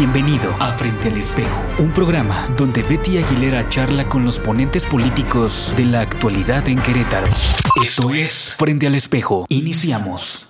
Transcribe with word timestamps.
Bienvenido 0.00 0.50
a 0.58 0.72
Frente 0.72 1.10
al 1.10 1.18
Espejo, 1.18 1.62
un 1.78 1.92
programa 1.92 2.48
donde 2.56 2.82
Betty 2.82 3.18
Aguilera 3.18 3.68
charla 3.68 4.08
con 4.08 4.24
los 4.24 4.38
ponentes 4.38 4.86
políticos 4.86 5.74
de 5.76 5.84
la 5.84 6.00
actualidad 6.00 6.66
en 6.70 6.80
Querétaro. 6.80 7.26
Esto 7.84 8.08
es 8.14 8.54
Frente 8.58 8.86
al 8.86 8.94
Espejo. 8.94 9.44
Iniciamos. 9.50 10.49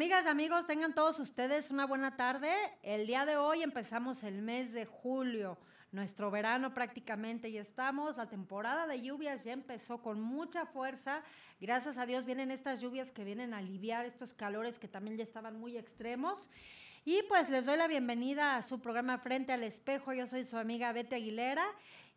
Amigas 0.00 0.24
amigos, 0.24 0.66
tengan 0.66 0.94
todos 0.94 1.18
ustedes 1.18 1.70
una 1.70 1.84
buena 1.84 2.16
tarde. 2.16 2.50
El 2.82 3.06
día 3.06 3.26
de 3.26 3.36
hoy 3.36 3.62
empezamos 3.62 4.24
el 4.24 4.40
mes 4.40 4.72
de 4.72 4.86
julio, 4.86 5.58
nuestro 5.92 6.30
verano 6.30 6.72
prácticamente 6.72 7.52
ya 7.52 7.60
estamos. 7.60 8.16
La 8.16 8.26
temporada 8.26 8.86
de 8.86 9.02
lluvias 9.02 9.44
ya 9.44 9.52
empezó 9.52 10.00
con 10.00 10.18
mucha 10.18 10.64
fuerza. 10.64 11.22
Gracias 11.60 11.98
a 11.98 12.06
Dios 12.06 12.24
vienen 12.24 12.50
estas 12.50 12.80
lluvias 12.80 13.12
que 13.12 13.24
vienen 13.24 13.52
a 13.52 13.58
aliviar 13.58 14.06
estos 14.06 14.32
calores 14.32 14.78
que 14.78 14.88
también 14.88 15.18
ya 15.18 15.22
estaban 15.22 15.60
muy 15.60 15.76
extremos. 15.76 16.48
Y 17.04 17.22
pues 17.24 17.50
les 17.50 17.66
doy 17.66 17.76
la 17.76 17.86
bienvenida 17.86 18.56
a 18.56 18.62
su 18.62 18.80
programa 18.80 19.18
Frente 19.18 19.52
al 19.52 19.64
Espejo. 19.64 20.14
Yo 20.14 20.26
soy 20.26 20.44
su 20.44 20.56
amiga 20.56 20.94
Betty 20.94 21.16
Aguilera 21.16 21.66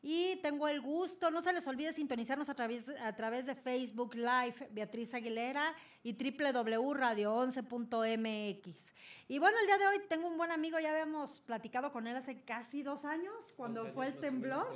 y 0.01 0.37
tengo 0.37 0.67
el 0.67 0.81
gusto, 0.81 1.31
no 1.31 1.41
se 1.41 1.53
les 1.53 1.65
olvide 1.65 1.93
sintonizarnos 1.93 2.49
a 2.49 2.55
través, 2.55 2.89
a 3.01 3.13
través 3.15 3.45
de 3.45 3.55
Facebook 3.55 4.15
Live, 4.15 4.69
Beatriz 4.71 5.13
Aguilera 5.13 5.73
y 6.03 6.13
www.radio11.mx. 6.13 8.93
Y 9.29 9.39
bueno, 9.39 9.57
el 9.61 9.65
día 9.65 9.77
de 9.77 9.87
hoy 9.87 10.01
tengo 10.09 10.27
un 10.27 10.37
buen 10.37 10.51
amigo, 10.51 10.77
ya 10.79 10.91
habíamos 10.91 11.39
platicado 11.41 11.91
con 11.91 12.07
él 12.07 12.15
hace 12.15 12.41
casi 12.41 12.83
dos 12.83 13.05
años, 13.05 13.53
cuando 13.55 13.85
fue 13.93 14.07
el 14.07 14.19
temblor. 14.19 14.67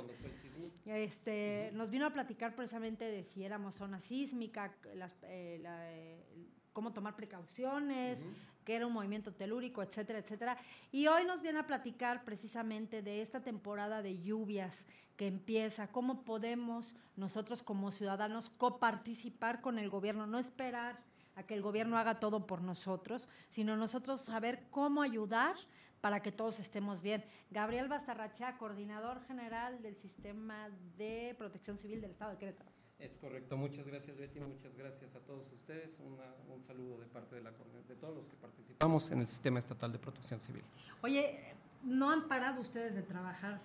Este, 0.86 1.70
Nos 1.74 1.90
vino 1.90 2.06
a 2.06 2.10
platicar 2.10 2.56
precisamente 2.56 3.04
de 3.04 3.22
si 3.22 3.44
éramos 3.44 3.74
zona 3.74 4.00
sísmica, 4.00 4.74
las, 4.94 5.14
eh, 5.24 5.58
la, 5.62 5.92
eh, 5.92 6.24
cómo 6.72 6.92
tomar 6.92 7.14
precauciones, 7.14 8.20
que 8.64 8.74
era 8.74 8.86
un 8.86 8.92
movimiento 8.92 9.34
telúrico, 9.34 9.82
etcétera, 9.82 10.20
etcétera. 10.20 10.56
Y 10.92 11.08
hoy 11.08 11.24
nos 11.24 11.42
viene 11.42 11.58
a 11.58 11.66
platicar 11.66 12.24
precisamente 12.24 13.02
de 13.02 13.20
esta 13.20 13.42
temporada 13.42 14.00
de 14.00 14.22
lluvias 14.22 14.86
que 15.16 15.26
empieza, 15.26 15.88
cómo 15.88 16.24
podemos 16.24 16.94
nosotros 17.16 17.62
como 17.62 17.90
ciudadanos 17.90 18.50
coparticipar 18.50 19.60
con 19.60 19.78
el 19.78 19.90
gobierno, 19.90 20.26
no 20.26 20.38
esperar 20.38 21.07
a 21.38 21.44
que 21.44 21.54
el 21.54 21.62
gobierno 21.62 21.96
haga 21.96 22.18
todo 22.18 22.46
por 22.48 22.62
nosotros, 22.62 23.28
sino 23.48 23.76
nosotros 23.76 24.22
saber 24.22 24.64
cómo 24.70 25.02
ayudar 25.02 25.54
para 26.00 26.20
que 26.20 26.32
todos 26.32 26.58
estemos 26.58 27.00
bien. 27.00 27.24
Gabriel 27.50 27.88
Bastarrachea, 27.88 28.58
coordinador 28.58 29.24
general 29.26 29.80
del 29.80 29.96
Sistema 29.96 30.68
de 30.96 31.36
Protección 31.38 31.78
Civil 31.78 32.00
del 32.00 32.10
Estado 32.10 32.32
de 32.32 32.38
Querétaro. 32.38 32.70
Es 32.98 33.16
correcto, 33.16 33.56
muchas 33.56 33.86
gracias 33.86 34.16
Betty, 34.16 34.40
muchas 34.40 34.74
gracias 34.76 35.14
a 35.14 35.20
todos 35.20 35.52
ustedes, 35.52 36.00
Una, 36.00 36.24
un 36.52 36.60
saludo 36.60 36.98
de 36.98 37.06
parte 37.06 37.36
de, 37.36 37.42
la, 37.42 37.52
de 37.86 37.94
todos 37.94 38.16
los 38.16 38.26
que 38.26 38.34
participamos 38.34 39.12
en 39.12 39.20
el 39.20 39.28
Sistema 39.28 39.60
Estatal 39.60 39.92
de 39.92 40.00
Protección 40.00 40.40
Civil. 40.40 40.64
Oye, 41.02 41.54
¿no 41.84 42.10
han 42.10 42.26
parado 42.26 42.60
ustedes 42.60 42.96
de 42.96 43.02
trabajar 43.02 43.60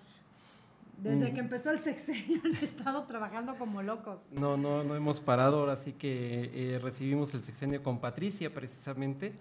desde 0.98 1.32
que 1.32 1.40
empezó 1.40 1.70
el 1.70 1.80
sexenio 1.80 2.40
han 2.44 2.54
estado 2.56 3.04
trabajando 3.04 3.56
como 3.56 3.82
locos. 3.82 4.20
No, 4.30 4.56
no, 4.56 4.84
no 4.84 4.94
hemos 4.94 5.20
parado. 5.20 5.60
Ahora 5.60 5.76
sí 5.76 5.92
que 5.92 6.50
eh, 6.54 6.78
recibimos 6.78 7.34
el 7.34 7.42
sexenio 7.42 7.82
con 7.82 7.98
Patricia, 8.00 8.52
precisamente. 8.52 9.32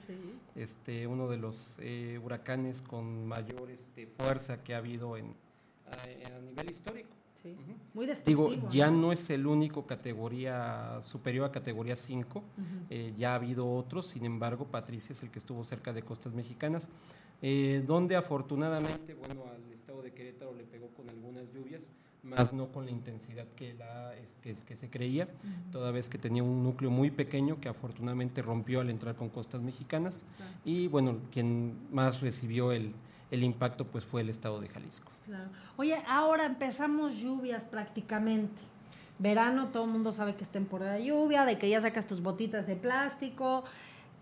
Este, 0.55 1.07
uno 1.07 1.27
de 1.27 1.37
los 1.37 1.77
eh, 1.79 2.19
huracanes 2.23 2.81
con 2.81 3.27
mayor 3.27 3.69
este, 3.71 4.07
fuerza 4.07 4.63
que 4.63 4.73
ha 4.75 4.77
habido 4.77 5.17
en, 5.17 5.35
a, 5.87 6.39
nivel 6.39 6.69
histórico. 6.69 7.09
Sí. 7.41 7.57
Muy 7.93 8.07
Digo, 8.25 8.53
ya 8.69 8.89
¿no? 8.89 9.11
es 9.11 9.29
el 9.29 9.45
único 9.45 9.85
categoría 9.85 11.01
superior 11.01 11.45
a 11.45 11.51
categoría 11.51 11.97
5, 11.97 12.41
eh, 12.89 13.13
ya 13.17 13.33
ha 13.33 13.35
habido 13.35 13.69
otros, 13.69 14.07
sin 14.07 14.23
embargo, 14.23 14.65
Patricia 14.65 15.11
es 15.11 15.23
el 15.23 15.29
que 15.29 15.39
estuvo 15.39 15.61
cerca 15.65 15.91
de 15.91 16.03
costas 16.03 16.31
mexicanas, 16.31 16.89
donde 17.85 18.15
afortunadamente, 18.15 19.13
bueno, 19.13 19.43
al 19.53 19.61
de 20.01 20.11
Querétaro 20.11 20.53
le 20.53 20.63
pegó 20.63 20.87
más 22.23 22.53
no 22.53 22.67
con 22.67 22.85
la 22.85 22.91
intensidad 22.91 23.45
que, 23.55 23.73
la, 23.73 24.15
es, 24.15 24.37
que, 24.41 24.53
que 24.53 24.75
se 24.75 24.89
creía, 24.89 25.27
toda 25.71 25.91
vez 25.91 26.09
que 26.09 26.17
tenía 26.17 26.41
un 26.41 26.63
núcleo 26.63 26.89
muy 26.89 27.11
pequeño 27.11 27.59
que 27.59 27.67
afortunadamente 27.67 28.41
rompió 28.41 28.79
al 28.79 28.89
entrar 28.89 29.15
con 29.15 29.29
costas 29.29 29.61
mexicanas 29.61 30.25
y 30.63 30.87
bueno, 30.87 31.17
quien 31.31 31.75
más 31.91 32.21
recibió 32.21 32.71
el, 32.71 32.93
el 33.29 33.43
impacto 33.43 33.85
pues 33.85 34.05
fue 34.05 34.21
el 34.21 34.29
estado 34.29 34.61
de 34.61 34.69
Jalisco. 34.69 35.11
Claro. 35.25 35.49
Oye, 35.75 36.01
ahora 36.07 36.45
empezamos 36.45 37.17
lluvias 37.17 37.65
prácticamente. 37.65 38.61
Verano, 39.19 39.67
todo 39.67 39.85
el 39.85 39.91
mundo 39.91 40.11
sabe 40.11 40.35
que 40.35 40.43
es 40.43 40.49
temporada 40.49 40.93
de 40.93 41.05
lluvia, 41.05 41.45
de 41.45 41.57
que 41.57 41.69
ya 41.69 41.81
sacas 41.81 42.07
tus 42.07 42.21
botitas 42.21 42.67
de 42.67 42.75
plástico. 42.75 43.63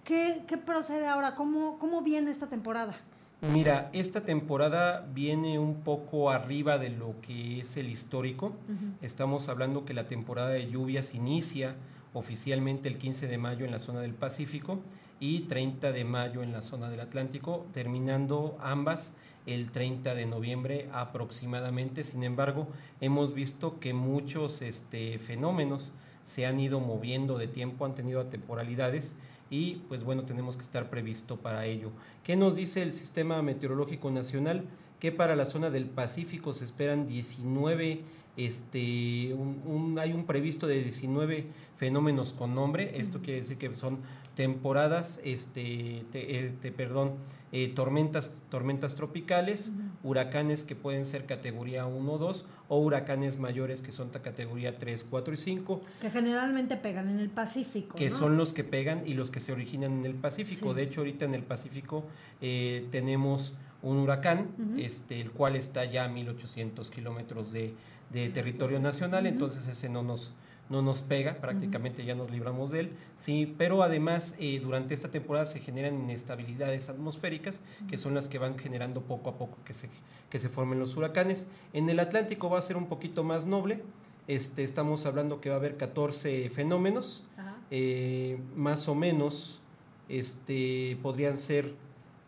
¿Qué, 0.03 0.43
qué 0.47 0.57
procede 0.57 1.07
ahora? 1.07 1.35
¿Cómo, 1.35 1.77
¿Cómo 1.77 2.01
viene 2.01 2.31
esta 2.31 2.47
temporada? 2.47 2.95
Mira, 3.41 3.89
esta 3.91 4.21
temporada 4.23 5.09
viene 5.15 5.57
un 5.57 5.81
poco 5.81 6.29
arriba 6.29 6.77
de 6.77 6.91
lo 6.91 7.15
que 7.21 7.61
es 7.61 7.75
el 7.75 7.89
histórico. 7.89 8.53
Estamos 9.01 9.49
hablando 9.49 9.83
que 9.83 9.95
la 9.95 10.07
temporada 10.07 10.49
de 10.49 10.69
lluvias 10.69 11.15
inicia 11.15 11.75
oficialmente 12.13 12.87
el 12.87 12.99
15 12.99 13.27
de 13.27 13.39
mayo 13.39 13.65
en 13.65 13.71
la 13.71 13.79
zona 13.79 14.01
del 14.01 14.13
Pacífico 14.13 14.79
y 15.19 15.41
30 15.41 15.91
de 15.91 16.05
mayo 16.05 16.43
en 16.43 16.51
la 16.51 16.61
zona 16.61 16.91
del 16.91 16.99
Atlántico, 16.99 17.65
terminando 17.73 18.59
ambas 18.61 19.13
el 19.47 19.71
30 19.71 20.13
de 20.13 20.27
noviembre 20.27 20.87
aproximadamente. 20.93 22.03
Sin 22.03 22.23
embargo, 22.23 22.67
hemos 22.99 23.33
visto 23.33 23.79
que 23.79 23.95
muchos 23.95 24.61
este, 24.61 25.17
fenómenos 25.17 25.93
se 26.25 26.45
han 26.45 26.59
ido 26.59 26.79
moviendo 26.79 27.39
de 27.39 27.47
tiempo, 27.47 27.85
han 27.85 27.95
tenido 27.95 28.23
temporalidades 28.27 29.17
y 29.51 29.81
pues 29.89 30.03
bueno, 30.03 30.23
tenemos 30.23 30.55
que 30.55 30.63
estar 30.63 30.89
previsto 30.89 31.35
para 31.35 31.65
ello. 31.65 31.91
¿Qué 32.23 32.35
nos 32.37 32.55
dice 32.55 32.81
el 32.81 32.93
Sistema 32.93 33.41
Meteorológico 33.43 34.09
Nacional? 34.09 34.63
Que 34.99 35.11
para 35.11 35.35
la 35.35 35.45
zona 35.45 35.69
del 35.69 35.85
Pacífico 35.85 36.53
se 36.53 36.63
esperan 36.63 37.05
19, 37.05 38.01
este, 38.37 39.33
un, 39.33 39.97
hay 39.99 40.13
un 40.13 40.25
previsto 40.25 40.67
de 40.67 40.81
19 40.81 41.47
fenómenos 41.75 42.31
con 42.31 42.55
nombre, 42.55 42.97
esto 42.97 43.19
quiere 43.19 43.41
decir 43.41 43.57
que 43.57 43.75
son 43.75 43.99
temporadas, 44.35 45.21
este, 45.23 46.05
este 46.13 46.71
perdón, 46.71 47.13
eh, 47.51 47.67
tormentas, 47.67 48.43
tormentas 48.49 48.95
tropicales, 48.95 49.73
huracanes 50.03 50.63
que 50.63 50.75
pueden 50.75 51.05
ser 51.05 51.25
categoría 51.25 51.85
1 51.85 52.11
o 52.11 52.17
2, 52.17 52.45
o 52.69 52.77
huracanes 52.77 53.37
mayores 53.37 53.81
que 53.81 53.91
son 53.91 54.09
categoría 54.09 54.79
3, 54.79 55.05
4 55.09 55.33
y 55.33 55.37
5. 55.37 55.81
Que 55.99 56.09
generalmente 56.09 56.77
pegan 56.77 57.09
en 57.09 57.19
el 57.19 57.29
Pacífico. 57.29 57.97
Que 57.97 58.09
son 58.09 58.37
los 58.37 58.53
que 58.53 58.63
pegan 58.63 59.03
y 59.05 59.13
los 59.13 59.31
que 59.31 59.41
se 59.41 59.51
originan 59.51 59.99
en 59.99 60.05
el 60.05 60.15
Pacífico. 60.15 60.73
De 60.73 60.83
hecho, 60.83 61.01
ahorita 61.01 61.25
en 61.25 61.33
el 61.33 61.43
Pacífico 61.43 62.05
eh, 62.39 62.87
tenemos 62.89 63.53
un 63.83 63.97
huracán, 63.97 64.47
este, 64.77 65.19
el 65.19 65.31
cual 65.31 65.55
está 65.55 65.85
ya 65.85 66.05
a 66.05 66.07
1800 66.07 66.89
kilómetros 66.89 67.51
de, 67.51 67.73
de 68.11 68.29
territorio 68.29 68.79
nacional, 68.79 69.25
entonces 69.25 69.67
ese 69.67 69.89
no 69.89 70.03
nos 70.03 70.33
no 70.71 70.81
nos 70.81 71.01
pega, 71.01 71.35
prácticamente 71.35 72.05
ya 72.05 72.15
nos 72.15 72.31
libramos 72.31 72.71
de 72.71 72.79
él, 72.79 72.91
sí, 73.17 73.53
pero 73.57 73.83
además 73.83 74.35
eh, 74.39 74.59
durante 74.63 74.93
esta 74.93 75.11
temporada 75.11 75.45
se 75.45 75.59
generan 75.59 75.95
inestabilidades 75.95 76.87
atmosféricas 76.87 77.59
que 77.89 77.97
son 77.97 78.15
las 78.15 78.29
que 78.29 78.39
van 78.39 78.57
generando 78.57 79.01
poco 79.01 79.29
a 79.29 79.37
poco 79.37 79.57
que 79.65 79.73
se, 79.73 79.89
que 80.29 80.39
se 80.39 80.47
formen 80.47 80.79
los 80.79 80.95
huracanes. 80.95 81.47
En 81.73 81.89
el 81.89 81.99
Atlántico 81.99 82.49
va 82.49 82.57
a 82.57 82.61
ser 82.61 82.77
un 82.77 82.87
poquito 82.87 83.25
más 83.25 83.45
noble, 83.45 83.83
este, 84.27 84.63
estamos 84.63 85.05
hablando 85.05 85.41
que 85.41 85.49
va 85.49 85.55
a 85.55 85.59
haber 85.59 85.75
14 85.75 86.49
fenómenos, 86.49 87.27
eh, 87.69 88.39
más 88.55 88.87
o 88.87 88.95
menos 88.95 89.59
este, 90.07 90.97
podrían 91.01 91.37
ser 91.37 91.73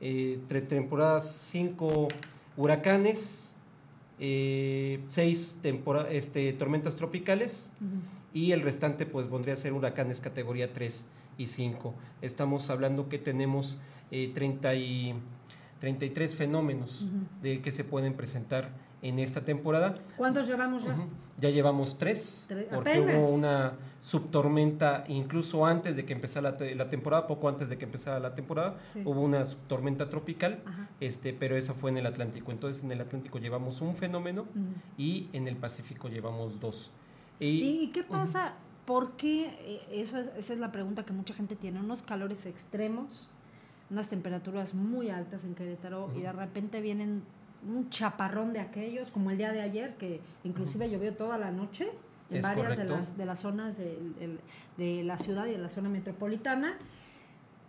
eh, 0.02 0.40
temporadas 0.68 1.32
5 1.52 2.10
huracanes, 2.58 3.56
eh, 4.20 5.00
6 5.10 5.60
este, 6.10 6.54
tormentas 6.54 6.98
tropicales 6.98 7.72
y 8.34 8.52
el 8.52 8.62
restante 8.62 9.06
pues 9.06 9.30
vendría 9.30 9.54
a 9.54 9.58
ser 9.58 9.74
huracanes 9.74 10.22
categoría 10.22 10.74
3 10.74 11.06
y 11.38 11.48
5. 11.48 11.94
Estamos 12.22 12.70
hablando 12.70 13.10
que 13.10 13.20
tenemos 13.20 13.78
eh, 14.12 14.32
30 14.34 14.76
y 14.76 15.16
33 15.80 16.36
fenómenos 16.36 17.06
de 17.42 17.62
que 17.62 17.72
se 17.72 17.84
pueden 17.84 18.14
presentar 18.14 18.70
en 19.02 19.20
esta 19.20 19.42
temporada. 19.42 19.96
¿Cuántos 20.16 20.48
llevamos 20.48 20.86
ya? 20.86 20.96
Ya 21.38 21.50
llevamos 21.50 21.98
tres, 21.98 22.48
porque 22.74 23.02
hubo 23.02 23.28
una 23.28 23.74
subtormenta, 24.00 25.04
incluso 25.10 25.66
antes 25.66 25.98
de 25.98 26.06
que 26.06 26.14
empezara 26.14 26.56
la, 26.76 26.90
temporada, 26.90 27.28
poco 27.28 27.50
antes 27.50 27.68
de 27.68 27.78
que 27.78 27.84
empezara 27.84 28.20
la 28.22 28.34
temporada, 28.34 28.78
hubo 29.04 29.20
una 29.20 29.44
subtormenta 29.44 30.10
tropical, 30.10 30.62
este, 31.02 31.34
pero 31.34 31.58
esa 31.58 31.74
fue 31.74 31.92
en 31.92 31.98
el 31.98 32.06
Atlántico. 32.06 32.54
Entonces 32.54 32.82
en 32.86 32.92
el 32.94 33.02
Atlántico 33.02 33.40
llevamos 33.40 33.82
un 33.82 33.98
fenómeno 33.98 34.46
y 34.98 35.28
en 35.34 35.50
el 35.50 35.58
Pacífico 35.58 36.08
llevamos 36.08 36.62
dos. 36.62 36.92
¿Y, 37.40 37.88
qué 37.88 38.04
pasa? 38.04 38.54
¿Por 38.86 39.14
qué? 39.14 39.46
Eh, 39.62 39.82
eso 39.92 40.20
esa 40.20 40.54
es 40.54 40.60
la 40.60 40.72
pregunta 40.72 41.06
que 41.06 41.14
mucha 41.14 41.34
gente 41.34 41.56
tiene. 41.56 41.80
Unos 41.80 42.02
calores 42.02 42.46
extremos, 42.46 43.30
unas 43.90 44.08
temperaturas 44.10 44.74
muy 44.74 45.10
altas 45.10 45.46
en 45.46 45.56
Querétaro 45.56 46.12
y 46.16 46.22
de 46.22 46.32
repente 46.32 46.82
vienen 46.82 47.24
un 47.68 47.90
chaparrón 47.90 48.54
de 48.54 48.60
aquellos, 48.60 49.12
como 49.12 49.32
el 49.32 49.38
día 49.38 49.52
de 49.52 49.62
ayer, 49.62 49.96
que 49.96 50.22
inclusive 50.44 50.90
llovió 50.90 51.14
toda 51.14 51.38
la 51.38 51.52
noche 51.52 51.90
en 52.30 52.42
varias 52.42 52.78
de 52.78 52.86
las, 52.86 53.18
de 53.18 53.26
las 53.26 53.40
zonas 53.40 53.78
de, 53.78 54.40
de, 54.78 55.04
la 55.04 55.18
ciudad 55.18 55.46
y 55.46 55.52
de 55.52 55.58
la 55.58 55.70
zona 55.70 55.90
metropolitana. 55.90 56.78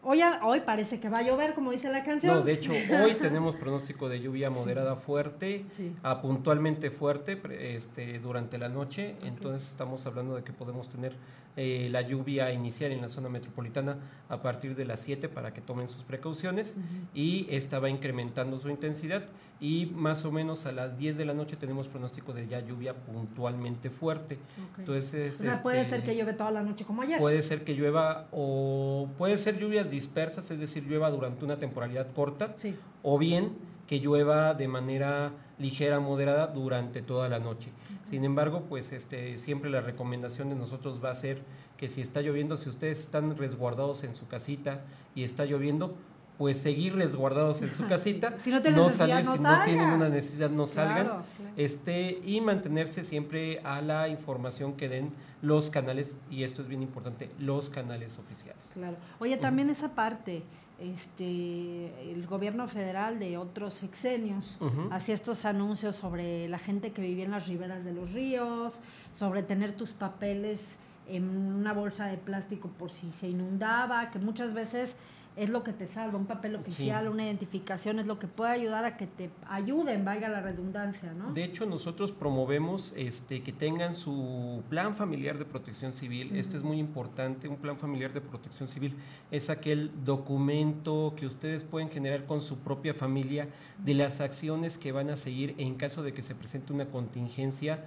Hoy, 0.07 0.21
hoy 0.43 0.61
parece 0.61 1.01
que 1.01 1.09
va 1.09 1.19
a 1.19 1.23
llover, 1.23 1.55
como 1.55 1.71
dice 1.71 1.91
la 1.91 2.05
canción. 2.05 2.37
No, 2.37 2.43
de 2.43 2.53
hecho, 2.53 2.73
hoy 2.73 3.15
tenemos 3.21 3.57
pronóstico 3.57 4.09
de 4.09 4.21
lluvia 4.21 4.51
moderada 4.51 4.97
fuerte, 4.97 5.65
a 6.03 6.21
puntualmente 6.21 6.91
fuerte 6.91 7.41
este, 7.75 8.19
durante 8.19 8.59
la 8.59 8.69
noche. 8.69 9.15
Entonces 9.23 9.69
estamos 9.69 10.07
hablando 10.07 10.37
de 10.37 10.45
que 10.45 10.53
podemos 10.53 10.91
tener 10.91 11.17
eh, 11.57 11.89
la 11.91 12.03
lluvia 12.03 12.53
inicial 12.53 12.91
en 12.91 13.01
la 13.01 13.09
zona 13.09 13.29
metropolitana 13.29 13.97
a 14.29 14.43
partir 14.43 14.75
de 14.75 14.85
las 14.85 15.01
7 15.01 15.29
para 15.29 15.55
que 15.55 15.61
tomen 15.61 15.87
sus 15.87 16.03
precauciones 16.03 16.77
y 17.15 17.47
esta 17.49 17.79
va 17.79 17.89
incrementando 17.89 18.59
su 18.59 18.71
intensidad 18.71 19.25
y 19.61 19.87
más 19.95 20.25
o 20.25 20.33
menos 20.33 20.67
a 20.67 20.73
las 20.73 20.99
10 20.99 21.17
de 21.17 21.25
la 21.25 21.33
noche 21.33 21.55
tenemos 21.57 21.87
pronóstico 21.87 22.33
de 22.33 22.49
ya 22.49 22.59
lluvia 22.59 22.95
puntualmente 22.95 23.89
fuerte. 23.89 24.37
Entonces, 24.79 25.41
o 25.41 25.45
sea, 25.45 25.63
puede 25.63 25.89
ser 25.89 26.03
que 26.03 26.17
llueve 26.17 26.33
toda 26.33 26.51
la 26.51 26.63
noche 26.63 26.85
como 26.85 27.03
ayer. 27.03 27.21
Puede 27.21 27.43
ser 27.43 27.63
que 27.63 27.75
llueva 27.75 28.27
o 28.33 29.09
puede 29.17 29.39
ser 29.39 29.57
lluvias 29.57 29.91
dispersas, 29.95 30.51
es 30.51 30.59
decir, 30.59 30.85
llueva 30.85 31.11
durante 31.11 31.45
una 31.45 31.59
temporalidad 31.59 32.13
corta 32.13 32.55
o 33.03 33.19
bien 33.19 33.53
que 33.87 34.01
llueva 34.01 34.55
de 34.55 34.69
manera 34.69 35.33
ligera, 35.59 36.01
moderada 36.01 36.49
durante 36.49 37.03
toda 37.03 37.29
la 37.29 37.39
noche. 37.39 37.71
Sin 38.11 38.25
embargo, 38.25 38.65
pues 38.69 38.93
este, 38.93 39.39
siempre 39.39 39.71
la 39.71 39.81
recomendación 39.81 40.49
de 40.49 40.57
nosotros 40.57 41.01
va 41.03 41.11
a 41.11 41.15
ser 41.15 41.43
que 41.77 41.89
si 41.89 42.01
está 42.01 42.21
lloviendo, 42.21 42.57
si 42.57 42.69
ustedes 42.69 43.01
están 43.01 43.37
resguardados 43.37 44.05
en 44.05 44.17
su 44.17 44.27
casita 44.27 44.83
y 45.15 45.25
está 45.25 45.45
lloviendo, 45.45 45.95
pues 46.39 46.59
seguir 46.59 46.97
resguardados 46.97 47.63
en 47.63 47.73
su 47.73 47.87
casita, 47.89 48.37
si 48.43 48.51
no, 48.51 48.61
no 48.61 48.91
salir, 48.91 49.27
si 49.27 49.39
no 49.39 49.65
tienen 49.65 49.89
una 49.91 50.09
necesidad, 50.09 50.51
no 50.51 50.67
salgan, 50.67 51.23
este 51.57 52.19
y 52.25 52.41
mantenerse 52.41 53.05
siempre 53.05 53.61
a 53.65 53.81
la 53.81 54.09
información 54.09 54.75
que 54.75 54.89
den 54.89 55.13
los 55.45 55.71
canales 55.71 56.19
y 56.31 56.43
esto 56.43 56.63
es 56.63 56.69
bien 56.69 56.83
importante, 56.83 57.29
los 57.39 57.69
canales 57.69 58.19
oficiales. 58.19 58.73
Claro. 58.73 58.97
Oye, 59.19 59.37
también 59.37 59.69
esa 59.71 59.95
parte, 59.95 60.43
este, 60.79 62.11
el 62.11 62.27
gobierno 62.27 62.67
federal 62.67 63.19
de 63.19 63.37
otros 63.37 63.75
sexenios 63.75 64.59
hacía 64.91 65.15
estos 65.15 65.45
anuncios 65.45 65.97
sobre 65.97 66.49
la 66.49 66.59
gente 66.59 66.93
que 66.93 67.03
vivía 67.03 67.27
en 67.27 67.31
las 67.31 67.47
riberas 67.47 67.85
de 67.85 67.93
los 67.93 68.13
ríos, 68.13 68.81
sobre 69.13 69.43
tener 69.43 69.77
tus 69.77 69.91
papeles 69.91 70.61
en 71.07 71.29
una 71.29 71.75
bolsa 71.75 72.07
de 72.07 72.17
plástico 72.17 72.69
por 72.79 72.91
si 72.91 73.13
se 73.13 73.29
inundaba, 73.29 74.11
que 74.11 74.19
muchas 74.19 74.55
veces 74.55 74.97
es 75.37 75.51
lo 75.51 75.65
que 75.65 75.73
te 75.73 75.89
salva, 75.89 76.17
un 76.17 76.27
papel 76.27 76.55
oficial, 76.55 77.09
una 77.09 77.25
identificación 77.25 77.99
es 77.99 78.07
lo 78.07 78.19
que 78.19 78.29
puede 78.29 78.53
ayudar 78.53 78.85
a 78.85 78.97
que 78.97 79.07
te 79.07 79.31
ayuden, 79.49 80.05
valga 80.05 80.29
la 80.29 80.41
redundancia, 80.41 81.13
¿no? 81.13 81.33
De 81.33 81.43
hecho, 81.43 81.67
nosotros 81.67 82.13
promovemos 82.13 82.93
este 82.97 83.43
que 83.43 83.53
tengan 83.53 83.97
su 83.97 84.63
plan 84.69 84.95
familiar 84.95 85.37
de 85.39 85.45
protección 85.45 85.93
civil. 85.93 86.37
Este 86.37 86.57
es 86.57 86.63
muy 86.63 86.79
importante, 86.79 87.49
un 87.49 87.57
plan 87.57 87.79
familiar 87.79 88.13
de 88.13 88.21
protección 88.21 88.69
civil 88.69 88.95
es 89.31 89.51
aquel 89.51 89.91
documento 90.05 91.15
que 91.17 91.27
ustedes 91.27 91.65
pueden 91.65 91.91
generar 91.91 92.27
con 92.27 92.41
su 92.41 92.59
propia 92.59 92.95
familia 92.95 93.49
de 93.85 93.95
las 93.95 94.21
acciones 94.21 94.79
que 94.79 94.93
van 94.93 95.11
a 95.11 95.17
seguir 95.17 95.55
en 95.59 95.75
caso 95.75 96.03
de 96.03 96.15
que 96.15 96.23
se 96.23 96.35
presente 96.35 96.73
una 96.73 96.87
contingencia 96.87 97.85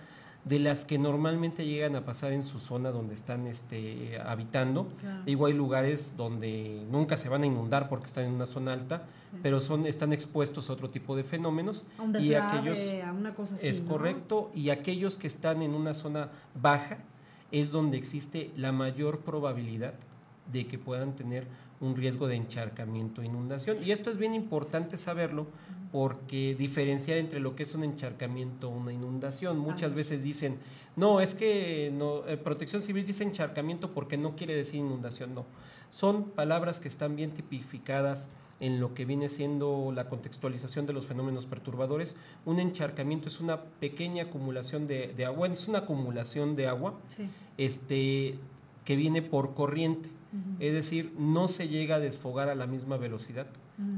de 0.48 0.60
las 0.60 0.86
que 0.86 0.98
normalmente 0.98 1.66
llegan 1.66 1.96
a 1.96 2.06
pasar 2.06 2.32
en 2.32 2.44
su 2.44 2.60
zona 2.60 2.92
donde 2.92 3.14
están 3.14 3.48
este, 3.48 4.20
habitando. 4.24 4.88
Igual 5.26 5.52
hay 5.52 5.58
lugares 5.58 6.16
donde 6.16 6.86
nunca 6.90 7.18
se 7.18 7.30
van 7.30 7.44
a 7.44 7.46
inundar 7.46 7.90
porque 7.90 8.06
están 8.06 8.26
en 8.26 8.34
una 8.34 8.46
zona 8.46 8.74
alta, 8.74 9.04
pero 9.44 9.60
son, 9.60 9.86
están 9.86 10.14
expuestos 10.14 10.70
a 10.70 10.74
otro 10.74 10.90
tipo 10.90 11.16
de 11.16 11.24
fenómenos. 11.24 11.86
y 12.20 12.34
aquellos 12.34 12.80
una 13.18 13.34
cosa 13.36 13.56
así, 13.56 13.68
es 13.68 13.82
correcto, 13.82 14.50
y 14.54 14.70
aquellos 14.70 15.18
que 15.18 15.28
están 15.28 15.62
en 15.62 15.74
una 15.74 15.94
zona 15.94 16.30
baja 16.60 17.00
es 17.52 17.72
donde 17.72 17.98
existe 17.98 18.52
la 18.56 18.72
mayor 18.72 19.20
probabilidad 19.22 19.94
de 20.52 20.68
que 20.68 20.78
puedan 20.78 21.16
tener 21.16 21.48
un 21.80 21.96
riesgo 21.96 22.28
de 22.28 22.36
encharcamiento 22.36 23.22
e 23.22 23.26
inundación. 23.26 23.78
Y 23.84 23.92
esto 23.92 24.10
es 24.10 24.18
bien 24.18 24.34
importante 24.34 24.98
saberlo 24.98 25.48
porque 25.92 26.56
diferenciar 26.56 27.18
entre 27.18 27.40
lo 27.40 27.56
que 27.56 27.64
es 27.64 27.76
un 27.76 27.84
encharcamiento 27.84 28.70
o 28.70 28.72
una 28.76 28.92
inundación. 28.92 29.58
Muchas 29.58 29.94
veces 29.94 30.24
dicen, 30.24 30.58
no, 30.96 31.22
es 31.22 31.36
que 31.36 31.92
no, 31.94 32.28
eh, 32.28 32.38
protección 32.38 32.82
civil 32.82 33.06
dice 33.06 33.24
encharcamiento 33.24 33.94
porque 33.94 34.18
no 34.18 34.36
quiere 34.36 34.56
decir 34.56 34.80
inundación, 34.80 35.34
no. 35.34 35.46
Son 35.90 36.32
palabras 36.32 36.80
que 36.80 36.88
están 36.88 37.16
bien 37.16 37.32
tipificadas 37.32 38.30
en 38.60 38.80
lo 38.80 38.94
que 38.94 39.06
viene 39.06 39.30
siendo 39.30 39.92
la 39.94 40.10
contextualización 40.10 40.86
de 40.86 40.94
los 40.94 41.06
fenómenos 41.06 41.46
perturbadores. 41.46 42.18
Un 42.46 42.60
encharcamiento 42.60 43.28
es 43.28 43.40
una 43.40 43.62
pequeña 43.64 44.24
acumulación 44.24 44.88
de, 44.88 45.14
agua, 45.26 45.48
es 45.48 45.68
una 45.68 45.80
acumulación 45.80 46.56
de 46.56 46.68
agua 46.68 46.96
este, 47.58 48.40
que 48.84 48.96
viene 48.96 49.22
por 49.22 49.54
corriente. 49.54 50.10
Es 50.60 50.74
decir, 50.74 51.14
no 51.18 51.48
se 51.48 51.68
llega 51.68 51.96
a 51.96 52.00
desfogar 52.00 52.50
a 52.50 52.56
la 52.56 52.68
misma 52.68 52.98
velocidad. 52.98 53.48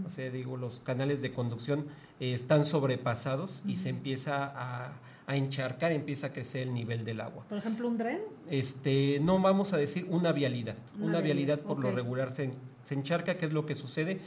O 0.06 0.10
sea, 0.10 0.30
digo, 0.30 0.58
los 0.58 0.82
canales 0.82 1.22
de 1.22 1.32
conducción 1.32 1.86
eh, 2.20 2.34
están 2.34 2.66
sobrepasados 2.66 3.64
y 3.66 3.78
se 3.78 3.90
empieza 3.90 4.52
a, 4.56 4.94
encharcar, 5.34 5.92
empieza 5.92 6.28
a 6.28 6.34
crecer 6.34 6.64
el 6.64 6.74
nivel 6.74 7.06
del 7.06 7.22
agua. 7.22 7.46
Por 7.48 7.58
ejemplo, 7.58 7.88
un 7.88 7.98
dren. 7.98 8.20
Este, 8.50 9.20
no 9.22 9.40
vamos 9.40 9.74
a 9.74 9.78
decir 9.78 10.06
una 10.10 10.32
vialidad. 10.32 10.76
Una, 11.00 11.22
vialidad, 11.22 11.60
por 11.60 11.80
lo 11.80 11.92
regular 11.92 12.32
se, 12.32 12.52
encharca, 12.90 13.38
¿qué 13.38 13.46
es 13.46 13.54
lo 13.54 13.66
que 13.66 13.76
sucede? 13.76 14.20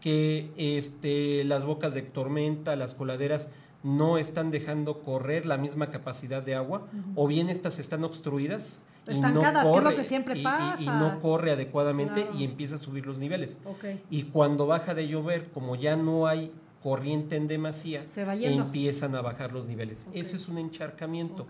Que 0.00 0.50
este, 0.56 1.44
las 1.44 1.64
bocas 1.64 1.92
de 1.92 2.02
tormenta, 2.02 2.76
las 2.76 2.94
coladeras, 2.94 3.50
no 3.82 4.16
están 4.16 4.50
dejando 4.50 5.02
correr 5.02 5.44
la 5.44 5.58
misma 5.58 5.90
capacidad 5.90 6.42
de 6.42 6.54
agua, 6.54 6.88
o 7.14 7.26
bien 7.26 7.50
estas 7.50 7.78
están 7.78 8.02
obstruidas 8.04 8.82
Estancadas, 9.06 9.64
no 9.64 9.70
corre, 9.70 9.82
que 9.82 9.88
es 9.88 9.96
lo 9.96 10.02
que 10.02 10.08
siempre 10.08 10.42
pasa. 10.42 10.82
Y, 10.82 10.86
no 10.86 11.20
corre 11.20 11.52
adecuadamente 11.52 12.26
y 12.38 12.44
empieza 12.44 12.76
a 12.76 12.78
subir 12.78 13.06
los 13.06 13.18
niveles. 13.18 13.58
Y 14.10 14.24
cuando 14.24 14.66
baja 14.66 14.94
de 14.94 15.08
llover, 15.08 15.50
como 15.50 15.76
ya 15.76 15.96
no 15.96 16.26
hay 16.26 16.52
corriente 16.82 17.36
en 17.36 17.48
demasía, 17.48 18.04
empiezan 18.14 19.14
a 19.14 19.22
bajar 19.22 19.52
los 19.52 19.66
niveles. 19.66 20.06
Eso 20.12 20.36
es 20.36 20.48
un 20.48 20.58
encharcamiento. 20.58 21.46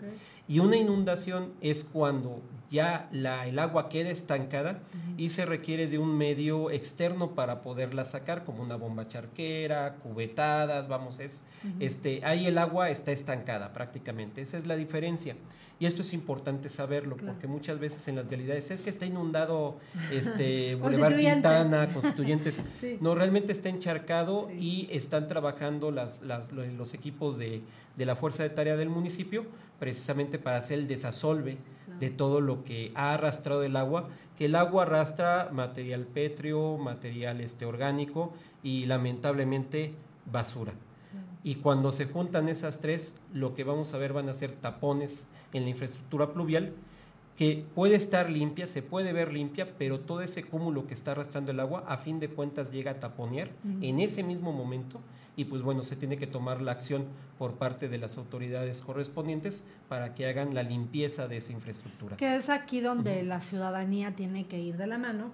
Y 0.47 0.59
una 0.59 0.77
inundación 0.77 1.53
es 1.61 1.85
cuando 1.85 2.43
ya 2.71 3.09
la, 3.13 3.47
el 3.47 3.59
agua 3.59 3.89
queda 3.89 4.11
estancada 4.11 4.81
y 5.17 5.29
se 5.29 5.47
requiere 5.47 5.87
de 5.87 5.99
un 5.99 6.17
medio 6.17 6.71
externo 6.71 7.35
para 7.35 7.63
poderla 7.63 8.05
sacar, 8.05 8.45
como 8.45 8.63
una 8.63 8.77
bomba 8.77 9.09
charquera, 9.09 9.97
cubetadas, 10.03 10.89
vamos, 10.89 11.21
es, 11.21 11.45
este, 11.79 12.25
ahí 12.25 12.47
el 12.47 12.59
agua 12.59 12.91
está 12.91 13.13
estancada 13.13 13.73
prácticamente. 13.73 14.41
Esa 14.41 14.59
es 14.59 14.67
la 14.67 14.77
diferencia. 14.77 15.37
Y 15.81 15.87
esto 15.87 16.03
es 16.03 16.15
importante 16.15 16.69
saberlo, 16.69 17.17
porque 17.17 17.49
muchas 17.49 17.81
veces 17.81 18.07
en 18.07 18.17
las 18.17 18.27
realidades 18.27 18.71
es 18.71 18.81
que 18.81 18.91
está 18.91 19.07
inundado 19.07 19.77
este 20.13 20.77
Boulevard 20.77 21.17
Quintana, 21.17 21.93
Constituyentes. 21.93 22.57
No, 23.01 23.15
realmente 23.15 23.53
está 23.53 23.69
encharcado 23.69 24.51
y 24.57 24.89
están 24.91 25.27
trabajando 25.27 25.91
las, 25.91 26.23
las, 26.23 26.53
los 26.53 26.95
equipos 26.95 27.39
de, 27.39 27.63
de, 27.97 28.05
la 28.05 28.17
Fuerza 28.17 28.43
de 28.43 28.51
Tarea 28.51 28.77
del 28.77 28.89
municipio 28.89 29.47
precisamente 29.79 30.39
para 30.39 30.59
hacer 30.59 30.79
el 30.79 30.89
desasolve 30.89 31.59
de 31.99 32.11
todo 32.11 32.41
lo 32.41 32.65
que 32.65 32.93
ha 32.95 33.15
arrastrado 33.15 33.63
el 33.63 33.77
agua, 33.77 34.09
que 34.39 34.47
el 34.47 34.57
agua 34.57 34.83
arrastra 34.83 35.51
material 35.53 36.07
pétreo, 36.07 36.79
material 36.79 37.41
este 37.41 37.67
orgánico 37.67 38.33
y 38.63 38.87
lamentablemente 38.87 39.95
basura. 40.31 40.73
Y 41.43 41.57
cuando 41.57 41.93
se 41.93 42.07
juntan 42.07 42.49
esas 42.49 42.81
tres, 42.81 43.15
lo 43.33 43.55
que 43.55 43.65
vamos 43.65 43.93
a 43.93 43.99
ver 43.99 44.13
van 44.13 44.29
a 44.29 44.35
ser 44.35 44.53
tapones 44.53 45.27
en 45.53 45.65
la 45.65 45.71
infraestructura 45.71 46.33
pluvial 46.33 46.73
que 47.37 47.65
puede 47.75 47.97
estar 47.97 48.31
limpia, 48.31 48.67
se 48.67 48.83
puede 48.83 49.13
ver 49.13 49.33
limpia, 49.33 49.77
pero 49.77 50.01
todo 50.01 50.21
ese 50.21 50.45
cúmulo 50.45 50.87
que 50.87 50.95
está 50.95 51.13
arrastrando 51.13 51.51
el 51.51 51.61
agua, 51.61 51.85
a 51.89 51.99
fin 51.99 52.19
de 52.19 52.29
cuentas 52.29 52.71
llega 52.71 52.93
a 52.93 53.01
taponear 53.01 53.51
en 53.81 53.99
ese 53.99 54.23
mismo 54.23 54.53
momento 54.53 55.01
y 55.37 55.47
pues 55.47 55.63
bueno, 55.63 55.83
se 55.83 55.97
tiene 55.97 56.17
que 56.17 56.29
tomar 56.29 56.63
la 56.63 56.73
acción 56.73 57.07
por 57.39 57.55
parte 57.55 57.89
de 57.89 57.99
las 57.99 58.19
autoridades 58.19 58.83
correspondientes 58.83 59.65
para 59.89 60.15
que 60.15 60.27
hagan 60.27 60.55
la 60.55 60.63
limpieza 60.63 61.27
de 61.27 61.39
esa 61.39 61.53
infraestructura. 61.53 62.17
Que 62.17 62.37
es 62.37 62.49
aquí 62.49 62.81
donde 62.81 63.25
la 63.25 63.41
ciudadanía 63.41 64.15
tiene 64.15 64.47
que 64.47 64.61
ir 64.61 64.77
de 64.77 64.87
la 64.87 64.99
mano, 64.99 65.33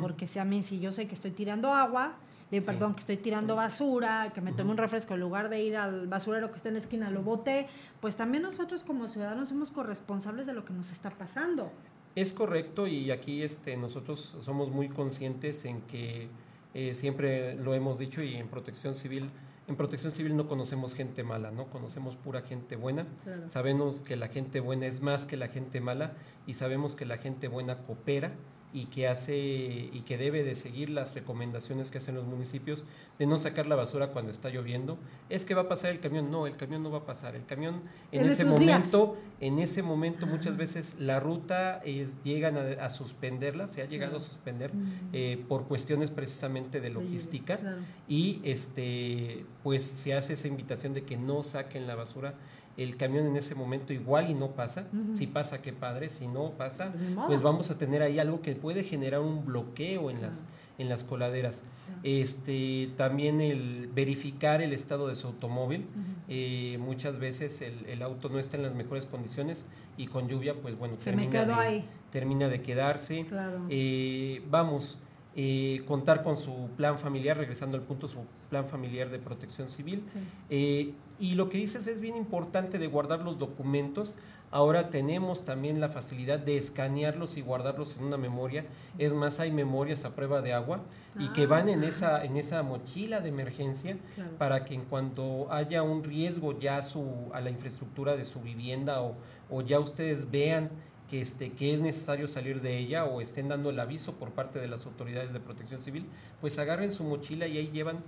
porque 0.00 0.26
si 0.26 0.38
a 0.38 0.44
mí, 0.44 0.62
si 0.62 0.80
yo 0.80 0.92
sé 0.92 1.06
que 1.08 1.14
estoy 1.14 1.32
tirando 1.32 1.72
agua, 1.72 2.14
de 2.54 2.62
perdón, 2.62 2.94
que 2.94 3.00
estoy 3.00 3.16
tirando 3.16 3.56
basura, 3.56 4.32
que 4.34 4.40
me 4.40 4.52
tome 4.52 4.70
un 4.70 4.76
refresco 4.76 5.14
en 5.14 5.20
lugar 5.20 5.48
de 5.48 5.62
ir 5.62 5.76
al 5.76 6.06
basurero 6.06 6.50
que 6.50 6.56
está 6.56 6.68
en 6.68 6.74
la 6.74 6.80
esquina, 6.80 7.10
lo 7.10 7.22
boté, 7.22 7.68
pues 8.00 8.16
también 8.16 8.42
nosotros 8.42 8.84
como 8.84 9.08
ciudadanos 9.08 9.48
somos 9.48 9.70
corresponsables 9.70 10.46
de 10.46 10.52
lo 10.52 10.64
que 10.64 10.72
nos 10.72 10.90
está 10.90 11.10
pasando. 11.10 11.70
Es 12.14 12.32
correcto 12.32 12.86
y 12.86 13.10
aquí 13.10 13.42
este, 13.42 13.76
nosotros 13.76 14.38
somos 14.40 14.70
muy 14.70 14.88
conscientes 14.88 15.64
en 15.64 15.82
que 15.82 16.28
eh, 16.74 16.94
siempre 16.94 17.56
lo 17.56 17.74
hemos 17.74 17.98
dicho 17.98 18.22
y 18.22 18.34
en 18.34 18.48
protección 18.48 18.94
civil, 18.94 19.30
en 19.66 19.76
protección 19.76 20.12
civil 20.12 20.36
no 20.36 20.46
conocemos 20.46 20.94
gente 20.94 21.24
mala, 21.24 21.50
¿no? 21.50 21.66
Conocemos 21.66 22.16
pura 22.16 22.42
gente 22.42 22.76
buena. 22.76 23.06
Sabemos 23.48 24.02
que 24.02 24.16
la 24.16 24.28
gente 24.28 24.60
buena 24.60 24.86
es 24.86 25.00
más 25.00 25.26
que 25.26 25.36
la 25.36 25.48
gente 25.48 25.80
mala 25.80 26.12
y 26.46 26.54
sabemos 26.54 26.94
que 26.94 27.06
la 27.06 27.16
gente 27.16 27.48
buena 27.48 27.78
coopera 27.78 28.32
y 28.74 28.86
que 28.86 29.06
hace 29.06 29.36
y 29.36 30.02
que 30.04 30.18
debe 30.18 30.42
de 30.42 30.56
seguir 30.56 30.90
las 30.90 31.14
recomendaciones 31.14 31.92
que 31.92 31.98
hacen 31.98 32.16
los 32.16 32.26
municipios 32.26 32.84
de 33.20 33.26
no 33.26 33.38
sacar 33.38 33.66
la 33.66 33.76
basura 33.76 34.08
cuando 34.08 34.32
está 34.32 34.50
lloviendo. 34.50 34.98
Es 35.30 35.44
que 35.44 35.54
va 35.54 35.62
a 35.62 35.68
pasar 35.68 35.92
el 35.92 36.00
camión, 36.00 36.28
no, 36.28 36.48
el 36.48 36.56
camión 36.56 36.82
no 36.82 36.90
va 36.90 36.98
a 36.98 37.06
pasar. 37.06 37.36
El 37.36 37.46
camión 37.46 37.82
en, 38.10 38.24
ese 38.24 38.44
momento, 38.44 39.16
en 39.40 39.60
ese 39.60 39.84
momento 39.84 40.26
muchas 40.26 40.56
veces 40.56 40.96
la 40.98 41.20
ruta 41.20 41.80
es, 41.84 42.20
llegan 42.24 42.56
a, 42.58 42.90
suspenderla, 42.90 43.68
se 43.68 43.80
ha 43.80 43.84
llegado 43.84 44.16
a 44.16 44.20
suspender 44.20 44.74
mm. 44.74 45.10
eh, 45.12 45.44
por 45.48 45.68
cuestiones 45.68 46.10
precisamente 46.10 46.80
de 46.80 46.90
logística 46.90 47.60
y 48.08 48.40
este 48.42 49.46
pues 49.62 49.84
se 49.84 50.14
hace 50.14 50.32
esa 50.32 50.48
invitación 50.48 50.94
de 50.94 51.04
que 51.04 51.16
no 51.16 51.44
saquen 51.44 51.86
la 51.86 51.94
basura 51.94 52.34
el 52.76 52.96
camión 52.96 53.26
en 53.26 53.36
ese 53.36 53.54
momento 53.54 53.92
igual 53.92 54.30
y 54.30 54.34
no 54.34 54.50
pasa. 54.52 54.86
Si 55.14 55.26
pasa, 55.26 55.62
qué 55.62 55.72
padre. 55.72 56.08
Si 56.08 56.26
no 56.26 56.50
pasa, 56.50 56.92
pues, 56.92 57.26
pues 57.26 57.42
vamos 57.42 57.70
a 57.70 57.78
tener 57.78 58.02
ahí 58.02 58.18
algo 58.18 58.42
que 58.42 58.54
puede 58.54 58.84
generar 58.84 59.20
un 59.20 59.44
bloqueo 59.44 60.10
en 60.10 60.22
las, 60.22 60.44
en 60.78 60.88
las 60.88 61.04
coladeras. 61.04 61.62
Este, 62.02 62.90
también 62.96 63.40
el 63.40 63.88
verificar 63.94 64.60
el 64.60 64.72
estado 64.72 65.08
de 65.08 65.14
su 65.14 65.28
automóvil. 65.28 65.86
Eh, 66.28 66.78
muchas 66.80 67.18
veces 67.18 67.62
el, 67.62 68.02
auto 68.02 68.28
no 68.28 68.38
está 68.38 68.56
en 68.56 68.64
las 68.64 68.74
mejores 68.74 69.06
condiciones 69.06 69.66
y 69.96 70.06
con 70.06 70.28
lluvia, 70.28 70.54
pues 70.54 70.76
bueno, 70.76 70.96
termina, 70.96 71.44
de, 71.44 71.84
termina 72.10 72.48
de 72.48 72.60
quedarse. 72.60 73.26
Eh, 73.70 74.42
vamos, 74.50 74.98
eh, 75.36 75.82
contar 75.86 76.22
con 76.22 76.36
su 76.36 76.68
plan 76.76 76.96
familiar, 76.96 77.36
regresando 77.36 77.76
al 77.76 77.82
punto, 77.82 78.06
su 78.06 78.20
plan 78.50 78.68
familiar 78.68 79.10
de 79.10 79.18
protección 79.18 79.68
civil. 79.68 80.04
Eh, 80.48 80.92
y 81.18 81.34
lo 81.34 81.48
que 81.48 81.58
dices 81.58 81.86
es 81.86 82.00
bien 82.00 82.16
importante 82.16 82.78
de 82.78 82.86
guardar 82.86 83.20
los 83.20 83.38
documentos. 83.38 84.14
Ahora 84.50 84.90
tenemos 84.90 85.44
también 85.44 85.80
la 85.80 85.88
facilidad 85.88 86.38
de 86.38 86.56
escanearlos 86.56 87.36
y 87.36 87.42
guardarlos 87.42 87.96
en 87.96 88.04
una 88.04 88.16
memoria. 88.16 88.64
Es 88.98 89.12
más, 89.12 89.40
hay 89.40 89.50
memorias 89.50 90.04
a 90.04 90.14
prueba 90.14 90.42
de 90.42 90.52
agua 90.52 90.80
y 91.18 91.28
que 91.28 91.46
van 91.46 91.68
en 91.68 91.82
ah. 91.82 91.88
esa, 91.88 92.24
en 92.24 92.36
esa 92.36 92.62
mochila 92.62 93.20
de 93.20 93.30
emergencia 93.30 93.96
para 94.38 94.64
que 94.64 94.74
en 94.74 94.82
cuanto 94.82 95.52
haya 95.52 95.82
un 95.82 96.04
riesgo 96.04 96.58
ya 96.58 96.82
su, 96.82 97.30
a 97.32 97.40
la 97.40 97.50
infraestructura 97.50 98.16
de 98.16 98.24
su 98.24 98.40
vivienda 98.40 99.02
o, 99.02 99.16
o 99.50 99.62
ya 99.62 99.80
ustedes 99.80 100.30
vean 100.30 100.70
que, 101.10 101.20
este, 101.20 101.50
que 101.52 101.74
es 101.74 101.80
necesario 101.80 102.28
salir 102.28 102.60
de 102.60 102.78
ella 102.78 103.04
o 103.04 103.20
estén 103.20 103.48
dando 103.48 103.70
el 103.70 103.80
aviso 103.80 104.14
por 104.14 104.30
parte 104.30 104.60
de 104.60 104.68
las 104.68 104.86
autoridades 104.86 105.32
de 105.32 105.40
protección 105.40 105.82
civil, 105.82 106.06
pues 106.40 106.58
agarren 106.58 106.92
su 106.92 107.04
mochila 107.04 107.46
y 107.46 107.58
ahí 107.58 107.70
llevan 107.72 107.98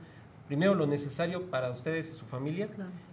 primero 0.46 0.74
lo 0.74 0.86
necesario 0.86 1.50
para 1.50 1.70
ustedes 1.70 2.08
y 2.08 2.12
su 2.12 2.24
familia 2.24 2.68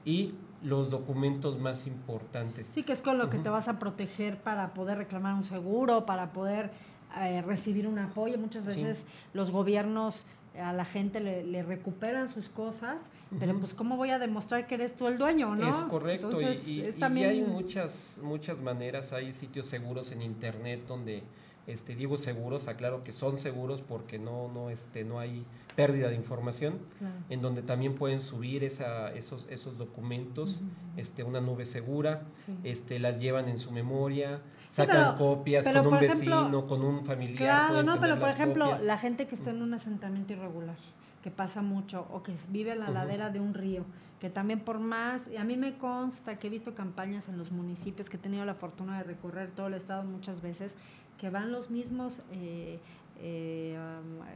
y 0.06 0.34
los 0.63 0.90
documentos 0.90 1.60
más 1.60 1.88
importantes. 1.88 2.72
Sí, 2.74 2.84
que 2.84 2.94
es 2.94 3.02
con 3.02 3.18
lo 3.18 3.30
que 3.30 3.38
te 3.38 3.50
vas 3.50 3.68
a 3.68 3.80
proteger 3.80 4.38
para 4.38 4.74
poder 4.74 4.98
reclamar 4.98 5.34
un 5.36 5.44
seguro, 5.44 6.06
para 6.06 6.32
poder 6.32 6.72
eh, 7.20 7.42
recibir 7.42 7.88
un 7.88 8.00
apoyo. 8.00 8.38
Muchas 8.38 8.66
veces 8.66 9.06
los 9.34 9.52
gobiernos 9.52 10.25
a 10.60 10.72
la 10.74 10.86
gente 10.86 11.20
le, 11.20 11.63
recuperan 11.63 12.30
sus 12.32 12.50
cosas, 12.50 13.02
pero 13.40 13.58
pues 13.58 13.74
cómo 13.74 13.98
voy 13.98 14.12
a 14.12 14.20
demostrar 14.20 14.68
que 14.68 14.75
eres 14.75 14.96
tú 14.96 15.08
el 15.08 15.18
dueño, 15.18 15.56
¿no? 15.56 15.70
Es 15.70 15.78
correcto, 15.78 16.40
y, 16.42 16.92
también... 17.00 17.30
hay 17.30 17.42
muchas, 17.42 18.20
muchas 18.22 18.62
maneras, 18.62 19.13
hay 19.13 19.34
sitios 19.34 19.66
seguros 19.66 20.12
en 20.12 20.22
internet 20.22 20.82
donde, 20.88 21.24
este, 21.67 21.96
digo 21.96 22.17
seguros, 22.17 22.67
aclaro 22.67 23.03
que 23.03 23.12
son 23.12 23.38
seguros 23.38 23.82
porque 23.82 24.20
no, 24.20 24.50
no, 24.53 24.70
este, 24.70 25.03
no 25.03 25.20
hay 25.20 25.46
pérdida 25.75 26.10
de 26.10 26.15
información, 26.15 26.77
en 27.29 27.41
donde 27.41 27.62
también 27.62 27.96
pueden 27.96 28.20
subir 28.20 28.63
esa, 28.63 29.12
esos, 29.13 29.48
esos 29.50 29.77
documentos, 29.77 30.62
este, 30.98 31.24
una 31.24 31.41
nube 31.41 31.65
segura, 31.65 32.24
este, 32.63 33.00
las 33.00 33.20
llevan 33.20 33.50
en 33.50 33.58
su 33.58 33.72
memoria, 33.72 34.41
sacan 34.70 35.15
copias 35.15 35.67
con 35.67 35.88
un 35.88 36.00
vecino, 36.00 36.67
con 36.67 36.84
un 36.84 37.05
familiar. 37.05 37.38
Claro, 37.38 37.84
no, 37.84 38.00
pero 38.00 38.20
por 38.20 38.29
ejemplo, 38.29 38.77
la 38.84 38.98
gente 38.98 39.27
que 39.27 39.36
está 39.36 39.50
en 39.51 39.62
un 39.62 39.74
asentamiento 39.74 40.34
irregular, 40.34 40.75
que 41.24 41.32
pasa 41.32 41.62
mucho, 41.62 42.05
o 42.12 42.22
que 42.22 42.34
vive 42.50 42.74
en 42.74 42.79
la 42.79 42.89
ladera 42.89 43.29
de 43.29 43.39
un 43.39 43.53
río, 43.53 43.86
que 44.20 44.29
también 44.29 44.60
por 44.60 44.79
más, 44.79 45.22
y 45.32 45.38
a 45.38 45.43
mí 45.43 45.58
me 45.58 45.77
consta 45.77 46.38
que 46.38 46.48
he 46.48 46.50
visto 46.50 46.75
campañas 46.75 47.27
en 47.29 47.38
los 47.38 47.51
municipios, 47.51 48.10
que 48.10 48.17
he 48.17 48.20
tenido 48.20 48.46
la 48.46 48.55
fortuna 48.55 48.98
de 48.98 49.03
recorrer 49.03 49.51
todo 49.51 49.67
el 49.67 49.74
estado 49.74 50.03
muchas 50.03 50.41
veces, 50.41 50.74
que 51.24 51.30
van 51.30 51.53
los 51.53 51.70
mismos 51.70 52.20
eh, 52.34 52.82
eh, 53.22 53.77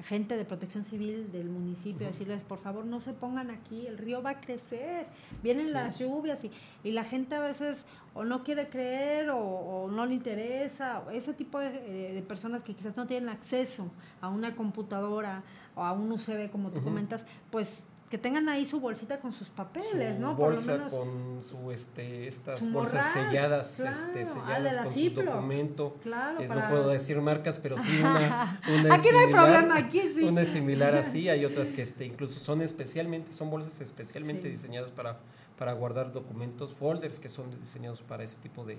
gente 0.06 0.38
de 0.38 0.46
protección 0.46 0.86
civil 0.86 1.34
del 1.34 1.50
municipio 1.50 2.08
decirles, 2.08 2.46
por 2.46 2.60
favor, 2.60 2.86
no 2.86 3.01
se 3.01 3.12
pongan 3.12 3.51
aquí, 3.51 3.86
el 3.88 3.98
río 3.98 4.22
va 4.22 4.29
a 4.29 4.39
crecer, 4.39 5.06
vienen 5.44 5.74
las 5.74 6.00
lluvias 6.00 6.46
y, 6.46 6.51
y, 6.86 6.94
la 6.94 7.03
gente 7.03 7.36
a 7.36 7.41
veces 7.41 7.84
o 8.13 8.24
no 8.24 8.41
quiere 8.46 8.70
creer 8.70 9.32
o, 9.34 9.89
no 9.91 10.06
le 10.06 10.13
interesa, 10.13 11.03
ese 11.12 11.34
tipo 11.34 11.60
de, 11.60 11.72
de, 12.13 12.22
personas 12.22 12.63
que 12.63 12.74
quizás 12.74 12.96
no 12.96 13.06
tienen 13.06 13.27
acceso 13.27 13.91
a 14.22 14.29
una 14.29 14.56
computadora 14.56 15.44
o 15.75 15.84
a 15.84 15.91
un 15.91 16.10
UCB, 16.10 16.50
como 16.50 16.72
tú 16.72 16.82
comentas, 16.82 17.25
pues 17.51 17.84
que 18.10 18.18
tengan 18.18 18.48
ahí 18.48 18.66
su 18.66 18.80
bolsita 18.80 19.20
con 19.20 19.34
sus 19.34 19.50
papeles, 19.50 20.20
¿no? 20.20 20.36
Bolsa 20.36 20.88
con 20.90 21.44
su 21.44 21.72
este 21.72 22.28
estas 22.28 22.72
bolsas 22.72 23.12
selladas, 23.12 23.80
este, 23.80 24.26
selladas 24.26 24.78
con 24.78 24.94
su 24.94 25.10
documento. 25.10 25.98
Claro, 26.02 26.40
No 26.42 26.70
puedo 26.70 26.90
decir 26.90 27.20
marcas, 27.20 27.60
pero 27.62 27.78
sí 27.80 28.00
una, 28.00 28.62
una 28.70 28.96
aquí 28.96 29.10
no 29.12 29.20
hay 29.20 29.32
problema, 29.32 29.78
aquí 29.78 30.02
sí. 30.16 30.24
Una 30.24 30.42
es 30.44 30.50
similar 30.58 30.96
así, 30.96 31.28
hay 31.28 31.44
otras 31.44 31.74
que 31.74 31.82
este 31.82 32.06
incluso 32.06 32.40
son 32.40 32.62
especialmente, 32.62 33.34
son 33.34 33.50
bolsas 33.50 33.82
especialmente 33.82 34.48
diseñadas 34.48 34.92
para, 34.92 35.20
para 35.58 35.74
guardar 35.74 36.14
documentos, 36.14 36.74
folders 36.74 37.20
que 37.20 37.28
son 37.28 37.60
diseñados 37.60 38.02
para 38.04 38.24
ese 38.24 38.38
tipo 38.38 38.64
de, 38.64 38.78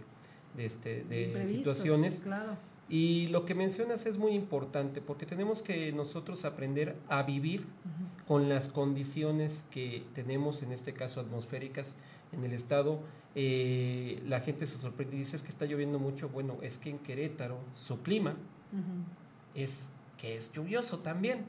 de, 0.57 0.65
este, 0.65 1.05
de 1.05 1.45
situaciones. 1.45 2.21
Claro. 2.21 2.57
Y 2.89 3.27
lo 3.29 3.45
que 3.45 3.55
mencionas 3.55 4.07
es 4.07 4.17
muy 4.17 4.33
importante 4.33 5.03
porque 5.03 5.27
tenemos 5.27 5.63
que 5.63 5.93
nosotros 5.93 6.45
aprender 6.45 6.97
a 7.09 7.23
vivir 7.23 7.67
con 8.27 8.49
las 8.49 8.69
condiciones 8.69 9.67
que 9.71 10.05
tenemos, 10.15 10.63
en 10.63 10.73
este 10.73 10.95
caso 10.95 11.21
atmosféricas, 11.21 11.97
en 12.33 12.45
el 12.45 12.53
estado. 12.53 13.01
Eh, 13.35 14.23
la 14.27 14.41
gente 14.41 14.67
se 14.67 14.79
sorprende 14.79 15.17
y 15.17 15.21
dice 15.21 15.37
es 15.37 15.43
que 15.43 15.51
está 15.51 15.67
lloviendo 15.67 15.99
mucho. 15.99 16.31
Bueno, 16.31 16.57
es 16.63 16.79
que 16.79 16.89
en 16.89 16.99
Querétaro 16.99 17.59
su 17.73 18.03
clima 18.03 18.37
es 19.55 19.91
que 20.21 20.37
es 20.37 20.53
lluvioso 20.53 20.99
también. 20.99 21.45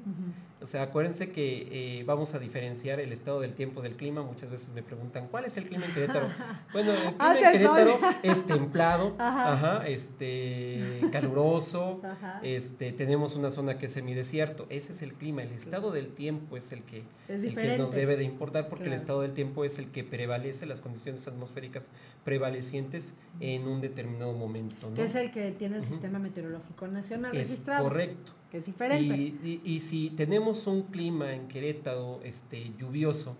O 0.61 0.67
sea, 0.67 0.83
acuérdense 0.83 1.31
que 1.31 1.99
eh, 1.99 2.03
vamos 2.03 2.35
a 2.35 2.39
diferenciar 2.39 2.99
el 2.99 3.13
estado 3.13 3.39
del 3.39 3.53
tiempo 3.53 3.81
del 3.81 3.95
clima. 3.95 4.21
Muchas 4.21 4.51
veces 4.51 4.73
me 4.73 4.83
preguntan, 4.83 5.27
¿cuál 5.29 5.45
es 5.45 5.55
el 5.57 5.65
clima 5.65 5.85
en 5.85 5.93
Querétaro? 5.93 6.27
bueno, 6.73 6.91
el 6.91 7.15
clima 7.15 7.35
en 7.35 7.51
Querétaro 7.53 7.99
es 8.23 8.45
templado, 8.45 9.15
ajá. 9.17 9.87
este, 9.87 11.01
caluroso, 11.11 12.01
este, 12.43 12.91
tenemos 12.91 13.35
una 13.35 13.51
zona 13.51 13.77
que 13.77 13.85
es 13.85 13.93
semidesierto. 13.93 14.67
Ese 14.69 14.91
es 14.91 15.01
el 15.01 15.13
clima. 15.13 15.43
El 15.43 15.53
estado 15.53 15.91
del 15.91 16.09
tiempo 16.09 16.57
es 16.57 16.71
el 16.73 16.83
que, 16.83 17.03
el 17.29 17.55
que 17.55 17.77
nos 17.77 17.93
debe 17.93 18.17
de 18.17 18.25
importar 18.25 18.67
porque 18.67 18.87
el 18.87 18.93
estado 18.93 19.21
del 19.21 19.33
tiempo 19.33 19.63
es 19.63 19.79
el 19.79 19.89
que 19.91 20.03
prevalece, 20.03 20.65
las 20.65 20.81
condiciones 20.81 21.25
atmosféricas 21.27 21.89
prevalecientes 22.25 23.15
en 23.39 23.65
un 23.65 23.79
determinado 23.79 24.33
momento. 24.33 24.93
Que 24.93 25.05
es 25.05 25.15
el 25.15 25.31
que 25.31 25.51
tiene 25.51 25.77
el 25.77 25.85
Sistema 25.85 26.19
Meteorológico 26.19 26.87
Nacional 26.87 27.35
es 27.35 27.49
registrado. 27.49 27.85
Correcto 27.85 28.38
que 28.51 28.57
es 28.57 28.65
diferente. 28.65 29.15
Y, 29.43 29.79
si 29.79 30.09
tenemos 30.09 30.65
un 30.67 30.83
clima 30.83 31.33
en 31.33 31.47
Querétaro 31.47 32.19
este, 32.23 32.73
lluvioso, 32.77 33.35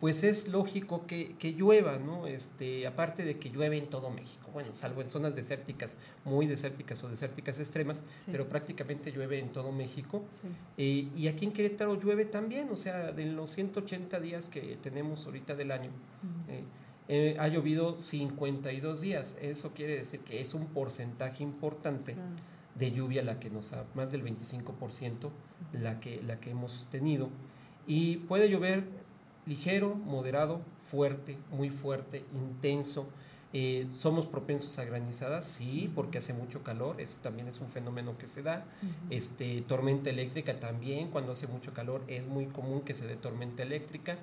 pues 0.00 0.24
es 0.24 0.48
lógico 0.48 1.06
que, 1.06 1.54
llueva, 1.56 1.98
¿no? 1.98 2.26
Este, 2.26 2.86
aparte 2.86 3.24
de 3.24 3.38
que 3.38 3.50
llueve 3.50 3.78
en 3.78 3.88
todo 3.88 4.10
México, 4.10 4.50
bueno, 4.52 4.70
salvo 4.74 5.02
en 5.02 5.10
zonas 5.10 5.34
desérticas, 5.34 5.98
muy 6.24 6.46
desérticas 6.46 7.02
o 7.02 7.08
desérticas 7.08 7.58
extremas, 7.58 8.04
pero 8.30 8.48
prácticamente 8.48 9.10
llueve 9.10 9.38
en 9.38 9.48
todo 9.48 9.72
México. 9.72 10.22
Eh, 10.76 11.08
y 11.16 11.28
aquí 11.28 11.44
en 11.44 11.52
Querétaro 11.52 12.00
llueve 12.00 12.24
también, 12.24 12.68
o 12.70 12.76
sea, 12.76 13.12
de 13.12 13.26
los 13.26 13.50
180 13.50 14.20
días 14.20 14.48
que 14.48 14.78
tenemos 14.80 15.26
ahorita 15.26 15.54
del 15.54 15.72
año. 15.72 15.90
Eh, 16.48 16.64
eh, 17.08 17.36
ha 17.38 17.48
llovido 17.48 17.98
52 17.98 19.00
días. 19.00 19.36
Eso 19.40 19.72
quiere 19.72 19.96
decir 19.96 20.20
que 20.20 20.40
es 20.40 20.54
un 20.54 20.66
porcentaje 20.66 21.42
importante 21.42 22.16
de 22.78 22.92
lluvia 22.92 23.22
la 23.22 23.38
que 23.38 23.50
nos 23.50 23.72
ha, 23.72 23.84
más 23.94 24.12
del 24.12 24.24
25% 24.24 25.30
la 25.72 26.00
que, 26.00 26.22
la 26.22 26.40
que 26.40 26.50
hemos 26.50 26.86
tenido. 26.90 27.28
Y 27.86 28.18
puede 28.18 28.48
llover 28.48 28.84
ligero, 29.46 29.94
moderado, 29.94 30.60
fuerte, 30.84 31.38
muy 31.50 31.70
fuerte, 31.70 32.24
intenso. 32.32 33.06
Eh, 33.52 33.86
¿Somos 33.96 34.26
propensos 34.26 34.78
a 34.78 34.84
granizadas? 34.84 35.44
Sí, 35.44 35.90
porque 35.94 36.18
hace 36.18 36.34
mucho 36.34 36.62
calor, 36.62 37.00
eso 37.00 37.18
también 37.22 37.48
es 37.48 37.60
un 37.60 37.68
fenómeno 37.68 38.18
que 38.18 38.26
se 38.26 38.42
da. 38.42 38.64
este, 39.08 39.62
tormenta 39.62 40.10
eléctrica 40.10 40.58
también, 40.58 41.08
cuando 41.10 41.32
hace 41.32 41.46
mucho 41.46 41.72
calor 41.72 42.02
es 42.08 42.26
muy 42.26 42.46
común 42.46 42.82
que 42.82 42.92
se 42.92 43.06
dé 43.06 43.16
tormenta 43.16 43.62
eléctrica. 43.62 44.18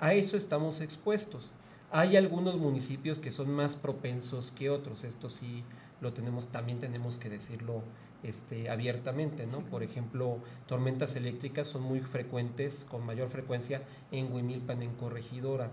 A 0.00 0.14
eso 0.14 0.36
estamos 0.36 0.80
expuestos. 0.80 1.52
Hay 1.92 2.16
algunos 2.16 2.56
municipios 2.56 3.18
que 3.18 3.30
son 3.30 3.50
más 3.50 3.76
propensos 3.76 4.50
que 4.50 4.70
otros, 4.70 5.04
esto 5.04 5.30
sí 5.30 5.62
lo 6.00 6.12
tenemos, 6.12 6.48
también 6.48 6.78
tenemos 6.78 7.18
que 7.18 7.28
decirlo 7.28 7.82
este, 8.22 8.70
abiertamente, 8.70 9.46
¿no? 9.46 9.60
Por 9.60 9.82
ejemplo, 9.82 10.38
tormentas 10.66 11.14
eléctricas 11.14 11.66
son 11.66 11.82
muy 11.82 12.00
frecuentes, 12.00 12.86
con 12.90 13.04
mayor 13.04 13.28
frecuencia 13.28 13.82
en 14.10 14.32
Huimilpan, 14.32 14.82
en 14.82 14.94
Corregidora. 14.94 15.70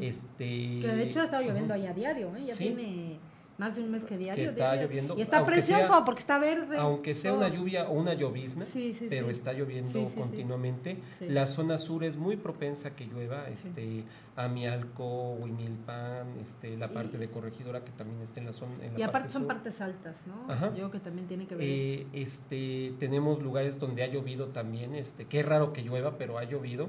este, 0.00 0.80
que 0.80 0.86
de 0.86 1.02
hecho 1.04 1.20
ha 1.20 1.24
estado 1.24 1.42
lloviendo 1.42 1.74
ahí 1.74 1.86
a 1.86 1.92
diario, 1.92 2.34
¿eh? 2.36 2.44
Ya 2.46 2.56
tiene 2.56 3.18
más 3.60 3.76
de 3.76 3.82
un 3.82 3.90
mes 3.90 4.04
que 4.04 4.16
diario. 4.16 4.42
Que 4.42 4.48
está 4.48 4.74
lloviendo. 4.74 5.16
Y 5.18 5.20
está 5.20 5.44
precioso 5.44 6.02
porque 6.06 6.20
está 6.20 6.38
verde. 6.38 6.78
Aunque 6.78 7.14
sea 7.14 7.34
una 7.34 7.48
lluvia 7.48 7.88
o 7.90 7.92
una 7.92 8.14
llovizna, 8.14 8.64
pero 9.08 9.28
está 9.30 9.52
lloviendo 9.52 10.08
continuamente. 10.14 10.96
La 11.20 11.46
zona 11.46 11.78
sur 11.78 12.02
es 12.02 12.16
muy 12.16 12.36
propensa 12.36 12.88
a 12.88 12.96
que 12.96 13.04
llueva, 13.04 13.48
este, 13.48 14.04
Amialco, 14.34 15.34
Huimilpan, 15.34 16.38
este, 16.40 16.78
la 16.78 16.88
parte 16.90 17.18
de 17.18 17.28
Corregidora 17.28 17.84
que 17.84 17.92
también 17.92 18.22
está 18.22 18.40
en 18.40 18.46
la 18.46 18.52
zona. 18.52 18.72
En 18.82 18.94
la 18.94 18.98
y 18.98 19.02
aparte 19.02 19.28
son 19.28 19.46
partes 19.46 19.80
altas, 19.82 20.26
¿no? 20.26 20.48
Yo 20.70 20.72
creo 20.72 20.90
que 20.90 21.00
también 21.00 21.28
tiene 21.28 21.46
que 21.46 21.54
ver 21.54 21.66
eh, 21.68 22.06
Este, 22.14 22.94
tenemos 22.98 23.42
lugares 23.42 23.78
donde 23.78 24.02
ha 24.02 24.06
llovido 24.06 24.46
también, 24.46 24.94
este, 24.94 25.26
qué 25.26 25.42
raro 25.42 25.74
que 25.74 25.82
llueva, 25.82 26.16
pero 26.16 26.38
ha 26.38 26.44
llovido. 26.44 26.88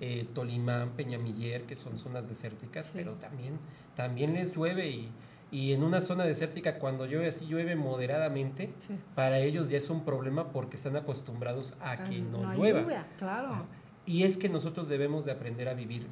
Eh, 0.00 0.26
Tolimán, 0.34 0.90
Peñamiller, 0.90 1.64
que 1.64 1.74
son 1.74 1.98
zonas 1.98 2.28
desérticas, 2.28 2.90
pero 2.92 3.12
también, 3.14 3.58
también 3.94 4.34
les 4.34 4.54
llueve 4.54 4.88
y 4.90 5.10
y 5.50 5.72
en 5.72 5.82
una 5.82 6.00
zona 6.00 6.24
desértica 6.24 6.78
cuando 6.78 7.06
llueve 7.06 7.28
así 7.28 7.46
llueve 7.46 7.76
moderadamente, 7.76 8.72
para 9.14 9.38
ellos 9.38 9.68
ya 9.68 9.78
es 9.78 9.90
un 9.90 10.04
problema 10.04 10.52
porque 10.52 10.76
están 10.76 10.96
acostumbrados 10.96 11.76
a 11.80 12.04
que 12.04 12.20
no, 12.20 12.52
llueva. 12.54 13.06
claro. 13.18 13.66
Y 14.04 14.24
es 14.24 14.36
que 14.36 14.48
nosotros 14.48 14.88
debemos 14.88 15.24
de 15.24 15.32
aprender 15.32 15.68
a 15.68 15.74
vivir 15.74 16.06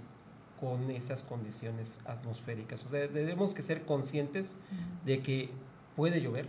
con 0.60 0.90
esas 0.90 1.22
condiciones 1.22 2.00
atmosféricas. 2.06 2.84
O 2.84 2.88
sea, 2.88 3.06
debemos 3.06 3.54
que 3.54 3.62
ser 3.62 3.84
conscientes 3.84 4.56
de 5.04 5.20
que 5.20 5.50
puede 5.94 6.20
llover 6.20 6.48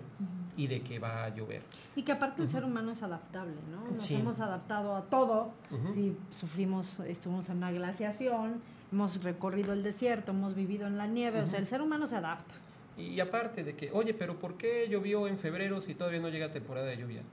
y 0.57 0.67
de 0.67 0.81
que 0.81 0.99
va 0.99 1.25
a 1.25 1.29
llover. 1.29 1.63
Y 1.95 2.03
que 2.03 2.11
aparte 2.11 2.41
el 2.41 2.49
ser 2.49 2.63
humano 2.63 2.91
es 2.91 3.03
adaptable, 3.03 3.55
¿no? 3.69 3.93
Nos 3.93 4.09
hemos 4.11 4.39
adaptado 4.39 4.95
a 4.95 5.03
todo. 5.03 5.51
Si 5.91 6.17
sufrimos, 6.31 6.99
estuvimos 7.01 7.49
en 7.49 7.57
una 7.57 7.71
glaciación, 7.71 8.61
hemos 8.91 9.23
recorrido 9.23 9.73
el 9.73 9.83
desierto, 9.83 10.31
hemos 10.31 10.55
vivido 10.55 10.87
en 10.87 10.97
la 10.97 11.07
nieve, 11.07 11.41
o 11.41 11.47
sea, 11.47 11.59
el 11.59 11.67
ser 11.67 11.81
humano 11.81 12.07
se 12.07 12.15
adapta. 12.15 12.55
Y 12.97 13.19
aparte 13.19 13.63
de 13.63 13.75
que, 13.75 13.91
oye, 13.91 14.13
pero 14.13 14.39
¿por 14.39 14.57
qué 14.57 14.87
llovió 14.89 15.27
en 15.27 15.37
febrero 15.37 15.81
si 15.81 15.95
todavía 15.95 16.19
no 16.19 16.29
llega 16.29 16.51
temporada 16.51 16.87
de 16.87 16.97
lluvia? 16.97 17.23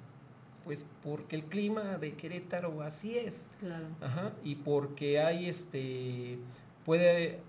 Pues 0.65 0.85
porque 1.03 1.37
el 1.37 1.45
clima 1.45 1.99
de 1.99 2.15
Querétaro 2.15 2.83
así 2.83 3.19
es. 3.19 3.49
Claro. 3.61 3.87
Ajá. 4.01 4.33
Y 4.45 4.57
porque 4.57 5.21
hay 5.21 5.49
este. 5.49 6.39
Puede. 6.85 7.41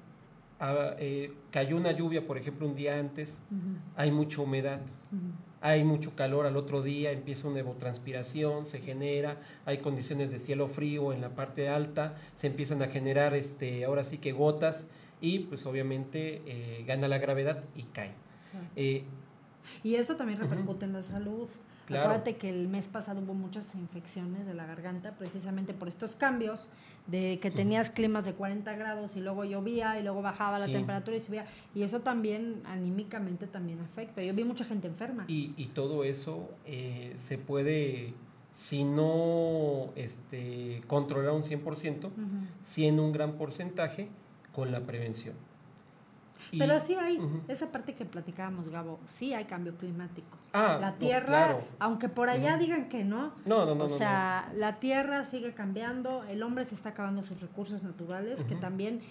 Ah, 0.59 0.95
eh, 0.97 1.33
cayó 1.51 1.75
una 1.75 1.91
lluvia, 1.91 2.25
por 2.25 2.37
ejemplo, 2.37 2.65
un 2.67 2.73
día 2.73 2.97
antes, 2.97 3.41
hay 3.97 4.11
mucha 4.11 4.41
humedad, 4.41 4.79
hay 5.59 5.83
mucho 5.83 6.15
calor 6.15 6.45
al 6.45 6.55
otro 6.55 6.81
día, 6.81 7.11
empieza 7.11 7.49
una 7.49 7.59
evotranspiración, 7.59 8.65
se 8.65 8.79
genera, 8.79 9.41
hay 9.65 9.79
condiciones 9.79 10.31
de 10.31 10.39
cielo 10.39 10.69
frío 10.69 11.11
en 11.11 11.19
la 11.19 11.35
parte 11.35 11.67
alta, 11.67 12.15
se 12.35 12.47
empiezan 12.47 12.81
a 12.81 12.87
generar, 12.87 13.33
este, 13.33 13.83
ahora 13.83 14.05
sí 14.05 14.19
que 14.19 14.31
gotas, 14.31 14.89
y 15.23 15.39
pues 15.39 15.65
obviamente 15.65 16.41
eh, 16.45 16.83
gana 16.85 17.07
la 17.07 17.17
gravedad 17.17 17.63
y 17.75 17.83
cae. 17.83 18.11
Eh, 18.75 19.05
y 19.81 19.95
eso 19.95 20.17
también 20.17 20.37
repercute 20.37 20.83
en 20.83 20.91
la 20.91 21.01
salud. 21.01 21.47
Claro. 21.85 22.03
Acuérdate 22.03 22.35
que 22.35 22.49
el 22.49 22.67
mes 22.67 22.87
pasado 22.87 23.21
hubo 23.21 23.33
muchas 23.33 23.73
infecciones 23.75 24.45
de 24.45 24.53
la 24.53 24.65
garganta 24.65 25.11
precisamente 25.17 25.73
por 25.73 25.87
estos 25.87 26.15
cambios 26.15 26.69
de 27.07 27.39
que 27.41 27.51
tenías 27.51 27.89
climas 27.89 28.25
de 28.25 28.33
40 28.33 28.73
grados 28.75 29.15
y 29.15 29.21
luego 29.21 29.45
llovía 29.45 29.97
y 29.97 30.03
luego 30.03 30.21
bajaba 30.21 30.59
la 30.59 30.67
temperatura 30.67 31.15
y 31.15 31.21
subía 31.21 31.45
y 31.73 31.83
eso 31.83 32.01
también 32.01 32.61
anímicamente 32.65 33.47
también 33.47 33.79
afecta. 33.79 34.21
Yo 34.21 34.33
vi 34.33 34.43
mucha 34.43 34.65
gente 34.65 34.87
enferma. 34.87 35.23
Y, 35.29 35.53
y 35.55 35.67
todo 35.67 36.03
eso 36.03 36.49
eh, 36.65 37.13
se 37.15 37.37
puede, 37.37 38.13
si 38.51 38.83
no 38.83 39.93
este, 39.95 40.81
controlar 40.87 41.31
un 41.31 41.43
100%, 41.43 42.09
si 42.61 42.87
en 42.87 42.99
un 42.99 43.13
gran 43.13 43.37
porcentaje, 43.37 44.09
con 44.53 44.71
la 44.71 44.81
prevención. 44.81 45.35
Pero 46.57 46.79
sí 46.79 46.95
hay, 46.95 47.19
esa 47.47 47.71
parte 47.71 47.95
que 47.95 48.05
platicábamos, 48.05 48.69
Gabo, 48.69 48.99
sí 49.07 49.33
hay 49.33 49.45
cambio 49.45 49.75
climático. 49.75 50.37
Ah, 50.53 50.77
la 50.79 50.93
Tierra, 50.95 51.61
aunque 51.79 52.09
por 52.09 52.29
allá 52.29 52.57
digan 52.57 52.89
que 52.89 53.03
no, 53.03 53.33
no, 53.45 53.65
no, 53.65 53.75
no 53.75 53.85
o 53.85 53.87
sea, 53.87 54.51
la 54.55 54.79
Tierra 54.79 55.25
sigue 55.25 55.53
cambiando, 55.53 56.23
el 56.25 56.43
hombre 56.43 56.65
se 56.65 56.75
está 56.75 56.89
acabando 56.89 57.23
sus 57.23 57.41
recursos 57.41 57.81
naturales, 57.83 58.43
que 58.43 58.55
también 58.55 59.01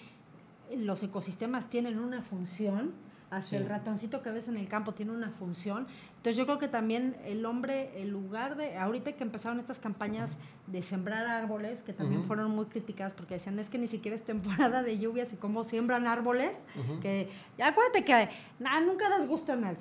los 0.76 1.02
ecosistemas 1.02 1.68
tienen 1.68 1.98
una 1.98 2.22
función 2.22 2.92
hasta 3.32 3.56
el 3.56 3.66
ratoncito 3.66 4.22
que 4.22 4.30
ves 4.30 4.48
en 4.48 4.58
el 4.58 4.68
campo 4.68 4.92
tiene 4.92 5.10
una 5.12 5.30
función. 5.30 5.86
Entonces 6.18 6.36
yo 6.36 6.44
creo 6.44 6.58
que 6.58 6.68
también 6.68 7.16
el 7.24 7.46
hombre, 7.46 8.02
en 8.02 8.10
lugar 8.10 8.56
de, 8.56 8.76
ahorita 8.76 9.12
que 9.12 9.24
empezaron 9.24 9.58
estas 9.58 9.78
campañas 9.78 10.32
de 10.66 10.82
sembrar 10.82 11.26
árboles, 11.26 11.80
que 11.80 11.94
también 11.94 12.24
fueron 12.24 12.50
muy 12.50 12.66
críticas 12.66 13.14
porque 13.14 13.34
decían, 13.34 13.58
es 13.58 13.70
que 13.70 13.78
ni 13.78 13.88
siquiera 13.88 14.14
es 14.14 14.22
temporada 14.22 14.82
de 14.82 14.98
lluvias 14.98 15.32
y 15.32 15.36
cómo 15.36 15.64
siembran 15.64 16.06
árboles, 16.06 16.58
que 17.00 17.30
acuérdate 17.58 18.04
que 18.04 18.28
nada, 18.58 18.80
nunca 18.82 19.08
das 19.08 19.26
gusto 19.26 19.54
a 19.54 19.56
nadie. 19.56 19.78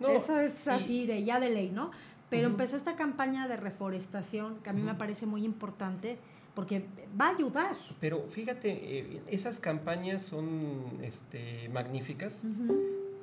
Eso 0.00 0.40
es 0.40 0.66
así, 0.66 1.06
de 1.06 1.22
ya 1.22 1.38
de 1.38 1.50
ley, 1.50 1.70
¿no? 1.70 1.92
Pero 2.30 2.48
empezó 2.48 2.76
esta 2.76 2.96
campaña 2.96 3.46
de 3.46 3.56
reforestación, 3.56 4.58
que 4.58 4.70
a 4.70 4.72
mí 4.72 4.82
me 4.82 4.94
parece 4.94 5.24
muy 5.24 5.44
importante, 5.44 6.18
porque 6.58 6.82
va 7.18 7.28
a 7.28 7.36
ayudar. 7.36 7.76
Pero 8.00 8.26
fíjate, 8.30 8.98
eh, 8.98 9.22
esas 9.28 9.60
campañas 9.60 10.22
son 10.22 10.98
este, 11.04 11.68
magníficas, 11.68 12.42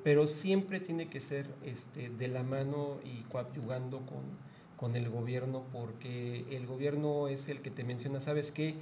pero 0.06 0.26
siempre 0.26 0.80
tiene 0.80 1.10
que 1.10 1.20
ser 1.20 1.46
este, 1.66 2.10
de 2.12 2.30
la 2.30 2.44
mano 2.44 2.96
y 3.04 3.24
coadyugando 3.24 3.98
con, 4.06 4.22
con 4.78 4.96
el 4.96 5.10
gobierno, 5.10 5.66
porque 5.74 6.46
el 6.50 6.66
gobierno 6.66 7.28
es 7.28 7.50
el 7.50 7.60
que 7.60 7.72
te 7.72 7.84
menciona, 7.84 8.22
¿sabes 8.22 8.54
qué? 8.54 8.76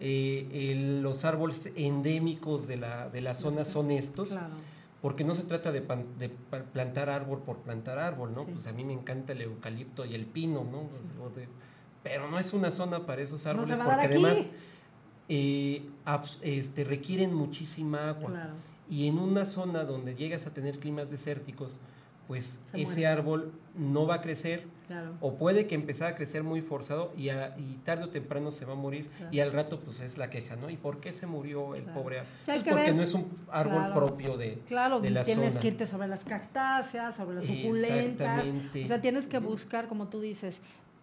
Eh, 0.00 0.98
los 1.00 1.24
árboles 1.24 1.70
endémicos 1.76 2.66
de 2.66 2.78
la, 2.78 3.10
de 3.10 3.20
la 3.20 3.34
zona 3.34 3.64
son 3.64 3.92
estos. 3.92 4.34
Porque 5.02 5.22
no 5.22 5.36
se 5.36 5.44
trata 5.44 5.70
de, 5.70 5.82
de, 6.18 6.30
plantar 6.72 7.10
árbol 7.10 7.42
por 7.44 7.58
plantar 7.58 8.00
árbol, 8.00 8.34
¿no? 8.34 8.44
Pues 8.44 8.66
a 8.66 8.72
mí 8.72 8.84
me 8.84 8.92
encanta 8.92 9.34
el 9.34 9.42
eucalipto 9.42 10.04
y 10.04 10.16
el 10.16 10.26
pino, 10.26 10.64
¿no? 10.64 10.88
Pues, 10.88 11.14
pero 12.02 12.30
no 12.30 12.38
es 12.38 12.52
una 12.52 12.70
zona 12.70 13.06
para 13.06 13.22
esos 13.22 13.46
árboles 13.46 13.76
porque 13.76 14.06
además 14.06 14.48
eh, 15.28 15.82
este, 16.42 16.84
requieren 16.84 17.34
muchísima 17.34 18.08
agua. 18.08 18.50
Y 18.88 19.06
en 19.06 19.18
una 19.18 19.46
zona 19.46 19.84
donde 19.84 20.16
llegas 20.16 20.46
a 20.46 20.52
tener 20.52 20.80
climas 20.80 21.10
desérticos, 21.10 21.78
pues 22.26 22.62
ese 22.72 23.06
árbol 23.06 23.52
no 23.76 24.06
va 24.06 24.16
a 24.16 24.20
crecer 24.20 24.64
o 25.20 25.34
puede 25.34 25.66
que 25.66 25.74
empiece 25.74 26.04
a 26.04 26.14
crecer 26.14 26.42
muy 26.42 26.60
forzado 26.60 27.12
y, 27.16 27.28
tarde 27.84 28.04
o 28.04 28.08
temprano 28.08 28.50
se 28.50 28.64
va 28.64 28.72
a 28.72 28.76
morir 28.76 29.08
y 29.30 29.40
al 29.40 29.52
rato 29.52 29.78
pues 29.80 30.00
es 30.00 30.18
la 30.18 30.30
queja, 30.30 30.56
¿no? 30.56 30.70
¿Y 30.70 30.76
por 30.76 31.00
qué 31.00 31.12
se 31.12 31.26
murió 31.26 31.74
el 31.74 31.84
pobre 31.84 32.20
árbol? 32.20 32.32
pues 32.44 32.62
porque 32.64 32.92
no 32.92 33.02
es 33.02 33.14
un 33.14 33.26
árbol 33.50 33.92
propio 33.92 34.36
de, 34.36 34.60
claro, 34.66 35.00
de 35.00 35.10
la 35.10 35.22
tienes 35.22 35.56
que 35.58 35.68
irte 35.68 35.86
sobre 35.86 36.08
las 36.08 36.20
cactáceas, 36.20 37.16
sobre 37.16 37.36
las 37.36 37.44
suculentas. 37.44 38.44
O 38.84 38.86
sea, 38.86 39.00
tienes 39.00 39.26
que 39.26 39.38
buscar, 39.38 39.86
como 39.86 40.08
tú 40.08 40.20
dices, 40.20 40.60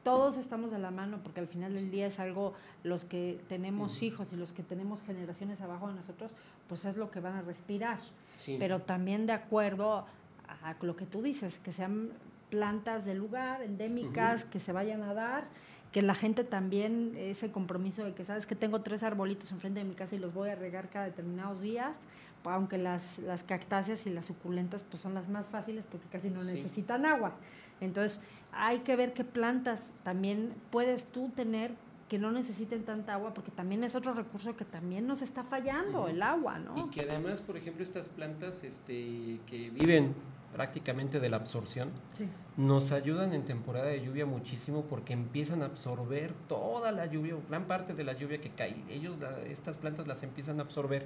todos 0.08 0.38
estamos 0.38 0.72
de 0.72 0.80
la 0.80 0.90
mano 0.90 1.20
porque 1.22 1.42
al 1.42 1.50
final 1.50 1.74
del 1.74 1.92
día 1.92 2.08
es 2.08 2.22
algo, 2.22 2.54
los 2.86 3.04
que 3.04 3.42
tenemos 3.50 4.02
hijos 4.04 4.32
y 4.32 4.38
los 4.38 4.54
que 4.54 4.64
tenemos 4.64 5.04
generaciones 5.04 5.60
abajo 5.60 5.90
de 5.90 5.96
nosotros, 5.96 6.32
pues 6.70 6.86
es 6.86 6.96
lo 6.96 7.12
que 7.12 7.20
van 7.20 7.34
a 7.34 7.42
respirar. 7.42 8.00
Pero 8.58 8.80
también 8.80 9.26
de 9.26 9.34
acuerdo 9.34 10.06
a 10.48 10.76
lo 10.80 10.96
que 10.96 11.06
tú 11.06 11.22
dices, 11.22 11.60
que 11.60 11.74
sean 11.74 12.12
plantas 12.50 13.04
del 13.04 13.18
lugar, 13.18 13.62
endémicas, 13.62 14.46
que 14.46 14.62
se 14.62 14.72
vayan 14.72 15.04
a 15.04 15.14
dar, 15.14 15.44
que 15.92 16.02
la 16.02 16.16
gente 16.16 16.46
también, 16.46 17.14
ese 17.18 17.52
compromiso 17.52 18.06
de 18.06 18.14
que 18.14 18.24
sabes 18.24 18.46
que 18.46 18.56
tengo 18.56 18.80
tres 18.80 19.04
arbolitos 19.04 19.52
enfrente 19.52 19.82
de 19.82 19.86
mi 19.86 19.94
casa 19.94 20.16
y 20.16 20.20
los 20.20 20.34
voy 20.34 20.52
a 20.52 20.56
regar 20.56 20.90
cada 20.90 21.04
determinados 21.04 21.60
días, 21.60 21.98
aunque 22.46 22.78
las, 22.78 23.20
las 23.20 23.44
cactáceas 23.44 24.08
y 24.08 24.10
las 24.12 24.28
suculentas 24.28 24.86
pues 24.90 25.04
son 25.04 25.14
las 25.14 25.28
más 25.28 25.48
fáciles 25.48 25.84
porque 25.92 26.08
casi 26.08 26.30
no 26.30 26.42
necesitan 26.46 27.06
agua. 27.06 27.34
Entonces, 27.82 28.22
hay 28.52 28.80
que 28.80 28.96
ver 28.96 29.14
qué 29.14 29.24
plantas 29.24 29.82
también 30.04 30.54
puedes 30.72 31.08
tú 31.12 31.30
tener 31.36 31.72
que 32.10 32.18
no 32.18 32.32
necesiten 32.32 32.84
tanta 32.84 33.14
agua, 33.14 33.34
porque 33.34 33.52
también 33.52 33.84
es 33.84 33.94
otro 33.94 34.14
recurso 34.14 34.56
que 34.56 34.64
también 34.64 35.08
nos 35.08 35.22
está 35.22 35.44
fallando, 35.44 36.08
el 36.08 36.22
agua, 36.22 36.58
¿no? 36.58 36.78
Y 36.78 36.90
que 36.90 37.02
además, 37.02 37.42
por 37.42 37.58
ejemplo, 37.58 37.84
estas 37.84 38.08
plantas 38.08 38.64
este, 38.64 39.42
que 39.46 39.70
viven 39.72 40.14
prácticamente 40.54 41.20
de 41.20 41.30
la 41.30 41.38
absorción, 41.38 41.92
nos 42.56 42.92
ayudan 42.92 43.34
en 43.34 43.46
temporada 43.46 43.88
de 43.88 44.02
lluvia 44.02 44.26
muchísimo 44.26 44.86
porque 44.90 45.14
empiezan 45.14 45.62
a 45.62 45.66
absorber 45.66 46.34
toda 46.48 46.92
la 46.92 47.06
lluvia, 47.06 47.36
gran 47.48 47.66
parte 47.66 47.94
de 47.94 48.04
la 48.04 48.14
lluvia 48.14 48.42
que 48.42 48.50
cae. 48.50 48.84
Ellos, 48.90 49.18
estas 49.48 49.78
plantas 49.78 50.08
las 50.08 50.24
empiezan 50.24 50.60
a 50.60 50.64
absorber 50.64 51.06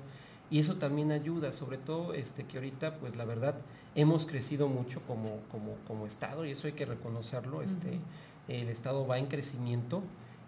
y 0.50 0.60
eso 0.60 0.76
también 0.76 1.12
ayuda, 1.12 1.52
sobre 1.52 1.78
todo 1.78 2.14
este, 2.14 2.46
que 2.46 2.58
ahorita, 2.58 2.96
pues 2.96 3.16
la 3.16 3.26
verdad, 3.26 3.56
hemos 3.96 4.26
crecido 4.26 4.68
mucho 4.68 5.02
como, 5.08 5.40
como, 5.50 5.76
como 5.88 6.06
Estado 6.06 6.46
y 6.46 6.52
eso 6.52 6.68
hay 6.68 6.74
que 6.74 6.86
reconocerlo. 6.86 7.62
este, 7.62 8.00
el 8.48 8.70
Estado 8.70 9.06
va 9.06 9.18
en 9.18 9.28
crecimiento. 9.28 10.04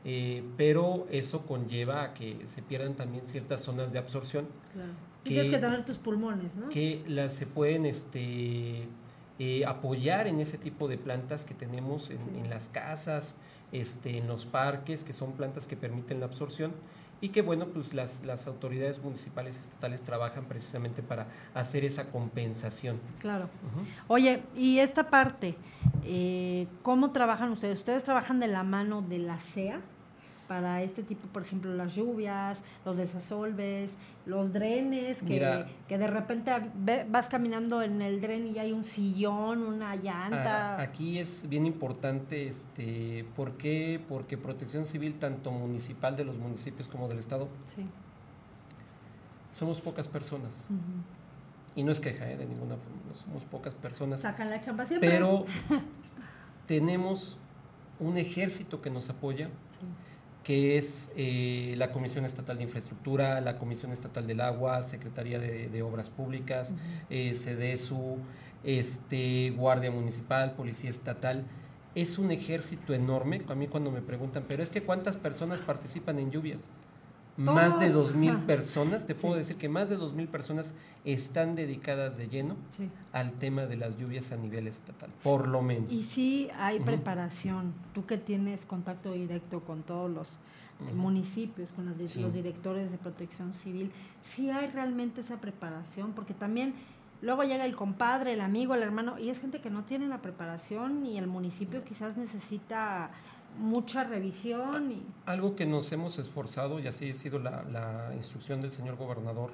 Eh, 0.05 0.43
pero 0.57 1.07
eso 1.09 1.45
conlleva 1.45 2.03
a 2.03 2.13
que 2.13 2.41
se 2.47 2.61
pierdan 2.61 2.95
también 2.95 3.23
ciertas 3.23 3.61
zonas 3.61 3.93
de 3.93 3.99
absorción. 3.99 4.47
Claro. 4.73 4.91
Que, 5.23 5.29
tienes 5.29 5.51
que 5.51 5.57
tener 5.57 5.85
tus 5.85 5.97
pulmones, 5.97 6.55
¿no? 6.57 6.69
Que 6.69 7.03
las, 7.07 7.33
se 7.33 7.45
pueden 7.45 7.85
este, 7.85 8.87
eh, 9.39 9.65
apoyar 9.65 10.27
en 10.27 10.39
ese 10.39 10.57
tipo 10.57 10.87
de 10.87 10.97
plantas 10.97 11.45
que 11.45 11.53
tenemos 11.53 12.11
en, 12.11 12.49
las 12.49 12.69
casas, 12.69 13.37
este, 13.71 14.17
en 14.17 14.27
los 14.27 14.45
parques, 14.45 15.03
que 15.03 15.13
son 15.13 15.33
plantas 15.33 15.67
que 15.67 15.75
permiten 15.75 16.19
la 16.19 16.25
absorción 16.25 16.73
y 17.23 17.29
que 17.29 17.41
bueno, 17.41 17.67
pues 17.67 17.93
las, 17.93 18.25
las 18.25 18.47
autoridades 18.47 19.01
municipales 19.01 19.57
y 19.57 19.61
estatales 19.61 20.03
trabajan 20.03 20.43
precisamente 20.43 21.01
para 21.01 21.27
hacer 21.53 21.85
esa 21.85 22.11
compensación. 22.11 22.99
Claro. 23.19 23.49
Oye, 24.09 24.43
y 24.57 24.79
esta 24.79 25.09
parte, 25.09 25.55
eh, 26.03 26.67
¿cómo 26.81 27.11
trabajan 27.11 27.49
ustedes? 27.49 27.77
¿Ustedes 27.77 28.03
trabajan 28.03 28.39
de 28.39 28.47
la 28.47 28.63
mano 28.63 29.01
de 29.01 29.19
la 29.19 29.37
CEA? 29.37 29.79
Para 30.47 30.81
este 30.81 31.03
tipo, 31.03 31.27
por 31.29 31.43
ejemplo, 31.43 31.73
las 31.73 31.95
lluvias, 31.95 32.61
los 32.85 32.97
desasolves, 32.97 33.91
los 34.25 34.53
drenes, 34.53 35.19
que, 35.19 35.65
que 35.87 35.97
de 35.97 36.07
repente 36.07 36.51
vas 37.09 37.27
caminando 37.27 37.81
en 37.81 38.01
el 38.01 38.21
dren 38.21 38.47
y 38.47 38.59
hay 38.59 38.71
un 38.71 38.83
sillón, 38.83 39.63
una 39.63 39.95
llanta. 39.95 40.81
aquí 40.81 41.19
es 41.19 41.47
bien 41.49 41.65
importante, 41.65 42.47
este, 42.47 43.25
¿por 43.35 43.57
qué? 43.57 44.01
Porque 44.07 44.37
protección 44.37 44.85
civil, 44.85 45.19
tanto 45.19 45.51
municipal 45.51 46.15
de 46.15 46.25
los 46.25 46.37
municipios 46.37 46.87
como 46.87 47.07
del 47.07 47.19
Estado, 47.19 47.49
sí. 47.65 47.85
somos 49.51 49.81
pocas 49.81 50.07
personas. 50.07 50.67
Y 51.75 51.83
no 51.83 51.91
es 51.91 51.99
queja 51.99 52.29
¿eh? 52.29 52.37
de 52.37 52.45
ninguna 52.45 52.75
forma, 52.75 53.15
somos 53.15 53.45
pocas 53.45 53.73
personas. 53.73 54.21
Sacan 54.21 54.49
la 54.49 54.61
chamba 54.61 54.85
siempre. 54.85 55.09
Pero 55.09 55.45
tenemos 56.67 57.37
un 57.99 58.17
ejército 58.17 58.81
que 58.81 58.89
nos 58.89 59.09
apoya 59.09 59.49
que 60.43 60.77
es 60.77 61.11
eh, 61.15 61.73
la 61.77 61.91
Comisión 61.91 62.25
Estatal 62.25 62.57
de 62.57 62.63
Infraestructura, 62.63 63.39
la 63.41 63.57
Comisión 63.57 63.91
Estatal 63.91 64.27
del 64.27 64.41
Agua, 64.41 64.83
Secretaría 64.83 65.39
de, 65.39 65.81
Obras 65.81 66.09
Públicas, 66.09 66.73
eh, 67.09 67.33
CDSU, 67.33 68.17
este, 68.63 69.51
Guardia 69.51 69.89
Municipal, 69.91 70.53
Policía 70.53 70.89
Estatal. 70.89 71.43
Es 71.95 72.17
un 72.17 72.31
ejército 72.31 72.93
enorme. 72.93 73.41
A 73.47 73.55
mí 73.55 73.67
cuando 73.67 73.91
me 73.91 74.01
preguntan, 74.01 74.43
pero 74.47 74.63
es 74.63 74.69
que 74.69 74.83
¿cuántas 74.83 75.15
personas 75.15 75.61
participan 75.61 76.19
en 76.19 76.31
lluvias? 76.31 76.67
Más 77.37 77.79
de 77.79 77.89
dos 77.89 78.15
mil 78.15 78.37
personas, 78.37 79.05
te 79.05 79.15
puedo 79.15 79.35
decir 79.35 79.55
que 79.55 79.69
más 79.69 79.89
de 79.89 79.97
dos 79.97 80.13
mil 80.13 80.27
personas 80.27 80.75
están 81.03 81.55
dedicadas 81.55 82.17
de 82.17 82.27
lleno 82.27 82.55
al 83.11 83.33
tema 83.33 83.65
de 83.65 83.75
las 83.75 83.97
lluvias 83.97 84.31
a 84.31 84.37
nivel 84.37 84.67
estatal, 84.67 85.09
por 85.23 85.47
lo 85.47 85.61
menos. 85.61 85.91
Y 85.91 86.03
sí 86.03 86.49
hay 86.57 86.79
preparación, 86.79 87.73
tú 87.93 88.05
que 88.05 88.17
tienes 88.17 88.65
contacto 88.65 89.13
directo 89.13 89.61
con 89.61 89.83
todos 89.83 90.11
los 90.11 90.33
municipios, 90.93 91.71
con 91.71 91.85
los, 91.85 92.15
los 92.17 92.33
directores 92.33 92.91
de 92.91 92.97
protección 92.97 93.53
civil, 93.53 93.91
sí 94.23 94.49
hay 94.49 94.67
realmente 94.67 95.21
esa 95.21 95.37
preparación, 95.37 96.11
porque 96.11 96.33
también 96.33 96.73
luego 97.21 97.43
llega 97.43 97.65
el 97.65 97.75
compadre, 97.75 98.33
el 98.33 98.41
amigo, 98.41 98.75
el 98.75 98.83
hermano, 98.83 99.17
y 99.17 99.29
es 99.29 99.39
gente 99.39 99.61
que 99.61 99.69
no 99.69 99.83
tiene 99.83 100.07
la 100.07 100.21
preparación 100.21 101.05
y 101.05 101.17
el 101.17 101.27
municipio 101.27 101.83
quizás 101.83 102.17
necesita 102.17 103.11
mucha 103.57 104.03
revisión. 104.03 104.91
Y... 104.91 105.03
Algo 105.25 105.55
que 105.55 105.65
nos 105.65 105.91
hemos 105.91 106.19
esforzado, 106.19 106.79
y 106.79 106.87
así 106.87 107.09
ha 107.09 107.15
sido 107.15 107.39
la, 107.39 108.11
instrucción 108.15 108.61
del 108.61 108.71
señor 108.71 108.95
gobernador, 108.95 109.51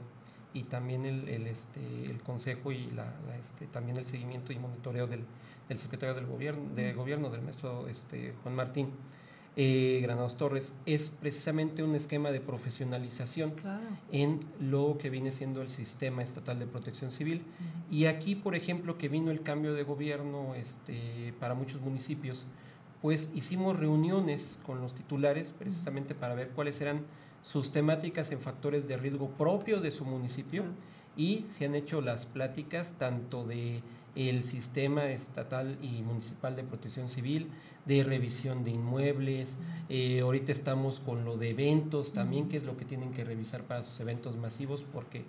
y 0.53 0.63
también 0.63 1.05
el, 1.05 1.27
este, 1.47 2.05
el 2.05 2.21
consejo 2.23 2.71
y 2.71 2.89
la, 2.91 3.13
este, 3.39 3.67
también 3.67 3.97
el 3.97 4.05
seguimiento 4.05 4.51
y 4.51 4.57
monitoreo 4.57 5.05
del, 5.05 5.23
del 5.67 5.77
secretario 5.77 6.15
del 6.15 6.25
gobierno, 6.25 6.73
de 6.73 6.93
gobierno 6.93 7.29
del 7.29 7.43
maestro 7.43 7.87
este, 7.87 8.33
Juan 8.41 8.55
Martín 8.55 8.91
eh, 9.55 9.99
Granados 10.01 10.37
Torres, 10.37 10.73
es 10.85 11.09
precisamente 11.09 11.83
un 11.83 11.93
esquema 11.93 12.31
de 12.31 12.39
profesionalización 12.39 13.53
en 14.11 14.39
lo 14.59 14.97
que 14.97 15.09
viene 15.09 15.31
siendo 15.31 15.61
el 15.61 15.69
sistema 15.69 16.23
estatal 16.23 16.59
de 16.59 16.65
protección 16.65 17.11
civil. 17.11 17.43
Y 17.91 18.05
aquí, 18.05 18.35
por 18.35 18.55
ejemplo, 18.55 18.97
que 18.97 19.09
vino 19.09 19.31
el 19.31 19.41
cambio 19.41 19.73
de 19.73 19.83
gobierno 19.83 20.55
este, 20.55 21.33
para 21.39 21.55
muchos 21.55 21.81
municipios, 21.81 22.45
pues 23.01 23.29
hicimos 23.33 23.79
reuniones 23.79 24.59
con 24.65 24.81
los 24.81 24.93
titulares 24.93 25.53
precisamente 25.57 26.15
para 26.15 26.35
ver 26.35 26.49
cuáles 26.49 26.81
eran 26.81 27.01
sus 27.41 27.71
temáticas 27.71 28.31
en 28.31 28.41
factores 28.41 28.87
de 28.87 28.97
riesgo 28.97 29.29
propio 29.29 29.79
de 29.79 29.91
su 29.91 30.05
municipio 30.05 30.63
y 31.15 31.45
se 31.49 31.65
han 31.65 31.75
hecho 31.75 32.01
las 32.01 32.25
pláticas 32.25 32.95
tanto 32.97 33.45
de 33.45 33.81
el 34.15 34.43
sistema 34.43 35.05
estatal 35.11 35.77
y 35.81 36.01
municipal 36.01 36.55
de 36.55 36.63
protección 36.63 37.09
civil, 37.09 37.47
de 37.85 38.03
revisión 38.03 38.63
de 38.63 38.71
inmuebles, 38.71 39.57
eh, 39.87 40.21
ahorita 40.21 40.51
estamos 40.51 40.99
con 40.99 41.25
lo 41.25 41.37
de 41.37 41.51
eventos 41.51 42.11
también, 42.11 42.49
que 42.49 42.57
es 42.57 42.63
lo 42.63 42.75
que 42.75 42.85
tienen 42.85 43.11
que 43.11 43.23
revisar 43.23 43.63
para 43.63 43.81
sus 43.81 43.99
eventos 43.99 44.35
masivos, 44.35 44.85
porque 44.91 45.23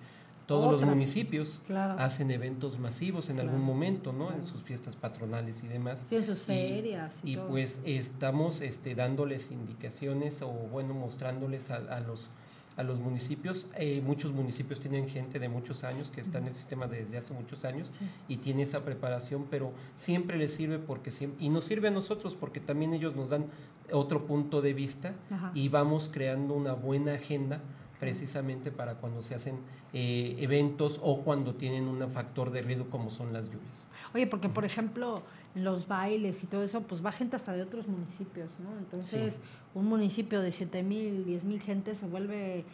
todos 0.51 0.73
los 0.73 0.83
municipios 0.83 1.61
hacen 1.99 2.33
eventos 2.33 2.81
masivos 2.81 3.31
en 3.31 3.39
algún 3.39 3.63
momento, 3.63 4.13
¿no? 4.13 4.33
En 4.33 4.43
sus 4.43 4.63
fiestas 4.63 4.97
patronales 4.97 5.63
y 5.63 5.69
demás. 5.69 6.05
Sí, 6.09 6.17
en 6.17 6.27
sus 6.27 6.41
ferias. 6.41 7.19
Y, 7.23 7.37
pues 7.37 7.81
estamos 7.85 8.61
este, 8.61 8.97
dándoles 8.97 9.53
indicaciones 9.53 10.43
o, 10.43 10.49
bueno, 10.51 10.93
mostrándoles 10.93 11.71
a, 11.71 12.01
los 12.01 12.31
a 12.77 12.83
los 12.83 12.99
municipios. 12.99 13.69
Eh, 13.77 14.03
muchos 14.05 14.33
municipios 14.33 14.81
tienen 14.81 15.09
gente 15.09 15.39
de 15.39 15.49
muchos 15.49 15.85
años 15.85 16.11
que 16.11 16.21
está 16.21 16.39
en 16.39 16.49
el 16.49 16.55
sistema 16.55 16.89
desde 16.89 17.17
hace 17.19 17.33
muchos 17.33 17.65
años 17.65 17.93
y 18.27 18.39
tiene 18.39 18.63
esa 18.63 18.85
preparación, 18.85 19.47
pero 19.49 19.73
siempre 19.95 20.37
les 20.37 20.53
sirve 20.53 20.81
porque 20.81 21.13
siempre, 21.13 21.45
y 21.45 21.51
nos 21.51 21.63
sirve 21.63 21.89
a 21.89 21.93
nosotros 21.93 22.35
porque 22.35 22.59
también 22.59 22.93
ellos 22.93 23.15
nos 23.15 23.29
dan 23.29 23.47
otro 23.93 24.27
punto 24.27 24.63
de 24.63 24.73
vista 24.75 25.15
y 25.55 25.69
vamos 25.69 26.11
creando 26.13 26.55
una 26.55 26.73
buena 26.73 27.15
agenda 27.15 27.61
precisamente 28.01 28.73
para 28.73 28.95
cuando 28.95 29.23
se 29.23 29.35
hacen 29.35 29.59
eh, 29.93 30.37
eventos 30.41 30.99
o 31.03 31.21
cuando 31.21 31.55
tienen 31.55 31.87
un 31.87 32.11
factor 32.11 32.51
de 32.51 32.63
riesgo 32.63 32.89
como 32.89 33.11
son 33.11 33.33
las 33.33 33.47
lluvias. 33.51 33.87
Oye, 34.15 34.27
porque 34.27 34.49
por 34.49 34.65
ejemplo, 34.65 35.23
los 35.55 35.87
bailes 35.87 36.43
y 36.43 36.47
todo 36.47 36.63
eso, 36.63 36.81
pues 36.81 37.05
va 37.05 37.13
gente 37.13 37.37
hasta 37.37 37.53
de 37.53 37.63
otros 37.63 37.87
municipios, 37.87 38.49
¿no? 38.59 38.77
Entonces, 38.79 39.35
un 39.75 39.87
municipio 39.87 40.41
de 40.41 40.51
7 40.51 40.83
mil, 40.83 41.25
10 41.27 41.45
mil 41.45 41.61
gente 41.61 41.95
se 41.95 42.07
vuelve 42.07 42.65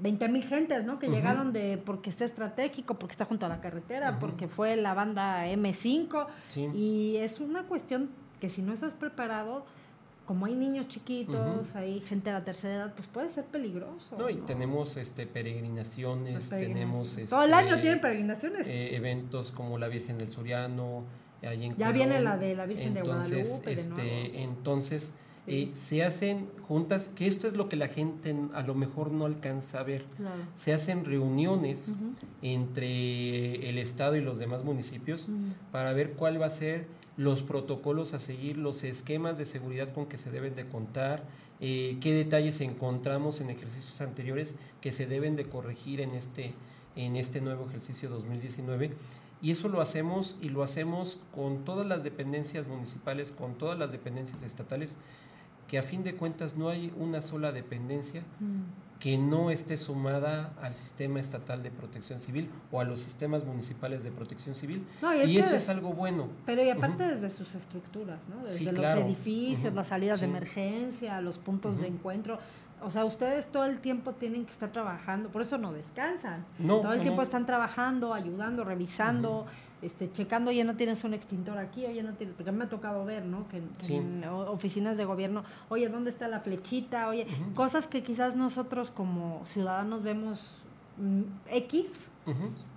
20 0.00 0.28
mil 0.28 0.42
gentes, 0.42 0.84
¿no? 0.84 0.98
Que 0.98 1.08
llegaron 1.08 1.52
de 1.52 1.78
porque 1.78 2.10
está 2.10 2.24
estratégico, 2.24 2.98
porque 2.98 3.12
está 3.12 3.24
junto 3.24 3.46
a 3.46 3.48
la 3.48 3.60
carretera, 3.60 4.18
porque 4.18 4.48
fue 4.48 4.74
la 4.76 4.94
banda 4.94 5.46
M5. 5.46 6.26
Y 6.74 7.16
es 7.18 7.38
una 7.40 7.62
cuestión 7.64 8.10
que 8.40 8.50
si 8.50 8.62
no 8.62 8.72
estás 8.72 8.94
preparado, 8.94 9.64
como 10.26 10.46
hay 10.46 10.54
niños 10.54 10.88
chiquitos, 10.88 11.74
hay 11.74 12.00
gente 12.00 12.30
de 12.30 12.38
la 12.38 12.44
tercera 12.44 12.74
edad, 12.74 12.94
pues 12.94 13.08
puede 13.08 13.28
ser 13.30 13.44
peligroso. 13.44 14.16
No, 14.16 14.30
y 14.30 14.36
tenemos 14.36 14.96
este 14.96 15.26
peregrinaciones, 15.26 16.48
tenemos... 16.48 17.18
Todo 17.28 17.44
el 17.44 17.54
año 17.54 17.70
este, 17.70 17.82
tienen 17.82 18.00
peregrinaciones. 18.00 18.66
Eh, 18.66 18.96
eventos 18.96 19.50
como 19.50 19.78
la 19.78 19.88
Virgen 19.88 20.18
del 20.18 20.30
Soriano, 20.30 21.04
ahí 21.42 21.66
en 21.66 21.76
Ya 21.76 21.90
viene 21.90 22.20
la 22.20 22.36
de 22.36 22.54
la 22.54 22.66
Virgen 22.66 22.94
de 22.94 23.02
Guadalupe. 23.02 23.72
Este, 23.72 24.42
entonces, 24.42 25.14
eh, 25.48 25.70
se 25.72 26.04
hacen 26.04 26.48
juntas, 26.68 27.10
que 27.16 27.26
esto 27.26 27.48
es 27.48 27.54
lo 27.54 27.68
que 27.68 27.74
la 27.74 27.88
gente 27.88 28.34
a 28.54 28.62
lo 28.62 28.76
mejor 28.76 29.12
no 29.12 29.24
alcanza 29.24 29.80
a 29.80 29.82
ver. 29.82 30.04
Se 30.54 30.72
hacen 30.72 31.04
reuniones 31.04 31.94
entre 32.42 33.68
el 33.68 33.78
Estado 33.78 34.14
y 34.14 34.20
los 34.20 34.38
demás 34.38 34.62
municipios 34.62 35.26
para 35.72 35.92
ver 35.92 36.12
cuál 36.12 36.40
va 36.40 36.46
a 36.46 36.50
ser 36.50 36.86
los 37.16 37.42
protocolos 37.42 38.14
a 38.14 38.20
seguir, 38.20 38.56
los 38.56 38.84
esquemas 38.84 39.38
de 39.38 39.46
seguridad 39.46 39.92
con 39.92 40.06
que 40.06 40.18
se 40.18 40.30
deben 40.30 40.54
de 40.54 40.66
contar, 40.66 41.24
eh, 41.60 41.98
qué 42.00 42.12
detalles 42.14 42.60
encontramos 42.60 43.40
en 43.40 43.50
ejercicios 43.50 44.00
anteriores 44.00 44.56
que 44.80 44.92
se 44.92 45.06
deben 45.06 45.36
de 45.36 45.44
corregir 45.44 46.00
en 46.00 46.12
este, 46.12 46.54
en 46.96 47.16
este 47.16 47.40
nuevo 47.40 47.66
ejercicio 47.68 48.08
2019. 48.08 48.92
Y 49.42 49.50
eso 49.50 49.68
lo 49.68 49.80
hacemos 49.80 50.38
y 50.40 50.48
lo 50.48 50.62
hacemos 50.62 51.18
con 51.34 51.64
todas 51.64 51.86
las 51.86 52.04
dependencias 52.04 52.66
municipales, 52.66 53.32
con 53.32 53.54
todas 53.54 53.78
las 53.78 53.92
dependencias 53.92 54.42
estatales, 54.42 54.96
que 55.68 55.78
a 55.78 55.82
fin 55.82 56.04
de 56.04 56.14
cuentas 56.14 56.56
no 56.56 56.68
hay 56.68 56.92
una 56.98 57.20
sola 57.20 57.50
dependencia 57.52 58.22
mm 58.40 58.91
que 59.02 59.18
no 59.18 59.50
esté 59.50 59.76
sumada 59.76 60.52
al 60.62 60.74
sistema 60.74 61.18
estatal 61.18 61.60
de 61.64 61.72
protección 61.72 62.20
civil 62.20 62.48
o 62.70 62.80
a 62.80 62.84
los 62.84 63.00
sistemas 63.00 63.44
municipales 63.44 64.04
de 64.04 64.12
protección 64.12 64.54
civil. 64.54 64.86
y, 65.26 65.38
eso 65.38 65.56
es 65.56 65.68
algo 65.68 65.92
bueno. 65.92 66.28
Pero 66.46 66.62
y 66.62 66.70
aparte 66.70 67.02
desde 67.02 67.28
sus 67.30 67.52
estructuras, 67.56 68.20
¿no? 68.28 68.44
desde 68.46 68.70
los 68.70 68.86
edificios, 68.86 69.74
las 69.74 69.88
salidas 69.88 70.20
de 70.20 70.26
emergencia, 70.26 71.20
los 71.20 71.38
puntos 71.38 71.80
de 71.80 71.88
encuentro. 71.88 72.38
o 72.80 72.92
sea, 72.92 73.04
ustedes 73.04 73.50
todo 73.50 73.64
el 73.64 73.80
tiempo 73.80 74.12
tienen 74.12 74.44
que 74.44 74.52
estar 74.52 74.70
trabajando, 74.70 75.30
por 75.30 75.42
eso 75.42 75.58
no 75.58 75.72
descansan. 75.72 76.44
todo 76.64 76.92
el 76.92 77.00
tiempo 77.00 77.22
están 77.22 77.44
trabajando, 77.44 78.14
ayudando, 78.14 78.62
revisando, 78.62 79.46
este, 79.82 80.10
checando, 80.12 80.50
oye, 80.50 80.62
no 80.64 80.76
tienes 80.76 81.02
un 81.02 81.12
extintor 81.12 81.58
aquí, 81.58 81.84
oye, 81.86 82.02
no 82.02 82.14
tienes, 82.14 82.36
porque 82.36 82.52
me 82.52 82.64
ha 82.64 82.68
tocado 82.68 83.04
ver, 83.04 83.24
¿no? 83.24 83.48
Que, 83.48 83.60
en 83.92 84.24
oficinas 84.24 84.96
de 84.96 85.04
gobierno, 85.04 85.44
oye, 85.68 85.88
¿dónde 85.88 86.10
está 86.10 86.28
la 86.28 86.40
flechita? 86.40 87.08
Oye, 87.08 87.26
cosas 87.54 87.88
que 87.88 88.02
quizás 88.02 88.36
nosotros 88.36 88.90
como 88.90 89.44
ciudadanos 89.44 90.02
vemos 90.02 90.38
mm, 90.98 91.22
X, 91.50 91.86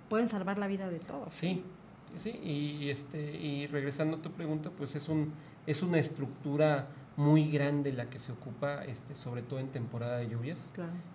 pueden 0.08 0.28
salvar 0.28 0.58
la 0.58 0.66
vida 0.66 0.88
de 0.88 0.98
todos. 0.98 1.32
Sí, 1.32 1.62
sí, 2.16 2.30
y, 2.30 2.90
este, 2.90 3.36
y 3.36 3.68
regresando 3.68 4.16
a 4.16 4.20
tu 4.20 4.30
pregunta, 4.32 4.70
pues 4.76 4.96
es, 4.96 5.08
un, 5.08 5.32
es 5.66 5.82
una 5.82 5.98
estructura 5.98 6.88
muy 7.16 7.50
grande 7.50 7.92
la 7.92 8.10
que 8.10 8.18
se 8.18 8.32
ocupa, 8.32 8.84
este, 8.84 9.14
sobre 9.14 9.42
todo 9.42 9.58
en 9.58 9.68
temporada 9.68 10.18
de 10.18 10.28
lluvias. 10.28 10.72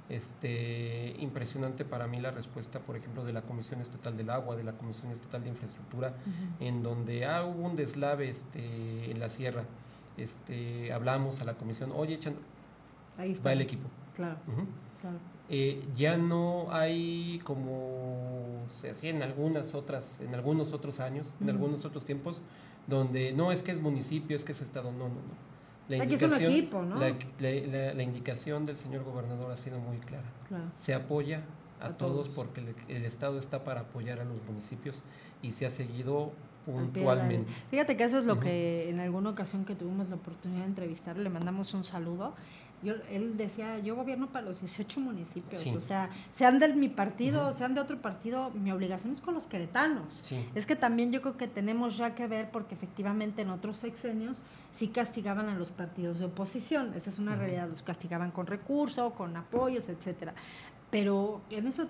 Este, 0.10 1.16
impresionante 1.20 1.86
para 1.86 2.08
mí 2.08 2.20
la 2.20 2.32
respuesta, 2.32 2.80
por 2.80 2.96
ejemplo, 2.96 3.24
de 3.24 3.34
la 3.34 3.44
Comisión 3.44 3.82
Estatal 3.82 4.18
del 4.18 4.32
Agua, 4.32 4.56
de 4.56 4.64
la 4.64 4.74
Comisión 4.74 5.12
Estatal 5.12 5.44
de 5.44 5.50
Infraestructura, 5.50 6.14
en 6.60 6.82
donde 6.82 7.26
ah, 7.26 7.46
hubo 7.46 7.68
un 7.68 7.76
deslave 7.76 8.30
este, 8.30 9.12
en 9.12 9.20
la 9.20 9.30
sierra. 9.30 9.64
Este, 10.18 10.92
hablamos 10.92 11.40
a 11.40 11.46
la 11.46 11.54
comisión, 11.54 11.92
oye, 11.96 12.16
echan, 12.16 12.36
va 13.46 13.54
el 13.54 13.62
equipo. 13.62 13.88
Claro. 14.16 14.38
Eh, 15.50 15.86
ya 15.96 16.18
no 16.18 16.68
hay 16.72 17.42
como 17.44 18.64
se 18.68 18.90
hacía 18.90 19.10
en 19.12 19.22
algunas 19.22 19.76
otras, 19.76 20.20
en 20.22 20.34
algunos 20.34 20.74
otros 20.74 21.00
años, 21.00 21.36
en 21.42 21.50
algunos 21.50 21.86
otros 21.86 22.06
tiempos, 22.06 22.42
donde 22.88 23.34
no 23.34 23.52
es 23.52 23.62
que 23.62 23.72
es 23.72 23.80
municipio, 23.80 24.36
es 24.36 24.44
que 24.44 24.54
es 24.54 24.62
estado, 24.62 24.92
no, 24.92 25.10
no, 25.10 25.16
no 25.16 25.51
la 25.88 26.04
indicación, 26.04 26.90
la, 27.40 28.04
indicación 28.04 28.66
del 28.66 28.78
señor 28.78 29.04
gobernador 29.04 29.52
ha 29.52 29.58
sido 29.58 29.80
muy 29.80 29.98
clara. 29.98 30.28
Se 30.76 30.94
apoya 30.94 31.42
a, 31.82 31.90
todos, 31.90 32.30
porque 32.30 32.62
el, 32.88 33.06
Estado 33.06 33.40
está 33.40 33.64
para 33.64 33.82
apoyar 33.82 34.20
a 34.20 34.26
los 34.26 34.42
municipios 34.48 35.04
y 35.42 35.52
se 35.52 35.66
ha 35.66 35.70
seguido 35.70 36.32
puntualmente. 36.66 37.52
Fíjate 37.72 37.98
que 37.98 38.04
eso 38.04 38.20
es 38.20 38.26
lo 38.26 38.40
que 38.40 38.90
en 38.90 39.00
alguna 39.00 39.32
ocasión 39.32 39.66
que 39.66 39.76
tuvimos 39.76 40.10
la 40.10 40.16
oportunidad 40.16 40.62
de 40.62 40.68
entrevistar, 40.68 41.18
le 41.18 41.30
mandamos 41.30 41.74
un 41.74 41.84
saludo. 41.84 42.36
Yo, 42.84 42.96
él 43.12 43.38
decía, 43.38 43.78
yo 43.78 43.96
gobierno 43.96 44.28
para 44.32 44.46
los 44.46 44.62
18 44.62 45.00
municipios, 45.02 45.68
o 45.68 45.82
sea, 45.82 46.10
sean 46.36 46.58
de 46.58 46.70
mi 46.70 46.90
partido, 46.90 47.54
sean 47.54 47.76
de 47.76 47.82
otro 47.82 48.02
partido, 48.02 48.50
mi 48.52 48.72
obligación 48.72 49.14
es 49.14 49.22
con 49.22 49.36
los 49.36 49.46
queretanos. 49.46 50.34
Es 50.56 50.66
que 50.66 50.76
también 50.76 51.12
yo 51.12 51.22
creo 51.22 51.38
que 51.38 51.48
tenemos 51.48 51.98
ya 51.98 52.16
que 52.16 52.26
ver, 52.26 52.50
porque 52.50 52.74
efectivamente 52.74 53.44
en 53.44 53.52
otros 53.52 53.78
sexenios 53.78 54.42
sí 54.76 54.88
castigaban 54.88 55.50
a 55.50 55.56
los 55.56 55.70
partidos 55.70 56.20
de 56.20 56.26
oposición, 56.26 56.94
esa 56.96 57.10
es 57.10 57.20
una 57.20 57.36
realidad, 57.36 57.68
los 57.70 57.84
castigaban 57.84 58.32
con 58.32 58.48
recursos, 58.48 59.14
con 59.14 59.36
apoyos, 59.38 59.90
etcétera. 59.90 60.34
Pero 60.90 61.42
en 61.50 61.68
eso 61.68 61.88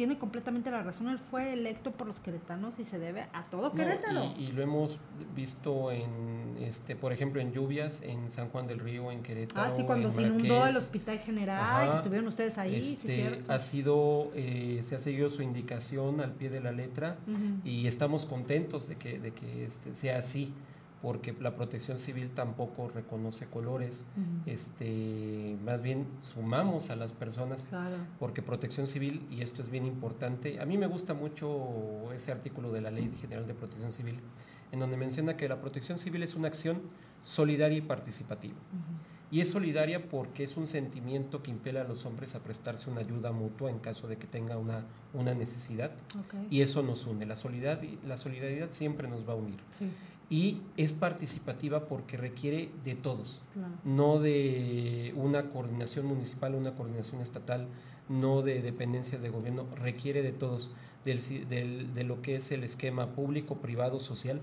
tiene 0.00 0.18
completamente 0.18 0.70
la 0.70 0.82
razón. 0.82 1.08
Él 1.08 1.18
fue 1.30 1.52
electo 1.52 1.90
por 1.90 2.06
los 2.06 2.20
queretanos 2.20 2.78
y 2.78 2.84
se 2.84 2.98
debe 2.98 3.26
a 3.34 3.44
todo 3.50 3.70
Querétaro. 3.70 4.32
y, 4.38 4.46
lo 4.46 4.62
hemos 4.62 4.98
visto 5.36 5.92
en, 5.92 6.56
este, 6.58 6.96
por 6.96 7.12
ejemplo, 7.12 7.38
en 7.38 7.52
lluvias 7.52 8.00
en 8.00 8.30
San 8.30 8.48
Juan 8.48 8.66
del 8.66 8.78
Río, 8.78 9.12
en 9.12 9.22
Querétaro. 9.22 9.74
Ah, 9.74 9.76
sí, 9.76 9.84
cuando 9.84 10.10
se 10.10 10.22
inundó 10.22 10.66
el 10.66 10.74
Hospital 10.74 11.18
General, 11.18 11.90
que 11.90 11.96
estuvieron 11.96 12.28
ustedes 12.28 12.56
ahí. 12.56 12.76
Este, 12.76 13.42
ha 13.46 13.58
sido, 13.58 14.30
eh, 14.34 14.80
se 14.82 14.96
ha 14.96 15.00
seguido 15.00 15.28
su 15.28 15.42
indicación 15.42 16.22
al 16.22 16.32
pie 16.32 16.48
de 16.48 16.60
la 16.60 16.72
letra 16.72 17.18
y 17.62 17.86
estamos 17.86 18.24
contentos 18.24 18.88
de 18.88 18.96
que, 18.96 19.18
de 19.18 19.32
que 19.32 19.66
este, 19.66 19.94
sea 19.94 20.16
así 20.16 20.54
porque 21.02 21.34
la 21.40 21.54
protección 21.56 21.98
civil 21.98 22.30
tampoco 22.30 22.88
reconoce 22.88 23.46
colores, 23.46 24.04
este, 24.44 25.56
más 25.64 25.80
bien 25.80 26.06
sumamos 26.20 26.90
a 26.90 26.96
las 26.96 27.12
personas, 27.12 27.66
porque 28.18 28.42
protección 28.42 28.86
civil, 28.86 29.26
y 29.30 29.40
esto 29.40 29.62
es 29.62 29.70
bien 29.70 29.86
importante, 29.86 30.60
a 30.60 30.66
mí 30.66 30.76
me 30.76 30.86
gusta 30.86 31.14
mucho 31.14 32.12
ese 32.12 32.32
artículo 32.32 32.70
de 32.70 32.82
la 32.82 32.90
Ley 32.90 33.10
General 33.20 33.46
de 33.46 33.54
Protección 33.54 33.92
Civil, 33.92 34.20
en 34.72 34.78
donde 34.78 34.96
menciona 34.98 35.36
que 35.36 35.48
la 35.48 35.60
protección 35.60 35.98
civil 35.98 36.22
es 36.22 36.34
una 36.34 36.48
acción 36.48 36.82
solidaria 37.22 37.78
y 37.78 37.82
participativa. 37.82 38.56
Y 39.32 39.40
es 39.40 39.50
solidaria 39.50 40.08
porque 40.08 40.42
es 40.42 40.56
un 40.56 40.66
sentimiento 40.66 41.40
que 41.40 41.52
impela 41.52 41.82
a 41.82 41.84
los 41.84 42.04
hombres 42.04 42.34
a 42.34 42.40
prestarse 42.40 42.90
una 42.90 43.00
ayuda 43.00 43.30
mutua 43.30 43.70
en 43.70 43.78
caso 43.78 44.08
de 44.08 44.16
que 44.16 44.26
tenga 44.26 44.58
una, 44.58 44.84
una 45.14 45.34
necesidad. 45.34 45.92
Y 46.50 46.62
eso 46.62 46.82
nos 46.82 47.06
une. 47.06 47.26
La 47.26 47.36
solidaridad, 47.36 48.02
la 48.04 48.16
solidaridad 48.16 48.72
siempre 48.72 49.06
nos 49.06 49.28
va 49.28 49.34
a 49.34 49.36
unir. 49.36 49.60
Sí 49.78 49.88
y 50.30 50.62
es 50.76 50.92
participativa 50.92 51.88
porque 51.88 52.16
requiere 52.16 52.70
de 52.84 52.94
todos, 52.94 53.40
no 53.84 54.20
de 54.20 55.12
una 55.16 55.50
coordinación 55.50 56.06
municipal, 56.06 56.54
una 56.54 56.76
coordinación 56.76 57.20
estatal, 57.20 57.66
no 58.08 58.40
de 58.42 58.62
dependencia 58.62 59.18
de 59.18 59.28
gobierno, 59.28 59.66
requiere 59.74 60.22
de 60.22 60.30
todos, 60.30 60.70
del, 61.04 61.92
de 61.92 62.04
lo 62.04 62.22
que 62.22 62.36
es 62.36 62.52
el 62.52 62.62
esquema 62.62 63.08
público, 63.08 63.56
privado, 63.56 63.98
social. 63.98 64.40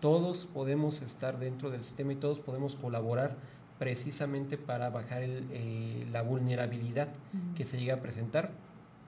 Todos 0.00 0.44
podemos 0.44 1.00
estar 1.00 1.38
dentro 1.38 1.70
del 1.70 1.82
sistema 1.82 2.12
y 2.12 2.16
todos 2.16 2.38
podemos 2.38 2.76
colaborar 2.76 3.36
precisamente 3.78 4.58
para 4.58 4.90
bajar 4.90 5.22
eh, 5.24 6.06
la 6.12 6.20
vulnerabilidad 6.22 7.08
que 7.56 7.64
se 7.64 7.80
llega 7.80 7.94
a 7.94 8.00
presentar 8.00 8.52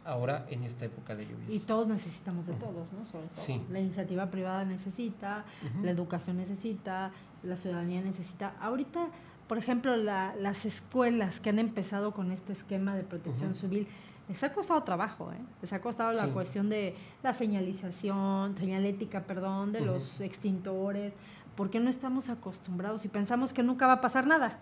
ahora 0.04 0.46
en 0.50 0.64
esta 0.64 0.84
época 0.84 1.14
de 1.14 1.26
lluvias. 1.26 1.50
Y 1.50 1.60
todos 1.60 1.86
necesitamos 1.88 2.46
de 2.46 2.54
todos, 2.54 2.92
¿no? 2.92 3.06
Sobre 3.06 3.26
todo. 3.26 3.64
La 3.70 3.80
iniciativa 3.80 4.30
privada 4.30 4.64
necesita, 4.64 5.44
la 5.82 5.90
educación 5.90 6.36
necesita, 6.36 7.10
la 7.42 7.56
ciudadanía 7.56 8.02
necesita. 8.02 8.54
Ahorita, 8.60 9.08
por 9.48 9.58
ejemplo, 9.58 9.96
las 9.96 10.64
escuelas 10.64 11.40
que 11.40 11.50
han 11.50 11.58
empezado 11.58 12.12
con 12.12 12.32
este 12.32 12.52
esquema 12.52 12.94
de 12.94 13.02
protección 13.02 13.54
civil, 13.54 13.86
les 14.28 14.42
ha 14.42 14.52
costado 14.52 14.82
trabajo, 14.82 15.32
¿eh? 15.32 15.40
Les 15.60 15.72
ha 15.74 15.80
costado 15.82 16.12
la 16.12 16.28
cuestión 16.28 16.70
de 16.70 16.94
la 17.22 17.34
señalización, 17.34 18.56
señalética, 18.56 19.24
perdón, 19.24 19.72
de 19.72 19.82
los 19.82 20.20
extintores, 20.22 21.14
porque 21.56 21.78
no 21.78 21.90
estamos 21.90 22.30
acostumbrados 22.30 23.04
y 23.04 23.08
pensamos 23.08 23.52
que 23.52 23.62
nunca 23.62 23.86
va 23.86 23.94
a 23.94 24.00
pasar 24.00 24.26
nada. 24.26 24.58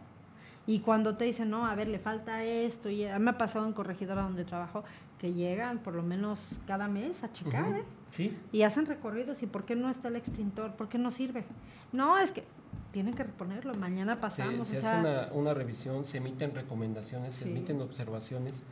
Y 0.66 0.80
cuando 0.80 1.16
te 1.16 1.24
dicen, 1.24 1.50
no, 1.50 1.66
a 1.66 1.74
ver, 1.74 1.88
le 1.88 1.98
falta 1.98 2.44
esto, 2.44 2.88
y 2.88 3.06
me 3.18 3.30
ha 3.30 3.38
pasado 3.38 3.66
en 3.66 3.72
corregidora 3.72 4.22
donde 4.22 4.44
trabajo, 4.44 4.84
que 5.22 5.32
llegan 5.32 5.78
por 5.78 5.94
lo 5.94 6.02
menos 6.02 6.40
cada 6.66 6.88
mes 6.88 7.22
a 7.22 7.32
checar, 7.32 7.76
¿eh? 7.76 7.84
Sí. 8.08 8.36
Y 8.50 8.62
hacen 8.62 8.86
recorridos, 8.86 9.40
¿y 9.44 9.46
por 9.46 9.64
qué 9.64 9.76
no 9.76 9.88
está 9.88 10.08
el 10.08 10.16
extintor? 10.16 10.74
¿Por 10.74 10.88
qué 10.88 10.98
no 10.98 11.12
sirve? 11.12 11.44
No, 11.92 12.18
es 12.18 12.32
que 12.32 12.42
tienen 12.90 13.14
que 13.14 13.22
reponerlo, 13.22 13.72
mañana 13.74 14.20
pasamos. 14.20 14.66
Se, 14.66 14.78
hace 14.78 14.98
una, 14.98 15.28
una, 15.32 15.54
revisión, 15.54 16.04
se 16.04 16.18
emiten 16.18 16.52
recomendaciones, 16.56 17.36
se 17.36 17.48
emiten 17.48 17.80
observaciones, 17.80 18.64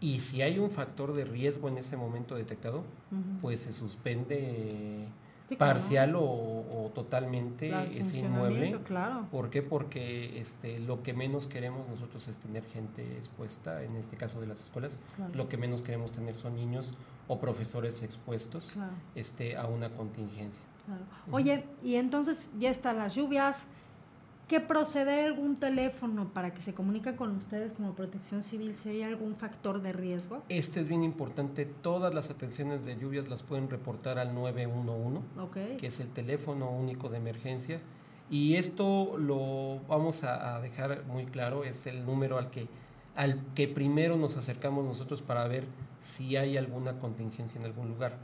y 0.00 0.18
si 0.18 0.42
hay 0.42 0.58
un 0.58 0.72
factor 0.72 1.14
de 1.14 1.24
riesgo 1.24 1.68
en 1.68 1.78
ese 1.78 1.96
momento 1.96 2.34
detectado, 2.34 2.82
pues 3.40 3.60
se 3.60 3.72
suspende 3.72 5.06
parcial 5.58 6.14
o, 6.16 6.90
totalmente 6.94 7.98
es 7.98 8.12
inmueble. 8.14 8.78
Claro. 8.84 9.26
¿Por 9.30 9.48
qué? 9.48 9.62
Porque 9.62 10.38
este, 10.38 10.78
lo 10.78 11.02
que 11.02 11.14
menos 11.14 11.46
queremos 11.46 11.88
nosotros 11.88 12.28
es 12.28 12.38
tener 12.38 12.64
gente 12.64 13.16
expuesta, 13.16 13.82
en 13.82 13.96
este 13.96 14.16
caso 14.16 14.40
de 14.40 14.46
las 14.46 14.60
escuelas, 14.60 15.00
lo 15.34 15.48
que 15.48 15.56
menos 15.56 15.80
queremos 15.80 16.12
tener 16.12 16.34
son 16.34 16.56
niños 16.56 16.92
o 17.28 17.40
profesores 17.40 18.02
expuestos 18.02 18.74
este, 19.14 19.56
a 19.56 19.66
una 19.66 19.88
contingencia. 19.90 20.64
Oye, 21.30 21.64
y 21.82 21.94
entonces 21.94 22.50
ya 22.58 22.70
están 22.70 22.98
las 22.98 23.14
lluvias, 23.14 23.58
que 24.52 24.60
procede 24.60 25.24
algún 25.24 25.56
teléfono 25.56 26.28
para 26.34 26.52
que 26.52 26.60
se 26.60 26.74
comunique 26.74 27.16
con 27.16 27.34
ustedes 27.38 27.72
como 27.72 27.94
protección 27.94 28.42
civil 28.42 28.74
si 28.74 28.90
hay 28.90 29.02
algún 29.02 29.34
factor 29.34 29.80
de 29.80 29.94
riesgo? 29.94 30.42
Este 30.50 30.80
es 30.80 30.88
bien 30.88 31.02
importante. 31.02 31.64
Todas 31.64 32.12
las 32.12 32.28
atenciones 32.28 32.84
de 32.84 32.98
lluvias 32.98 33.30
las 33.30 33.42
pueden 33.42 33.70
reportar 33.70 34.18
al 34.18 34.34
911, 34.34 35.78
que 35.78 35.86
es 35.86 36.00
el 36.00 36.10
teléfono 36.10 36.70
único 36.70 37.08
de 37.08 37.16
emergencia. 37.16 37.80
Y 38.28 38.56
esto 38.56 39.16
lo 39.16 39.80
vamos 39.88 40.22
a, 40.22 40.60
dejar 40.60 41.02
muy 41.06 41.24
claro, 41.24 41.64
es 41.64 41.86
el 41.86 42.04
número 42.04 42.36
al 42.36 42.50
que, 42.50 42.68
al 43.16 43.40
que 43.54 43.68
primero 43.68 44.18
nos 44.18 44.36
acercamos 44.36 44.84
nosotros 44.84 45.22
para 45.22 45.48
ver 45.48 45.64
si 46.02 46.36
hay 46.36 46.58
alguna 46.58 46.98
contingencia 46.98 47.58
en 47.58 47.64
algún 47.64 47.88
lugar. 47.88 48.18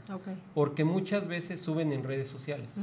Porque 0.53 0.83
muchas 0.83 1.27
veces 1.27 1.59
suben 1.59 1.91
en 1.91 2.03
redes 2.03 2.27
sociales. 2.27 2.79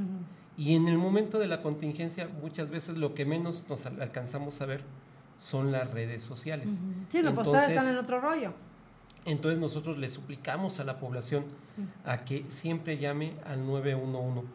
Y 0.56 0.74
en 0.74 0.88
el 0.88 0.96
momento 0.96 1.38
de 1.38 1.46
la 1.46 1.60
contingencia, 1.60 2.28
muchas 2.40 2.70
veces 2.70 2.96
lo 2.96 3.14
que 3.14 3.26
menos 3.26 3.66
nos 3.68 3.84
alcanzamos 3.86 4.60
a 4.62 4.66
ver 4.66 4.82
son 5.38 5.70
las 5.70 5.90
redes 5.90 6.22
sociales. 6.22 6.80
Sí, 7.10 7.20
los 7.20 7.34
postales 7.34 7.70
están 7.70 7.88
en 7.88 7.96
otro 7.96 8.20
rollo. 8.20 8.52
Entonces 9.26 9.58
nosotros 9.58 9.98
le 9.98 10.08
suplicamos 10.08 10.80
a 10.80 10.84
la 10.84 10.98
población 10.98 11.44
a 12.04 12.24
que 12.24 12.44
siempre 12.48 12.96
llame 12.96 13.34
al 13.44 13.66
911. 13.66 14.48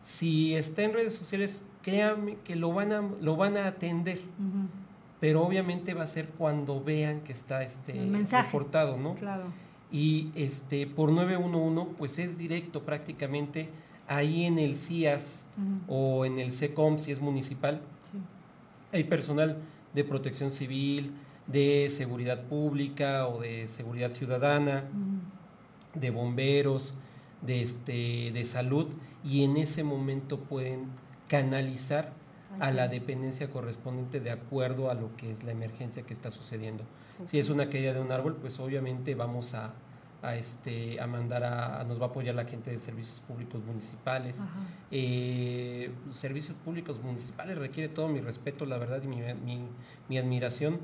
Si 0.00 0.54
está 0.54 0.82
en 0.82 0.94
redes 0.94 1.14
sociales, 1.14 1.66
créanme 1.82 2.36
que 2.44 2.56
lo 2.56 2.72
van 2.72 2.92
a, 2.92 3.02
lo 3.20 3.36
van 3.36 3.56
a 3.56 3.66
atender. 3.66 4.20
Pero 5.20 5.42
obviamente 5.42 5.94
va 5.94 6.04
a 6.04 6.08
ser 6.08 6.28
cuando 6.30 6.82
vean 6.82 7.20
que 7.20 7.32
está 7.32 7.62
este 7.62 7.92
reportado, 8.30 8.96
¿no? 8.96 9.14
Claro. 9.14 9.44
Y 9.90 10.30
este 10.34 10.86
por 10.86 11.12
911 11.12 11.94
pues 11.96 12.18
es 12.18 12.38
directo 12.38 12.82
prácticamente 12.82 13.68
ahí 14.08 14.44
en 14.44 14.58
el 14.58 14.74
CIAS 14.74 15.44
o 15.86 16.24
en 16.24 16.38
el 16.38 16.50
SECOM, 16.50 16.98
si 16.98 17.12
es 17.12 17.20
municipal, 17.20 17.80
hay 18.92 19.04
personal 19.04 19.58
de 19.94 20.04
protección 20.04 20.50
civil, 20.50 21.12
de 21.46 21.88
seguridad 21.90 22.44
pública 22.44 23.26
o 23.28 23.40
de 23.40 23.68
seguridad 23.68 24.08
ciudadana, 24.08 24.84
de 25.94 26.10
bomberos, 26.10 26.94
de, 27.42 27.62
este, 27.62 28.30
de 28.32 28.44
salud, 28.44 28.88
y 29.24 29.44
en 29.44 29.56
ese 29.56 29.84
momento 29.84 30.40
pueden 30.40 30.86
canalizar 31.28 32.12
a 32.60 32.70
la 32.70 32.88
dependencia 32.88 33.50
correspondiente 33.50 34.20
de 34.20 34.30
acuerdo 34.30 34.90
a 34.90 34.94
lo 34.94 35.14
que 35.16 35.30
es 35.30 35.44
la 35.44 35.52
emergencia 35.52 36.02
que 36.02 36.14
está 36.14 36.30
sucediendo. 36.30 36.84
Si 37.24 37.38
es 37.38 37.50
una 37.50 37.68
caída 37.68 37.92
de 37.92 38.00
un 38.00 38.12
árbol, 38.12 38.36
pues 38.36 38.58
obviamente 38.60 39.14
vamos 39.14 39.54
a, 39.54 39.74
a, 40.22 40.34
este, 40.34 41.00
a 41.00 41.06
mandar 41.06 41.44
a, 41.44 41.84
nos 41.84 42.00
va 42.00 42.06
a 42.06 42.08
apoyar 42.08 42.34
la 42.34 42.44
gente 42.44 42.70
de 42.70 42.78
servicios 42.78 43.20
públicos 43.20 43.62
municipales. 43.64 44.40
Eh, 44.90 45.92
servicios 46.10 46.56
públicos 46.56 47.02
municipales 47.02 47.58
requiere 47.58 47.88
todo 47.88 48.08
mi 48.08 48.20
respeto, 48.20 48.66
la 48.66 48.78
verdad, 48.78 49.00
y 49.02 49.06
mi, 49.06 49.20
mi, 50.08 50.18
admiración, 50.18 50.80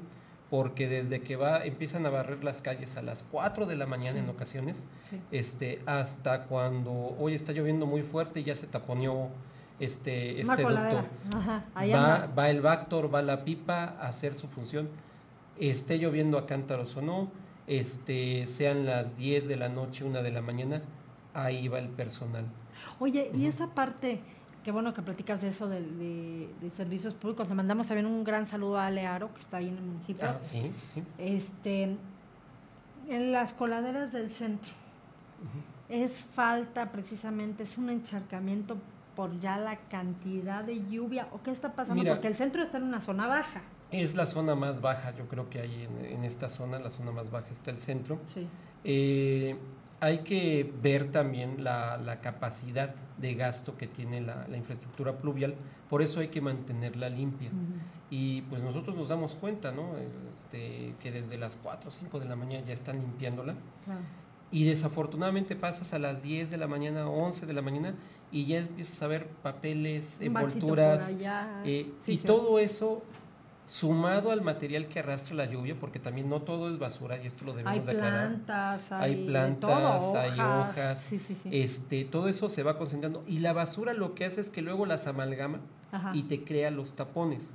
porque 0.51 0.89
desde 0.89 1.21
que 1.21 1.37
va, 1.37 1.65
empiezan 1.65 2.07
a 2.07 2.11
barrer 2.11 2.45
las 2.45 2.63
calles 2.63 2.97
a 2.97 3.03
las 3.03 3.25
4 3.25 3.67
de 3.67 3.77
la 3.77 3.87
mañana 3.87 4.19
en 4.19 4.29
ocasiones, 4.29 4.87
este, 5.33 5.83
hasta 5.87 6.45
cuando 6.45 6.93
hoy 7.19 7.35
está 7.35 7.53
lloviendo 7.53 7.87
muy 7.87 8.03
fuerte 8.03 8.41
y 8.41 8.45
ya 8.45 8.55
se 8.55 8.69
taponeó 8.69 9.31
este, 9.81 10.41
este 10.41 10.63
ducto. 10.63 11.05
va, 11.77 12.27
va 12.27 12.51
el 12.51 12.61
Bactor, 12.61 13.13
va 13.13 13.21
la 13.23 13.45
pipa 13.45 13.97
a 13.99 14.07
hacer 14.07 14.37
su 14.37 14.47
función, 14.47 14.89
esté 15.59 15.99
lloviendo 15.99 16.39
a 16.39 16.47
cántaros 16.47 16.97
o 16.97 17.03
no 17.03 17.44
este, 17.67 18.47
sean 18.47 18.87
las 18.87 19.17
10 19.17 19.49
de 19.49 19.57
la 19.57 19.69
noche, 19.69 20.05
1 20.05 20.23
de 20.23 20.31
la 20.31 20.43
mañana, 20.43 20.83
ahí 21.33 21.69
va 21.69 21.79
el 21.79 21.89
personal. 21.89 22.45
Oye, 22.99 23.31
y 23.35 23.47
esa 23.47 23.69
parte, 23.69 24.21
qué 24.63 24.71
bueno 24.71 24.93
que 24.95 25.03
platicas 25.03 25.43
de 25.43 25.49
eso 25.49 25.69
de, 25.69 25.81
de, 26.61 26.71
servicios 26.71 27.15
públicos, 27.15 27.49
le 27.49 27.55
mandamos 27.55 27.87
también 27.87 28.07
un 28.07 28.25
gran 28.25 28.47
saludo 28.47 28.79
a 28.79 28.87
Alearo, 28.87 29.33
que 29.33 29.41
está 29.41 29.59
ahí 29.59 29.69
en 29.69 29.77
el 29.77 29.83
municipio. 29.83 30.27
Ah, 30.27 30.39
sí, 30.45 30.71
sí. 30.93 31.03
Este, 31.19 31.97
en 33.09 33.33
las 33.33 33.53
coladeras 33.53 34.13
del 34.13 34.31
centro, 34.31 34.73
es 35.89 36.25
falta 36.35 36.91
precisamente, 36.91 37.65
es 37.65 37.79
un 37.79 37.91
encharcamiento 37.91 38.77
por 39.15 39.39
ya 39.39 39.59
la 39.59 39.77
cantidad 39.77 40.65
de 40.65 40.87
lluvia, 40.89 41.29
o 41.33 41.43
qué 41.43 41.51
está 41.51 41.73
pasando, 41.73 42.05
porque 42.05 42.27
el 42.27 42.37
centro 42.37 42.63
está 42.63 42.79
en 42.79 42.85
una 42.85 43.01
zona 43.01 43.27
baja. 43.27 43.63
Es 44.01 44.17
la 44.17 44.27
zona 44.27 44.57
más 44.57 44.81
baja, 44.81 45.15
yo 45.17 45.29
creo 45.29 45.49
que 45.49 45.61
hay 45.61 45.89
en, 46.11 46.25
esta 46.25 46.49
zona, 46.49 46.81
la 46.81 46.91
zona 46.91 47.13
más 47.13 47.31
baja 47.31 47.49
está 47.51 47.71
el 47.71 47.79
centro. 47.79 48.19
Eh, 48.83 49.57
hay 50.01 50.19
que 50.19 50.71
ver 50.83 51.13
también 51.13 51.63
la, 51.63 52.19
capacidad 52.21 52.95
de 53.19 53.35
gasto 53.35 53.77
que 53.77 53.87
tiene 53.87 54.21
la, 54.21 54.47
infraestructura 54.57 55.19
pluvial, 55.19 55.55
por 55.89 56.03
eso 56.03 56.21
hay 56.21 56.29
que 56.29 56.41
mantenerla 56.41 57.09
limpia. 57.09 57.51
Y 58.11 58.43
pues 58.43 58.63
nosotros 58.63 58.97
nos 58.97 59.09
damos 59.09 59.35
cuenta, 59.37 59.71
¿no? 59.71 59.97
Este, 60.33 60.95
que 61.01 61.13
desde 61.13 61.39
las 61.39 61.57
4 61.57 61.89
o 61.89 61.93
5 61.93 62.21
de 62.21 62.27
la 62.27 62.37
mañana 62.37 62.65
ya 62.67 62.73
están 62.73 63.01
limpiándola. 63.01 63.55
Y 64.51 64.65
desafortunadamente 64.65 65.57
pasas 65.57 65.95
a 65.95 65.99
las 65.99 66.23
10 66.23 66.51
de 66.51 66.57
la 66.57 66.67
mañana, 66.67 67.09
11 67.09 67.47
de 67.47 67.53
la 67.53 67.63
mañana, 67.63 67.95
y 68.31 68.47
ya 68.47 68.59
empiezas 68.59 69.01
a 69.03 69.07
ver 69.07 69.29
papeles, 69.43 70.21
envolturas. 70.21 71.15
Eh, 71.65 71.93
y 72.07 72.17
todo 72.19 72.59
eso 72.59 73.03
sumado 73.65 74.31
al 74.31 74.43
material 74.43 74.89
que 74.89 74.99
arrastra 74.99 75.35
la 75.35 75.47
lluvia, 75.47 75.77
porque 75.79 75.99
también 75.99 76.29
no 76.29 76.43
todo 76.43 76.69
es 76.69 76.79
basura, 76.79 77.23
y 77.23 77.27
esto 77.27 77.45
lo 77.45 77.53
debemos 77.53 77.89
hay 77.89 77.95
Plantas, 77.95 78.93
hay, 78.93 79.15
hay 79.15 79.27
plantas, 79.27 80.15
hay 80.15 80.41
hojas, 80.41 81.13
este, 81.51 82.05
todo 82.05 82.29
eso 82.29 82.49
se 82.49 82.63
va 82.63 82.77
concentrando. 82.77 83.25
Y 83.27 83.39
la 83.39 83.53
basura 83.53 83.95
lo 83.95 84.15
que 84.15 84.25
hace 84.25 84.41
es 84.41 84.51
que 84.51 84.63
luego 84.63 84.87
las 84.87 85.07
amalgama 85.07 85.61
y 86.13 86.25
te 86.25 86.43
crea 86.43 86.71
los 86.71 86.95
tapones. 86.95 87.53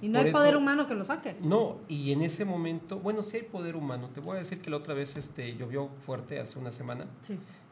Y 0.00 0.08
no 0.08 0.20
hay 0.20 0.32
poder 0.32 0.56
humano 0.56 0.86
que 0.86 0.94
lo 0.94 1.04
saque. 1.04 1.36
No, 1.44 1.78
y 1.88 2.12
en 2.12 2.22
ese 2.22 2.44
momento, 2.44 2.98
bueno, 2.98 3.22
sí 3.22 3.36
hay 3.38 3.42
poder 3.42 3.76
humano. 3.76 4.08
Te 4.12 4.20
voy 4.20 4.36
a 4.36 4.40
decir 4.40 4.60
que 4.60 4.70
la 4.70 4.78
otra 4.78 4.94
vez 4.94 5.16
este, 5.16 5.56
llovió 5.56 5.90
fuerte 6.00 6.40
hace 6.40 6.58
una 6.58 6.72
semana. 6.72 7.06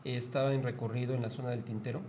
estaba 0.05 0.53
en 0.55 0.62
recorrido 0.62 1.14
en 1.14 1.22
la 1.22 1.31
zona 1.31 1.50
del 1.50 1.62
Tintero 1.62 2.00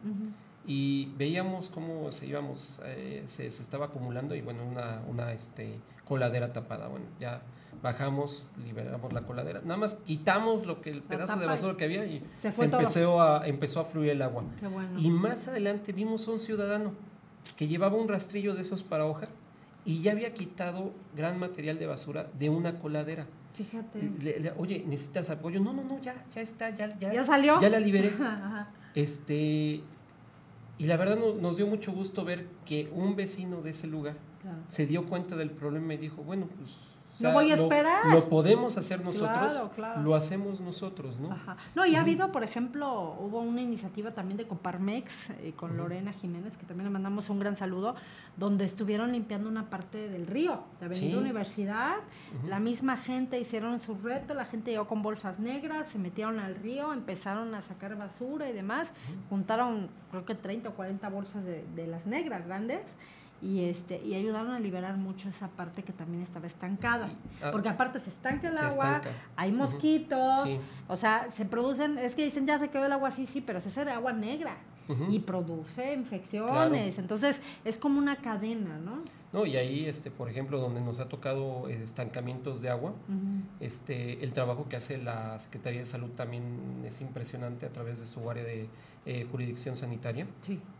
y 0.66 1.12
veíamos 1.18 1.70
cómo 1.70 2.12
se 2.12 2.28
íbamos, 2.28 2.82
eh, 2.86 3.24
se, 3.26 3.48
estaba 3.48 3.88
acumulando 3.88 4.36
y 4.36 4.42
bueno, 4.42 4.64
una, 4.64 5.02
una 5.08 5.34
este, 5.34 5.80
coladera 6.06 6.54
tapada. 6.54 6.88
Bueno, 6.88 7.06
ya 7.20 7.42
bajamos, 7.82 8.46
liberamos 8.64 9.12
la 9.12 9.22
coladera, 9.22 9.62
nada 9.62 9.78
más 9.78 9.96
quitamos 9.96 10.66
lo 10.68 10.82
que 10.82 10.92
el 10.92 11.02
pedazo 11.02 11.40
de 11.40 11.48
basura 11.48 11.76
que 11.78 11.86
había 11.86 12.06
y 12.06 12.24
se, 12.40 12.50
empezó, 12.50 13.22
a, 13.22 13.48
empezó 13.48 13.80
a 13.80 13.86
fluir 13.86 14.12
el 14.12 14.22
agua. 14.22 14.44
Y 14.98 15.10
más 15.10 15.48
adelante 15.48 15.92
vimos 15.92 16.28
a 16.28 16.32
un 16.32 16.40
ciudadano 16.40 16.94
que 17.58 17.68
llevaba 17.68 17.98
un 17.98 18.08
rastrillo 18.08 18.54
de 18.54 18.62
esos 18.62 18.84
para 18.84 19.06
hoja 19.06 19.30
y 19.84 20.02
ya 20.02 20.12
había 20.12 20.34
quitado 20.34 20.94
gran 21.16 21.40
material 21.40 21.80
de 21.80 21.88
basura 21.88 22.28
de 22.38 22.50
una 22.50 22.78
coladera. 22.80 23.26
Fíjate. 23.56 24.54
Oye, 24.58 24.84
¿necesitas 24.88 25.30
apoyo? 25.30 25.60
No, 25.60 25.74
no, 25.74 25.84
no, 25.84 26.00
ya, 26.02 26.16
ya 26.34 26.42
está, 26.42 26.70
ya, 26.70 26.98
ya. 27.00 27.14
¿Ya 27.14 27.26
salió? 27.26 27.60
Ya 27.60 27.70
la 27.70 27.80
liberé. 27.80 28.14
Este, 28.94 29.82
y 30.82 30.86
la 30.86 30.98
verdad 30.98 31.16
nos 31.40 31.58
dio 31.58 31.68
mucho 31.68 31.92
gusto 31.92 32.26
ver 32.26 32.48
que 32.66 32.90
un 32.92 33.16
vecino 33.16 33.62
de 33.62 33.70
ese 33.70 33.86
lugar 33.86 34.16
se 34.66 34.88
dio 34.88 35.06
cuenta 35.06 35.36
del 35.36 35.52
problema 35.52 35.94
y 35.94 35.98
dijo, 35.98 36.24
bueno, 36.24 36.48
pues 36.58 36.72
no 37.20 37.34
voy 37.34 37.52
a 37.52 37.56
esperar. 37.56 38.06
Lo 38.12 38.30
podemos 38.30 38.78
hacer 38.78 39.04
nosotros, 39.04 39.70
lo 40.04 40.16
hacemos 40.16 40.60
nosotros, 40.60 41.20
¿no? 41.20 41.36
No, 41.76 41.86
y 41.86 41.96
ha 41.96 42.02
habido, 42.02 42.32
por 42.32 42.44
ejemplo, 42.44 43.16
hubo 43.20 43.40
una 43.40 43.62
iniciativa 43.62 44.12
también 44.12 44.38
de 44.38 44.48
Coparmex 44.48 45.32
eh, 45.32 45.54
con 45.56 45.78
Lorena 45.78 46.14
Jiménez, 46.14 46.58
que 46.58 46.66
también 46.66 46.86
le 46.86 46.92
mandamos 46.92 47.30
un 47.30 47.40
gran 47.40 47.56
saludo, 47.56 47.96
donde 48.38 48.66
estuvieron 48.66 49.12
limpiando 49.12 49.50
una 49.50 49.70
parte 49.70 50.10
del 50.10 50.28
río, 50.28 50.64
de 50.80 50.86
Avenida 50.88 51.20
Universidad. 51.20 51.96
La 52.48 52.60
misma 52.60 52.98
gente 52.98 53.40
hicieron 53.40 53.80
su 53.80 53.96
reto, 53.96 54.34
la 54.34 54.46
gente 54.46 54.72
llegó 54.72 54.88
con 54.88 55.02
bolsas 55.02 55.40
negras, 55.40 55.88
se 55.92 56.00
metieron 56.00 56.40
al 56.40 56.56
río, 56.56 56.94
empezaron 56.94 57.54
a 57.56 57.62
sacar 57.62 57.96
basura 57.98 58.50
y 58.50 58.54
demás. 58.54 58.90
Juntaron, 59.30 59.90
creo 60.12 60.26
que 60.26 60.36
30 60.36 60.70
o 60.70 60.74
40 60.74 61.10
bolsas 61.10 61.44
de, 61.44 61.66
de 61.76 61.88
las 61.88 62.06
negras 62.06 62.46
grandes 62.46 62.82
y 63.42 63.66
este 63.66 64.02
y 64.06 64.14
ayudaron 64.14 64.52
a 64.52 64.60
liberar 64.60 64.98
mucho 64.98 65.30
esa 65.30 65.48
parte 65.50 65.84
que 65.84 65.94
también 65.94 66.22
estaba 66.22 66.46
estancada. 66.48 67.10
Ah, 67.42 67.50
porque 67.52 67.70
aparte 67.70 68.00
se 68.00 68.10
estanca 68.10 68.50
el 68.50 68.58
agua 68.58 69.02
hay 69.36 69.52
mosquitos 69.52 70.48
o 70.88 70.96
sea 70.96 71.28
se 71.32 71.46
producen 71.46 71.98
es 71.98 72.16
que 72.16 72.24
dicen 72.24 72.46
ya 72.46 72.60
se 72.60 72.70
quedó 72.70 72.86
el 72.86 72.92
agua 72.92 73.10
así 73.10 73.26
sí 73.26 73.42
pero 73.42 73.60
se 73.60 73.70
hace 73.70 73.82
agua 73.90 74.14
negra 74.14 74.58
y 75.10 75.20
produce 75.20 75.94
infecciones. 75.94 77.00
Entonces 77.00 77.40
es 77.64 77.78
como 77.78 78.00
una 78.00 78.18
cadena 78.18 78.78
no 78.78 79.02
no 79.32 79.46
y 79.46 79.56
ahí 79.56 79.86
este 79.86 80.12
por 80.12 80.30
ejemplo 80.30 80.60
donde 80.60 80.82
nos 80.82 81.00
ha 81.00 81.08
tocado 81.08 81.70
estancamientos 81.70 82.62
de 82.62 82.70
agua 82.70 82.94
este 83.62 84.22
el 84.24 84.34
trabajo 84.34 84.68
que 84.68 84.76
hace 84.76 84.98
la 84.98 85.40
secretaría 85.40 85.80
de 85.80 85.86
salud 85.86 86.10
también 86.10 86.84
es 86.86 87.00
impresionante 87.00 87.66
a 87.66 87.72
través 87.72 88.00
de 88.00 88.06
su 88.06 88.30
área 88.30 88.44
de 88.44 88.68
eh, 89.04 89.26
jurisdicción 89.32 89.76
sanitaria. 89.76 90.28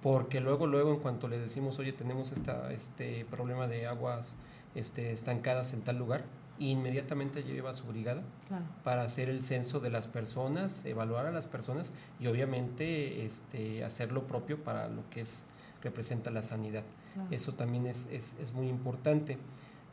Porque 0.04 0.42
luego, 0.42 0.68
luego, 0.68 0.94
en 0.94 1.00
cuanto 1.00 1.28
le 1.28 1.40
decimos, 1.40 1.80
oye, 1.80 1.92
tenemos 1.92 2.32
esta, 2.32 2.72
este 2.72 3.26
problema 3.26 3.68
de 3.68 3.88
aguas 3.88 4.36
este, 4.76 5.12
estancadas 5.12 5.74
en 5.74 5.82
tal 5.82 5.98
lugar, 5.98 6.24
inmediatamente 6.70 7.44
lleva 7.44 7.72
a 7.72 7.74
su 7.74 7.86
brigada 7.86 8.22
para 8.84 9.04
hacer 9.04 9.30
el 9.30 9.42
censo 9.42 9.80
de 9.80 9.90
las 9.90 10.08
personas, 10.08 10.86
evaluar 10.86 11.26
a 11.26 11.32
las 11.32 11.48
personas 11.48 11.92
y 12.20 12.28
obviamente 12.28 13.26
este, 13.26 13.84
hacer 13.84 14.12
lo 14.12 14.28
propio 14.28 14.64
para 14.64 14.88
lo 14.88 15.10
que 15.10 15.22
es 15.22 15.46
representa 15.82 16.30
la 16.30 16.44
sanidad. 16.44 16.84
Eso 17.30 17.54
también 17.54 17.88
es, 17.88 18.08
es, 18.12 18.38
es, 18.40 18.54
muy 18.54 18.70
importante. 18.70 19.38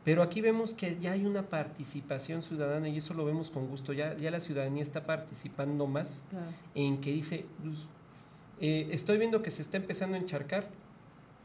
Pero 0.05 0.23
aquí 0.23 0.39
vemos 0.39 0.73
que 0.73 0.97
ya 0.99 1.11
hay 1.11 1.25
una 1.25 1.49
participación 1.49 2.41
ciudadana 2.41 2.87
y 2.87 2.97
eso 2.97 3.13
lo 3.13 3.25
vemos 3.25 3.49
con 3.49 3.67
gusto. 3.67 3.91
Ya, 3.91 4.15
ya 4.15 4.31
la 4.31 4.39
ciudadanía 4.39 4.83
está 4.83 5.05
participando 5.05 5.85
más 5.85 6.23
en 6.75 7.01
que 7.01 7.11
dice, 7.11 7.45
pues, 7.61 7.87
eh, 8.61 8.87
estoy 8.91 9.17
viendo 9.17 9.41
que 9.41 9.51
se 9.51 9.61
está 9.61 9.77
empezando 9.77 10.15
a 10.15 10.19
encharcar. 10.19 10.69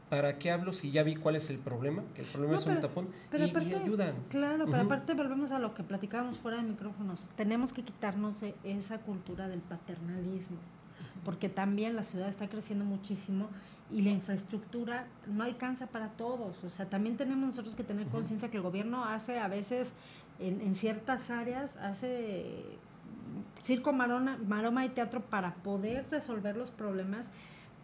¿Para 0.09 0.37
qué 0.37 0.51
hablo 0.51 0.71
si 0.71 0.91
ya 0.91 1.01
vi 1.01 1.15
cuál 1.15 1.35
es 1.35 1.49
el 1.49 1.57
problema? 1.57 2.03
Que 2.13 2.21
el 2.21 2.27
problema 2.27 2.55
es 2.55 2.65
un 2.67 2.79
tapón 2.79 3.09
y, 3.33 3.73
ayudan. 3.73 4.15
Claro, 4.29 4.65
pero 4.65 4.83
aparte 4.83 5.13
volvemos 5.15 5.51
a 5.51 5.59
lo 5.59 5.73
que 5.73 5.83
platicábamos 5.83 6.37
fuera 6.37 6.57
de 6.57 6.63
micrófonos. 6.63 7.29
Tenemos 7.35 7.73
que 7.73 7.83
quitarnos 7.83 8.39
de 8.41 8.53
esa 8.63 8.99
cultura 8.99 9.47
del 9.47 9.61
paternalismo, 9.61 10.57
porque 11.23 11.49
también 11.49 11.95
la 11.95 12.03
ciudad 12.03 12.29
está 12.29 12.47
creciendo 12.47 12.85
muchísimo 12.85 13.49
y 13.91 14.03
la 14.03 14.11
infraestructura 14.11 15.07
no 15.25 15.43
alcanza 15.43 15.87
para 15.87 16.09
todos. 16.09 16.63
O 16.63 16.69
sea, 16.69 16.85
también 16.87 17.17
tenemos 17.17 17.47
nosotros 17.47 17.73
que 17.73 17.83
tener 17.83 18.05
conciencia 18.07 18.51
que 18.51 18.57
el 18.57 18.63
gobierno 18.63 19.05
hace 19.05 19.39
a 19.39 19.47
veces 19.47 19.91
en, 20.39 20.61
en 20.61 20.75
ciertas 20.75 21.31
áreas, 21.31 21.75
hace 21.77 22.77
circo, 23.63 23.91
marona, 23.91 24.37
maroma 24.47 24.85
y 24.85 24.89
teatro 24.89 25.21
para 25.21 25.55
poder 25.55 26.05
resolver 26.11 26.55
los 26.55 26.69
problemas, 26.69 27.25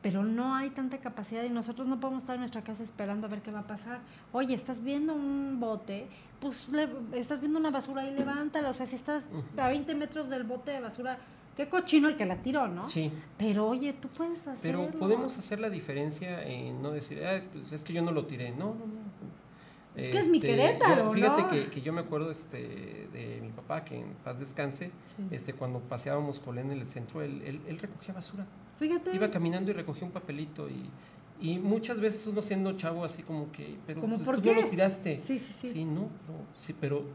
pero 0.02 0.24
no 0.24 0.56
hay 0.56 0.72
tanta 0.72 0.98
capacidad 0.98 1.44
y 1.44 1.50
nosotros 1.50 1.88
no 1.88 2.00
podemos 2.00 2.24
estar 2.24 2.36
en 2.36 2.42
nuestra 2.42 2.64
casa 2.64 2.84
esperando 2.84 3.28
a 3.28 3.30
ver 3.30 3.42
qué 3.42 3.52
va 3.52 3.60
a 3.60 3.68
pasar. 3.68 4.00
Oye, 4.32 4.56
estás 4.56 4.84
viendo 4.84 5.14
un 5.14 5.60
bote, 5.60 6.08
pues 6.40 6.68
estás 7.14 7.40
viendo 7.40 7.60
una 7.60 7.70
basura 7.70 8.08
y 8.08 8.14
levántala. 8.14 8.70
O 8.70 8.74
sea, 8.74 8.86
si 8.86 8.96
estás 8.96 9.28
a 9.58 9.70
20 9.70 9.94
metros 9.96 10.30
del 10.30 10.44
bote 10.44 10.72
de 10.72 10.82
basura, 10.82 11.20
qué 11.56 11.70
cochino 11.70 12.10
el 12.10 12.18
que 12.18 12.26
la 12.26 12.38
tiró, 12.38 12.68
¿no? 12.68 12.89
Sí. 12.89 13.12
Pero 13.38 13.68
oye, 13.68 13.93
tú 13.93 14.08
puedes 14.08 14.47
hacerlo. 14.47 14.88
Pero 14.88 14.99
podemos 14.99 15.38
hacer 15.38 15.60
la 15.60 15.70
diferencia 15.70 16.43
en 16.43 16.82
no 16.82 16.91
decir, 16.91 17.24
ah, 17.24 17.41
pues 17.54 17.72
es 17.72 17.84
que 17.84 17.93
yo 17.93 18.02
no 18.02 18.12
lo 18.12 18.26
tiré. 18.26 18.52
No, 18.52 18.74
no, 18.74 18.86
no 18.88 19.95
Es 19.95 20.10
que 20.10 20.20
es 20.20 20.30
mi 20.30 20.38
este, 20.38 20.47
Querétaro, 20.47 21.12
Fíjate 21.12 21.47
que, 21.47 21.70
que, 21.70 21.82
yo 21.82 21.93
me 21.93 22.02
acuerdo 22.02 22.32
este, 22.32 23.08
de 23.14 23.39
mi 23.41 23.49
papá, 23.49 23.86
que 23.86 23.99
en 23.99 24.14
paz 24.24 24.39
descanse, 24.39 24.91
este, 25.30 25.54
cuando 25.54 25.80
paseábamos 25.80 26.39
con 26.39 26.58
él 26.58 26.72
en 26.72 26.80
el 26.80 26.88
centro, 26.88 27.22
él, 27.22 27.62
él, 27.68 27.78
recogía 27.78 28.16
basura. 28.16 28.47
Fíjate. 28.82 29.15
Iba 29.15 29.29
caminando 29.29 29.71
y 29.71 29.73
recogía 29.73 30.05
un 30.05 30.11
papelito 30.11 30.67
y, 30.67 30.89
y 31.39 31.59
muchas 31.59 31.99
veces 31.99 32.25
uno 32.27 32.41
siendo 32.41 32.73
chavo 32.73 33.05
así 33.05 33.21
como 33.21 33.51
que, 33.51 33.77
pero 33.86 34.01
¿Cómo, 34.01 34.15
pues, 34.15 34.25
¿por 34.25 34.36
tú 34.38 34.41
qué? 34.41 34.55
no 34.55 34.61
lo 34.61 34.67
tiraste. 34.67 35.21
Sí, 35.23 35.39
sí, 35.39 35.53
sí. 35.53 35.69
Sí, 35.71 35.86
no, 35.86 36.09
sí, 36.53 36.75
pero 36.79 37.05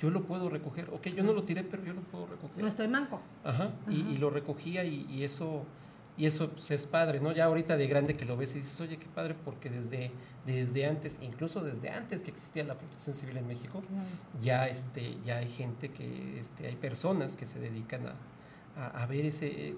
yo 0.00 0.10
lo 0.10 0.22
puedo 0.24 0.48
recoger. 0.48 0.88
Ok, 0.90 1.08
yo 1.08 1.22
no 1.22 1.34
lo 1.34 1.42
tiré, 1.44 1.62
pero 1.62 1.84
yo 1.84 1.92
lo 1.92 2.00
puedo 2.00 2.26
recoger. 2.26 2.58
No 2.58 2.66
estoy 2.66 2.88
manco. 2.88 3.20
Ajá, 3.44 3.70
Y, 3.88 4.00
y, 4.00 4.18
lo 4.18 4.30
recogía 4.30 4.84
y, 4.84 5.06
y 5.10 5.24
eso 5.24 5.66
y 6.20 6.26
eso 6.26 6.50
pues, 6.50 6.70
es 6.70 6.86
padre, 6.86 7.18
¿no? 7.18 7.32
Ya 7.32 7.46
ahorita 7.46 7.78
de 7.78 7.86
grande 7.86 8.14
que 8.14 8.26
lo 8.26 8.36
ves 8.36 8.54
y 8.54 8.58
dices, 8.58 8.78
oye, 8.82 8.98
qué 8.98 9.06
padre, 9.06 9.34
porque 9.42 9.70
desde, 9.70 10.10
desde 10.44 10.84
antes, 10.84 11.18
incluso 11.22 11.62
desde 11.62 11.88
antes 11.88 12.20
que 12.20 12.30
existía 12.30 12.62
la 12.64 12.76
protección 12.76 13.14
civil 13.14 13.38
en 13.38 13.46
México, 13.46 13.82
ya, 14.42 14.68
este, 14.68 15.16
ya 15.24 15.38
hay 15.38 15.48
gente 15.48 15.90
que, 15.90 16.38
este, 16.38 16.66
hay 16.66 16.76
personas 16.76 17.38
que 17.38 17.46
se 17.46 17.58
dedican 17.58 18.02
a, 18.76 19.02
a, 19.02 19.06
ver 19.06 19.24
ese, 19.24 19.76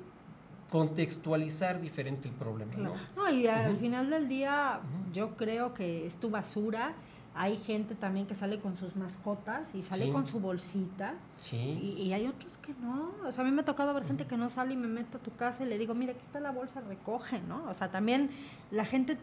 contextualizar 0.73 1.81
diferente 1.81 2.29
el 2.29 2.35
problema, 2.35 2.73
¿no? 2.77 2.95
No, 3.15 3.31
y 3.31 3.47
al 3.47 3.77
final 3.77 4.09
del 4.11 4.29
día 4.29 4.81
yo 5.13 5.37
creo 5.37 5.75
que 5.75 6.07
es 6.07 6.17
tu 6.17 6.31
basura 6.31 6.95
hay 7.35 7.57
gente 7.57 7.95
también 7.95 8.27
que 8.27 8.35
sale 8.35 8.61
con 8.61 8.77
sus 8.77 8.95
mascotas 8.95 9.75
y 9.75 9.83
sale 9.83 10.11
con 10.11 10.27
su 10.27 10.39
bolsita. 10.39 11.15
Sí. 11.41 11.97
Y, 11.99 12.13
hay 12.13 12.27
otros 12.27 12.59
que 12.59 12.75
no. 12.75 13.11
O 13.27 13.33
sea, 13.33 13.43
a 13.43 13.47
mí 13.47 13.53
me 13.53 13.63
ha 13.63 13.65
tocado 13.65 13.95
ver 13.95 14.05
gente 14.05 14.27
que 14.27 14.37
no 14.37 14.51
sale 14.51 14.75
y 14.75 14.77
me 14.77 14.87
meto 14.87 15.17
a 15.17 15.21
tu 15.21 15.35
casa 15.35 15.65
y 15.65 15.67
le 15.67 15.79
digo, 15.79 15.95
mira, 15.95 16.13
aquí 16.13 16.21
está 16.23 16.41
la 16.41 16.51
bolsa, 16.51 16.83
recoge, 16.83 17.41
¿no? 17.41 17.65
O 17.71 17.75
sea, 17.75 17.91
también 17.91 18.31
la 18.71 18.85
gente 18.85 19.17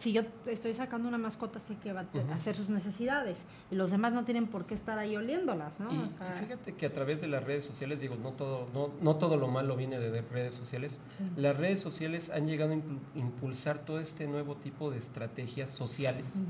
si 0.00 0.12
yo 0.12 0.22
estoy 0.46 0.72
sacando 0.72 1.08
una 1.08 1.18
mascota, 1.18 1.60
sí 1.60 1.74
que 1.74 1.92
va 1.92 2.06
a 2.30 2.34
hacer 2.34 2.56
sus 2.56 2.70
necesidades 2.70 3.44
y 3.70 3.74
los 3.74 3.90
demás 3.90 4.14
no 4.14 4.24
tienen 4.24 4.46
por 4.46 4.64
qué 4.64 4.74
estar 4.74 4.98
ahí 4.98 5.14
oliéndolas, 5.14 5.78
¿no? 5.78 5.92
Y, 5.92 6.08
fíjate 6.42 6.74
que 6.74 6.86
a 6.86 6.92
través 6.92 7.20
de 7.20 7.28
las 7.28 7.44
redes 7.44 7.64
sociales, 7.64 8.00
digo, 8.00 8.16
no 8.16 8.30
todo, 8.32 8.66
no, 8.72 8.90
no 9.02 9.16
todo 9.16 9.36
lo 9.36 9.48
malo 9.48 9.76
viene 9.76 9.98
de, 9.98 10.22
redes 10.22 10.54
sociales. 10.54 11.00
Las 11.36 11.58
redes 11.58 11.80
sociales 11.80 12.30
han 12.30 12.46
llegado 12.46 12.72
a 12.72 13.18
impulsar 13.18 13.80
todo 13.80 14.00
este 14.00 14.26
nuevo 14.26 14.56
tipo 14.56 14.90
de 14.90 14.96
estrategias 14.96 15.68
sociales 15.68 16.44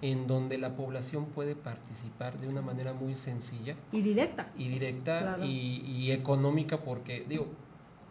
en 0.00 0.26
donde 0.26 0.56
la 0.56 0.74
población 0.74 1.26
puede 1.26 1.54
participar 1.54 2.40
de 2.40 2.48
una 2.48 2.62
manera 2.62 2.94
muy 2.94 3.14
sencilla. 3.14 3.76
Y 3.92 4.00
directa. 4.00 4.50
Y 4.56 4.68
directa 4.68 5.36
y, 5.42 5.82
y 5.86 6.12
económica 6.12 6.78
porque, 6.78 7.26
digo, 7.28 7.46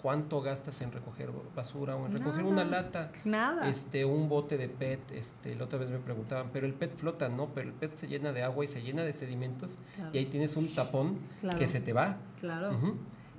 cuánto 0.05 0.39
gastas 0.39 0.79
en 0.83 0.91
recoger 0.91 1.31
basura 1.55 1.95
o 1.95 2.05
en 2.05 2.13
recoger 2.13 2.45
una 2.45 2.63
lata, 2.63 3.11
nada. 3.23 3.67
este, 3.67 4.05
un 4.05 4.29
bote 4.29 4.55
de 4.55 4.69
PET, 4.69 4.99
este, 5.13 5.55
la 5.55 5.63
otra 5.63 5.79
vez 5.79 5.89
me 5.89 5.97
preguntaban, 5.97 6.51
pero 6.53 6.67
el 6.67 6.75
PET 6.75 6.95
flota, 6.95 7.27
no, 7.27 7.49
pero 7.55 7.69
el 7.69 7.73
PET 7.73 7.95
se 7.95 8.07
llena 8.07 8.31
de 8.31 8.43
agua 8.43 8.63
y 8.63 8.67
se 8.67 8.83
llena 8.83 9.01
de 9.01 9.13
sedimentos 9.13 9.79
y 10.13 10.19
ahí 10.19 10.25
tienes 10.27 10.57
un 10.57 10.75
tapón 10.75 11.17
que 11.57 11.65
se 11.65 11.81
te 11.81 11.91
va. 11.91 12.17
Claro. 12.39 12.77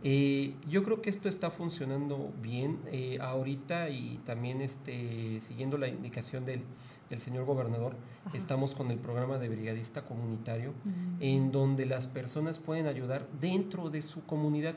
Eh, 0.03 0.57
yo 0.69 0.83
creo 0.83 1.03
que 1.03 1.09
esto 1.09 1.29
está 1.29 1.53
funcionando 1.53 2.33
bien 2.43 2.81
eh, 2.91 3.19
ahorita 3.21 3.89
y 3.91 4.21
también 4.25 4.61
este, 4.61 5.41
siguiendo 5.41 5.79
la 5.79 5.87
indicación 5.87 6.45
del, 6.45 6.63
del 7.09 7.21
señor 7.21 7.45
gobernador, 7.45 7.95
estamos 8.35 8.75
con 8.75 8.91
el 8.91 8.99
programa 8.99 9.39
de 9.39 9.49
brigadista 9.49 10.05
comunitario, 10.05 10.73
en 11.21 11.53
donde 11.53 11.87
las 11.87 12.09
personas 12.09 12.59
pueden 12.59 12.89
ayudar 12.89 13.25
dentro 13.41 13.89
de 13.89 14.03
su 14.03 14.27
comunidad. 14.27 14.75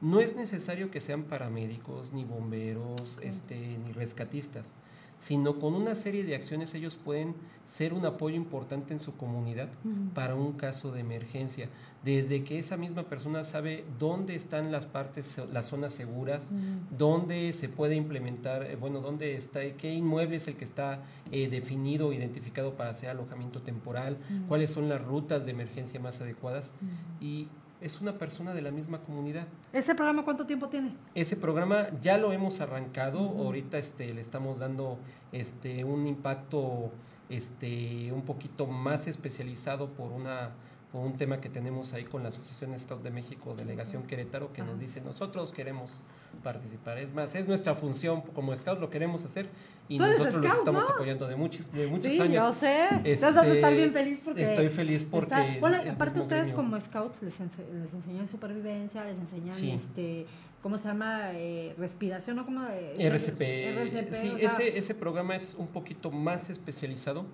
No 0.00 0.20
es 0.20 0.34
necesario 0.34 0.90
que 0.90 1.00
sean 1.00 1.24
paramédicos, 1.24 2.12
ni 2.12 2.24
bomberos, 2.24 3.18
este, 3.22 3.78
ni 3.84 3.92
rescatistas, 3.92 4.74
sino 5.18 5.58
con 5.58 5.74
una 5.74 5.94
serie 5.94 6.24
de 6.24 6.34
acciones 6.34 6.74
ellos 6.74 6.96
pueden 6.96 7.34
ser 7.66 7.92
un 7.92 8.06
apoyo 8.06 8.36
importante 8.36 8.94
en 8.94 9.00
su 9.00 9.16
comunidad 9.16 9.68
para 10.14 10.34
un 10.34 10.54
caso 10.54 10.90
de 10.90 11.00
emergencia. 11.00 11.68
Desde 12.02 12.42
que 12.44 12.58
esa 12.58 12.78
misma 12.78 13.02
persona 13.02 13.44
sabe 13.44 13.84
dónde 13.98 14.34
están 14.34 14.72
las 14.72 14.86
partes, 14.86 15.38
las 15.52 15.66
zonas 15.66 15.92
seguras, 15.92 16.50
dónde 16.96 17.52
se 17.52 17.68
puede 17.68 17.94
implementar, 17.94 18.62
eh, 18.62 18.76
bueno, 18.76 19.00
dónde 19.00 19.36
está, 19.36 19.60
qué 19.76 19.92
inmueble 19.92 20.36
es 20.36 20.48
el 20.48 20.56
que 20.56 20.64
está 20.64 21.02
eh, 21.30 21.48
definido, 21.50 22.14
identificado 22.14 22.74
para 22.74 22.88
hacer 22.88 23.10
alojamiento 23.10 23.60
temporal, 23.60 24.16
cuáles 24.48 24.70
son 24.70 24.88
las 24.88 25.04
rutas 25.04 25.44
de 25.44 25.50
emergencia 25.50 26.00
más 26.00 26.22
adecuadas. 26.22 26.72
Y 27.20 27.48
es 27.80 28.00
una 28.00 28.18
persona 28.18 28.52
de 28.52 28.62
la 28.62 28.70
misma 28.70 29.00
comunidad. 29.00 29.46
¿Ese 29.72 29.94
programa 29.94 30.24
cuánto 30.24 30.46
tiempo 30.46 30.68
tiene? 30.68 30.92
Ese 31.14 31.36
programa 31.36 31.88
ya 32.00 32.18
lo 32.18 32.32
hemos 32.32 32.60
arrancado, 32.60 33.20
ahorita 33.20 33.78
este, 33.78 34.12
le 34.12 34.20
estamos 34.20 34.58
dando 34.58 34.98
este, 35.32 35.84
un 35.84 36.06
impacto 36.06 36.90
este, 37.28 38.12
un 38.12 38.22
poquito 38.22 38.66
más 38.66 39.06
especializado 39.06 39.88
por 39.88 40.12
una 40.12 40.50
por 40.92 41.02
un 41.02 41.16
tema 41.16 41.40
que 41.40 41.48
tenemos 41.48 41.92
ahí 41.92 42.04
con 42.04 42.22
la 42.22 42.30
Asociación 42.30 42.76
Scout 42.78 43.02
de 43.02 43.10
México, 43.10 43.54
Delegación 43.54 44.02
Querétaro, 44.04 44.52
que 44.52 44.62
nos 44.62 44.80
dice, 44.80 45.00
nosotros 45.00 45.52
queremos 45.52 46.00
participar. 46.42 46.98
Es 46.98 47.14
más, 47.14 47.34
es 47.34 47.46
nuestra 47.46 47.74
función 47.74 48.22
como 48.22 48.54
Scout, 48.56 48.80
lo 48.80 48.90
queremos 48.90 49.24
hacer 49.24 49.48
y 49.88 49.98
nosotros 49.98 50.34
los 50.34 50.54
estamos 50.54 50.88
apoyando 50.88 51.26
de 51.28 51.36
muchos, 51.36 51.72
de 51.72 51.86
muchos 51.86 52.12
sí, 52.12 52.20
años. 52.20 52.44
yo 52.44 52.52
sé. 52.52 52.88
Este, 53.04 53.28
estar 53.28 53.74
bien 53.74 53.92
feliz 53.92 54.22
porque... 54.24 54.42
Estoy 54.42 54.68
feliz 54.68 55.06
porque... 55.08 55.58
bueno, 55.60 55.78
aparte 55.90 56.20
ustedes 56.20 56.52
como 56.52 56.80
Scouts 56.80 57.22
les, 57.22 57.40
les 57.40 57.94
enseñan 57.94 58.28
supervivencia, 58.28 59.04
les 59.04 59.16
enseñan 59.16 59.74
este 59.74 60.26
¿cómo 60.62 60.78
se 60.78 60.88
llama? 60.88 61.32
Eh, 61.34 61.74
respiración, 61.78 62.36
¿no? 62.36 62.44
Como, 62.44 62.62
RCP. 62.98 63.40
RCP. 63.40 64.14
Sí, 64.14 64.32
ese, 64.40 64.78
ese 64.78 64.94
programa 64.94 65.34
es 65.34 65.54
un 65.54 65.68
poquito 65.68 66.10
más 66.10 66.50
especializado, 66.50 67.26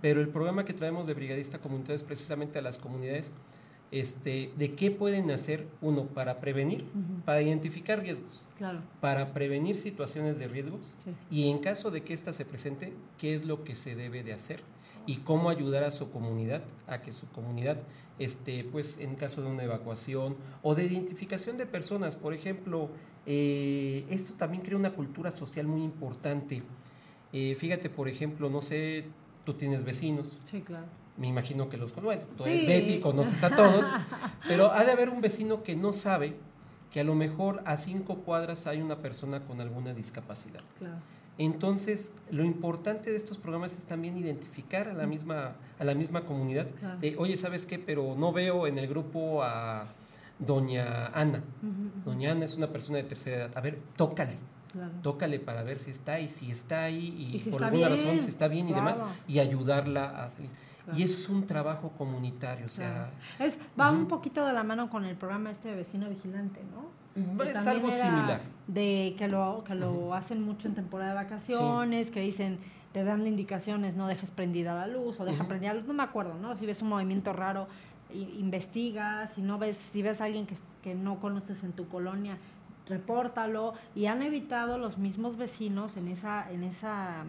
pero 0.00 0.20
el 0.20 0.28
programa 0.28 0.64
que 0.64 0.72
traemos 0.72 1.06
de 1.06 1.14
Brigadista 1.14 1.58
Comunitario 1.58 1.96
es 1.96 2.02
precisamente 2.02 2.58
a 2.58 2.62
las 2.62 2.78
comunidades 2.78 3.34
este, 3.90 4.52
de 4.56 4.74
qué 4.74 4.90
pueden 4.90 5.30
hacer, 5.30 5.66
uno, 5.80 6.04
para 6.06 6.40
prevenir, 6.40 6.84
para 7.24 7.40
identificar 7.40 8.00
riesgos, 8.00 8.42
claro. 8.58 8.80
para 9.00 9.32
prevenir 9.32 9.78
situaciones 9.78 10.38
de 10.38 10.46
riesgos 10.48 10.94
y 11.30 11.48
en 11.48 11.58
caso 11.58 11.90
de 11.90 12.02
que 12.02 12.12
ésta 12.12 12.32
se 12.32 12.44
presente, 12.44 12.92
qué 13.16 13.34
es 13.34 13.44
lo 13.44 13.64
que 13.64 13.74
se 13.74 13.94
debe 13.96 14.22
de 14.22 14.34
hacer 14.34 14.60
y 15.08 15.16
cómo 15.16 15.48
ayudar 15.48 15.84
a 15.84 15.90
su 15.90 16.10
comunidad 16.10 16.62
a 16.86 17.00
que 17.00 17.12
su 17.12 17.30
comunidad 17.30 17.78
este, 18.18 18.62
pues 18.64 18.98
en 18.98 19.14
caso 19.14 19.40
de 19.40 19.48
una 19.48 19.62
evacuación 19.62 20.36
o 20.62 20.74
de 20.74 20.84
identificación 20.84 21.56
de 21.56 21.64
personas. 21.64 22.14
Por 22.14 22.34
ejemplo, 22.34 22.90
eh, 23.24 24.04
esto 24.10 24.34
también 24.34 24.62
crea 24.62 24.76
una 24.76 24.92
cultura 24.92 25.30
social 25.30 25.66
muy 25.66 25.82
importante. 25.82 26.62
Eh, 27.32 27.56
fíjate, 27.58 27.88
por 27.88 28.06
ejemplo, 28.06 28.50
no 28.50 28.60
sé, 28.60 29.06
tú 29.46 29.54
tienes 29.54 29.82
vecinos. 29.82 30.38
Sí, 30.44 30.60
claro. 30.60 30.84
Me 31.16 31.26
imagino 31.26 31.70
que 31.70 31.78
los 31.78 31.94
bueno, 31.94 32.24
tú 32.36 32.44
eres 32.44 32.66
Betty, 32.66 33.00
conoces 33.00 33.42
a 33.42 33.56
todos, 33.56 33.86
pero 34.46 34.72
ha 34.72 34.84
de 34.84 34.92
haber 34.92 35.08
un 35.08 35.22
vecino 35.22 35.62
que 35.62 35.74
no 35.74 35.92
sabe 35.92 36.36
que 36.92 37.00
a 37.00 37.04
lo 37.04 37.14
mejor 37.14 37.62
a 37.64 37.78
cinco 37.78 38.18
cuadras 38.18 38.66
hay 38.66 38.82
una 38.82 38.98
persona 38.98 39.40
con 39.40 39.60
alguna 39.60 39.94
discapacidad. 39.94 40.60
Claro. 40.78 40.98
Entonces, 41.38 42.12
lo 42.30 42.44
importante 42.44 43.10
de 43.10 43.16
estos 43.16 43.38
programas 43.38 43.76
es 43.78 43.84
también 43.84 44.18
identificar 44.18 44.88
a 44.88 44.92
la 44.92 45.06
misma, 45.06 45.54
a 45.78 45.84
la 45.84 45.94
misma 45.94 46.22
comunidad 46.22 46.66
de, 47.00 47.16
oye, 47.16 47.36
¿sabes 47.36 47.64
qué? 47.64 47.78
Pero 47.78 48.16
no 48.18 48.32
veo 48.32 48.66
en 48.66 48.76
el 48.78 48.88
grupo 48.88 49.44
a 49.44 49.86
doña 50.40 51.06
Ana. 51.06 51.42
Doña 52.04 52.32
Ana 52.32 52.44
es 52.44 52.56
una 52.56 52.68
persona 52.68 52.98
de 52.98 53.04
tercera 53.04 53.36
edad. 53.36 53.50
A 53.56 53.60
ver, 53.60 53.78
tócale. 53.96 54.36
Tócale 55.02 55.38
para 55.38 55.62
ver 55.62 55.78
si 55.78 55.92
está 55.92 56.20
y 56.20 56.28
si 56.28 56.50
está 56.50 56.84
ahí 56.84 57.32
y, 57.32 57.50
por 57.50 57.64
alguna 57.64 57.88
razón 57.88 58.20
si 58.20 58.28
está 58.28 58.48
bien 58.48 58.68
y 58.68 58.72
demás 58.72 59.00
y 59.26 59.38
ayudarla 59.38 60.24
a 60.24 60.28
salir. 60.28 60.50
Y 60.96 61.02
eso 61.02 61.18
es 61.18 61.28
un 61.28 61.46
trabajo 61.46 61.90
comunitario, 61.98 62.64
o 62.64 62.70
sea... 62.70 63.10
Es, 63.38 63.58
va 63.78 63.90
un 63.90 64.08
poquito 64.08 64.46
de 64.46 64.54
la 64.54 64.62
mano 64.62 64.88
con 64.88 65.04
el 65.04 65.16
programa 65.16 65.50
este 65.50 65.68
de 65.68 65.74
vecino 65.76 66.08
vigilante, 66.08 66.62
¿no? 66.72 66.88
Es 67.50 67.66
algo 67.66 67.90
similar. 67.90 68.40
De 68.66 69.14
que 69.16 69.28
lo, 69.28 69.64
que 69.64 69.74
lo 69.74 70.14
hacen 70.14 70.42
mucho 70.42 70.68
en 70.68 70.74
temporada 70.74 71.10
de 71.10 71.16
vacaciones, 71.16 72.10
que 72.10 72.20
dicen, 72.20 72.58
te 72.92 73.04
dan 73.04 73.26
indicaciones, 73.26 73.96
no 73.96 74.06
dejes 74.06 74.30
prendida 74.30 74.74
la 74.74 74.86
luz 74.86 75.20
o 75.20 75.24
deja 75.24 75.46
prendida 75.46 75.72
la 75.72 75.80
luz, 75.80 75.88
no 75.88 75.94
me 75.94 76.02
acuerdo, 76.02 76.34
¿no? 76.34 76.56
Si 76.56 76.66
ves 76.66 76.82
un 76.82 76.88
movimiento 76.88 77.32
raro, 77.32 77.66
investigas, 78.12 79.32
si 79.34 79.42
no 79.42 79.58
ves, 79.58 79.78
si 79.92 80.02
ves 80.02 80.20
a 80.20 80.24
alguien 80.24 80.46
que, 80.46 80.56
que 80.82 80.94
no 80.94 81.20
conoces 81.20 81.64
en 81.64 81.72
tu 81.72 81.88
colonia, 81.88 82.38
repórtalo 82.88 83.74
y 83.94 84.06
han 84.06 84.22
evitado 84.22 84.78
los 84.78 84.98
mismos 84.98 85.36
vecinos 85.36 85.96
en 85.96 86.08
esa 86.08 86.50
en 86.50 86.62
esa 86.64 87.24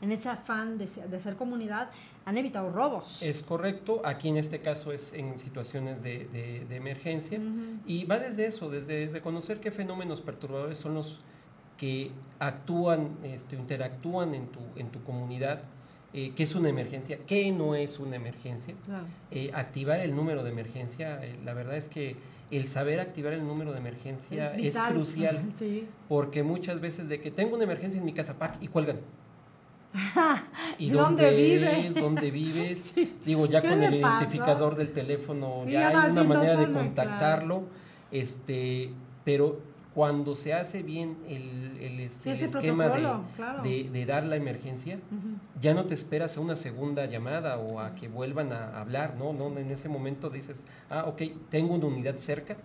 en 0.00 0.12
ese 0.12 0.28
afán 0.28 0.78
de, 0.78 0.86
de 0.86 1.20
ser 1.20 1.36
comunidad 1.36 1.90
han 2.24 2.38
evitado 2.38 2.70
robos. 2.70 3.22
Es 3.22 3.42
correcto, 3.42 4.00
aquí 4.04 4.28
en 4.28 4.38
este 4.38 4.60
caso 4.60 4.92
es 4.92 5.12
en 5.12 5.38
situaciones 5.38 6.02
de, 6.02 6.26
de, 6.68 6.76
emergencia 6.76 7.38
y 7.86 8.04
va 8.04 8.18
desde 8.18 8.46
eso, 8.46 8.70
desde 8.70 9.08
reconocer 9.08 9.60
qué 9.60 9.70
fenómenos 9.70 10.20
perturbadores 10.20 10.78
son 10.78 10.94
los 10.94 11.20
que 11.76 12.10
actúan, 12.38 13.18
este, 13.24 13.56
interactúan 13.56 14.34
en 14.34 14.46
tu, 14.46 14.60
en 14.76 14.88
tu 14.88 15.02
comunidad, 15.02 15.62
eh, 16.14 16.32
qué 16.34 16.44
es 16.44 16.54
una 16.54 16.68
emergencia, 16.68 17.18
qué 17.26 17.50
no 17.52 17.74
es 17.74 17.98
una 17.98 18.16
emergencia, 18.16 18.74
eh, 19.30 19.50
activar 19.52 20.00
el 20.00 20.14
número 20.14 20.44
de 20.44 20.50
emergencia, 20.50 21.22
eh, 21.24 21.36
la 21.44 21.52
verdad 21.52 21.76
es 21.76 21.88
que 21.88 22.16
el 22.50 22.66
saber 22.66 23.00
activar 23.00 23.32
el 23.32 23.46
número 23.46 23.72
de 23.72 23.78
emergencia 23.78 24.54
es, 24.54 24.78
crucial, 24.78 25.42
porque 26.08 26.42
muchas 26.42 26.80
veces 26.80 27.08
de 27.08 27.20
que 27.20 27.30
tengo 27.30 27.54
una 27.54 27.64
emergencia 27.64 27.98
en 27.98 28.04
mi 28.04 28.12
casa, 28.12 28.38
¡pac! 28.38 28.56
y 28.60 28.68
cuelgan. 28.68 29.00
¿Y, 30.78 30.90
dónde, 30.90 31.30
vives? 31.30 31.94
¿Dónde 31.94 32.30
vives? 32.30 32.94
Digo, 33.24 33.46
ya 33.46 33.62
con 33.62 33.82
el 33.82 33.94
identificador 33.94 34.74
del 34.76 34.92
teléfono 34.92 35.64
ya 35.68 35.88
hay 35.88 36.10
una 36.10 36.24
manera 36.24 36.56
de 36.56 36.72
contactarlo. 36.72 37.64
Este, 38.10 38.92
pero 39.24 39.60
cuando 39.94 40.34
se 40.34 40.52
hace 40.52 40.82
bien 40.82 41.16
el, 41.28 41.78
el, 41.80 42.00
este, 42.00 42.32
esquema 42.32 42.88
de, 43.62 43.88
de, 43.90 44.06
dar 44.06 44.24
la 44.24 44.34
emergencia, 44.34 44.98
ya 45.60 45.72
no 45.72 45.84
te 45.84 45.94
esperas 45.94 46.36
a 46.36 46.40
una 46.40 46.56
segunda 46.56 47.06
llamada 47.06 47.58
o 47.58 47.78
a 47.78 47.94
que 47.94 48.08
vuelvan 48.08 48.52
a 48.52 48.80
hablar, 48.80 49.14
¿no? 49.16 49.32
no 49.32 49.56
En 49.56 49.70
ese 49.70 49.88
momento 49.88 50.30
dices, 50.30 50.64
ah, 50.90 51.04
ok, 51.06 51.22
tengo 51.48 51.74
una 51.74 51.86
unidad 51.86 52.16
cerca, 52.16 52.56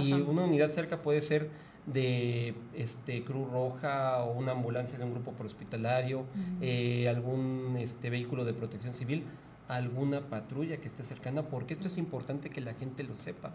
y 0.00 0.12
una 0.12 0.44
unidad 0.44 0.70
cerca 0.70 1.02
puede 1.02 1.22
ser 1.22 1.50
de 1.86 2.54
este 2.74 3.24
Cruz 3.24 3.50
Roja 3.50 4.22
o 4.22 4.38
una 4.38 4.52
ambulancia 4.52 4.96
de 4.98 5.04
un 5.04 5.12
grupo 5.12 5.34
hospitalario, 5.44 6.24
eh, 6.60 7.08
algún 7.08 7.76
este, 7.78 8.10
vehículo 8.10 8.44
de 8.44 8.54
protección 8.54 8.94
civil, 8.94 9.24
alguna 9.68 10.20
patrulla 10.20 10.78
que 10.78 10.86
esté 10.86 11.04
cercana, 11.04 11.42
porque 11.42 11.74
esto 11.74 11.88
es 11.88 11.98
importante 11.98 12.48
que 12.48 12.60
la 12.60 12.74
gente 12.74 13.02
lo 13.02 13.14
sepa. 13.14 13.52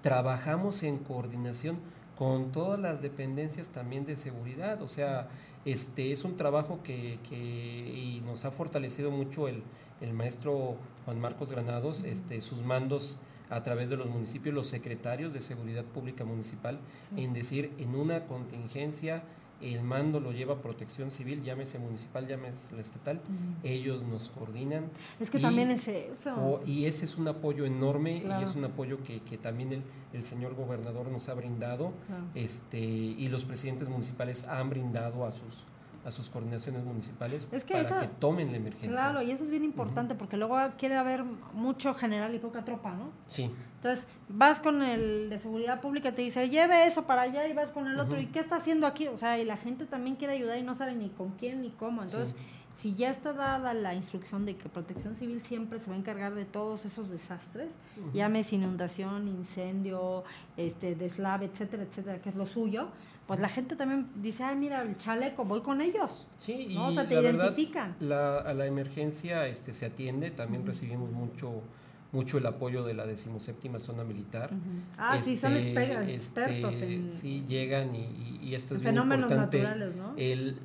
Trabajamos 0.00 0.82
en 0.82 0.98
coordinación 0.98 1.78
con 2.20 2.52
todas 2.52 2.78
las 2.78 3.00
dependencias 3.00 3.70
también 3.70 4.04
de 4.04 4.14
seguridad. 4.14 4.82
O 4.82 4.88
sea, 4.88 5.30
este 5.64 6.12
es 6.12 6.22
un 6.22 6.36
trabajo 6.36 6.82
que, 6.82 7.18
que 7.26 7.34
y 7.34 8.22
nos 8.26 8.44
ha 8.44 8.50
fortalecido 8.50 9.10
mucho 9.10 9.48
el, 9.48 9.62
el 10.02 10.12
maestro 10.12 10.76
Juan 11.06 11.18
Marcos 11.18 11.50
Granados, 11.50 12.04
este, 12.04 12.42
sus 12.42 12.60
mandos 12.60 13.16
a 13.48 13.62
través 13.62 13.88
de 13.88 13.96
los 13.96 14.10
municipios, 14.10 14.54
los 14.54 14.66
secretarios 14.66 15.32
de 15.32 15.40
seguridad 15.40 15.82
pública 15.82 16.26
municipal, 16.26 16.78
en 17.16 17.32
decir, 17.32 17.72
en 17.78 17.94
una 17.94 18.26
contingencia 18.26 19.22
el 19.60 19.82
mando 19.82 20.20
lo 20.20 20.32
lleva 20.32 20.62
protección 20.62 21.10
civil, 21.10 21.42
llámese 21.42 21.78
municipal, 21.78 22.26
llámese 22.26 22.78
estatal, 22.80 23.20
ellos 23.62 24.02
nos 24.02 24.30
coordinan. 24.30 24.84
Es 25.18 25.30
que 25.30 25.38
también 25.38 25.70
es 25.70 25.88
eso. 25.88 26.62
y 26.66 26.86
ese 26.86 27.04
es 27.04 27.16
un 27.16 27.28
apoyo 27.28 27.64
enorme 27.64 28.18
y 28.18 28.42
es 28.42 28.54
un 28.54 28.64
apoyo 28.64 29.02
que, 29.02 29.20
que 29.20 29.38
también 29.38 29.72
el, 29.72 29.82
el, 30.12 30.22
señor 30.22 30.54
gobernador 30.54 31.08
nos 31.08 31.28
ha 31.28 31.34
brindado 31.34 31.92
este 32.34 32.78
y 32.80 33.28
los 33.28 33.44
presidentes 33.44 33.88
municipales 33.88 34.46
han 34.46 34.70
brindado 34.70 35.24
a 35.24 35.30
sus 35.30 35.69
a 36.04 36.10
sus 36.10 36.30
coordinaciones 36.30 36.84
municipales 36.84 37.46
para 37.46 38.00
que 38.00 38.08
tomen 38.18 38.50
la 38.50 38.56
emergencia. 38.56 38.90
Claro, 38.90 39.22
y 39.22 39.30
eso 39.30 39.44
es 39.44 39.50
bien 39.50 39.64
importante 39.64 40.14
porque 40.14 40.36
luego 40.36 40.56
quiere 40.78 40.96
haber 40.96 41.24
mucho 41.52 41.94
general 41.94 42.34
y 42.34 42.38
poca 42.38 42.64
tropa, 42.64 42.92
¿no? 42.92 43.10
Sí. 43.26 43.50
Entonces, 43.76 44.08
vas 44.28 44.60
con 44.60 44.82
el 44.82 45.30
de 45.30 45.38
seguridad 45.38 45.80
pública, 45.80 46.14
te 46.14 46.22
dice, 46.22 46.48
lleve 46.48 46.86
eso 46.86 47.06
para 47.06 47.22
allá 47.22 47.46
y 47.48 47.54
vas 47.54 47.70
con 47.70 47.86
el 47.86 47.98
otro, 47.98 48.20
¿y 48.20 48.26
qué 48.26 48.38
está 48.38 48.56
haciendo 48.56 48.86
aquí? 48.86 49.08
O 49.08 49.18
sea, 49.18 49.38
y 49.38 49.44
la 49.44 49.56
gente 49.56 49.86
también 49.86 50.16
quiere 50.16 50.34
ayudar 50.34 50.58
y 50.58 50.62
no 50.62 50.74
sabe 50.74 50.94
ni 50.94 51.08
con 51.08 51.30
quién 51.30 51.62
ni 51.62 51.70
cómo. 51.70 52.02
Entonces, 52.02 52.36
si 52.76 52.94
ya 52.94 53.10
está 53.10 53.32
dada 53.32 53.74
la 53.74 53.94
instrucción 53.94 54.46
de 54.46 54.56
que 54.56 54.68
Protección 54.68 55.14
Civil 55.14 55.42
siempre 55.42 55.80
se 55.80 55.90
va 55.90 55.96
a 55.96 55.98
encargar 55.98 56.34
de 56.34 56.46
todos 56.46 56.86
esos 56.86 57.10
desastres, 57.10 57.70
llámese 58.14 58.56
inundación, 58.56 59.28
incendio, 59.28 60.24
este, 60.56 60.94
deslave, 60.94 61.46
etcétera, 61.46 61.82
etcétera, 61.82 62.22
que 62.22 62.30
es 62.30 62.34
lo 62.34 62.46
suyo, 62.46 62.88
pues 63.30 63.38
la 63.38 63.48
gente 63.48 63.76
también 63.76 64.08
dice, 64.16 64.42
ay, 64.42 64.56
mira, 64.56 64.82
el 64.82 64.98
chaleco, 64.98 65.44
voy 65.44 65.60
con 65.60 65.80
ellos. 65.80 66.26
Sí, 66.36 66.66
y 66.70 66.76
o 66.76 66.90
sea, 66.90 67.08
te 67.08 67.14
identifican. 67.14 67.94
la, 68.00 68.38
a 68.38 68.52
la 68.54 68.66
emergencia 68.66 69.46
este, 69.46 69.72
se 69.72 69.86
atiende, 69.86 70.32
también 70.32 70.66
recibimos 70.66 71.12
mucho 71.12 71.62
mucho 72.10 72.38
el 72.38 72.46
apoyo 72.46 72.82
de 72.82 72.92
la 72.92 73.06
decimoséptima 73.06 73.78
zona 73.78 74.02
militar. 74.02 74.50
Ah, 74.98 75.16
sí, 75.22 75.36
son 75.36 75.56
este, 75.56 76.12
expertos 76.12 76.82
en... 76.82 77.08
Sí, 77.08 77.44
llegan 77.46 77.94
y, 77.94 78.40
y 78.42 78.56
esto 78.56 78.74
es 78.74 78.80
bien 78.80 78.94
fenómenos 78.94 79.30
naturales, 79.30 79.94
¿no? 79.94 80.14
El, 80.16 80.58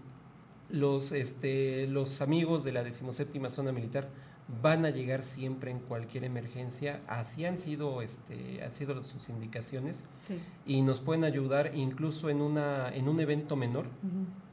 los, 0.72 1.12
este, 1.12 1.86
los 1.86 2.20
amigos 2.24 2.64
de 2.64 2.72
la 2.72 2.84
decimoséptima 2.84 3.52
zona 3.52 3.74
militar 3.74 4.10
van 4.62 4.86
a 4.86 4.90
llegar 4.92 5.24
siempre 5.24 5.72
en 5.72 5.80
cualquier 5.80 6.24
emergencia, 6.24 7.02
así 7.08 7.46
han 7.46 7.58
sido, 7.58 8.02
este, 8.02 8.64
han 8.64 8.72
sido 8.72 9.04
sus 9.04 9.30
indicaciones 9.30 10.06
y 10.66 10.82
nos 10.82 11.00
pueden 11.00 11.24
ayudar 11.24 11.72
incluso 11.76 12.30
en, 12.30 12.42
una, 12.42 12.94
en 12.94 13.08
un 13.08 13.20
evento 13.20 13.56
menor. 13.56 13.86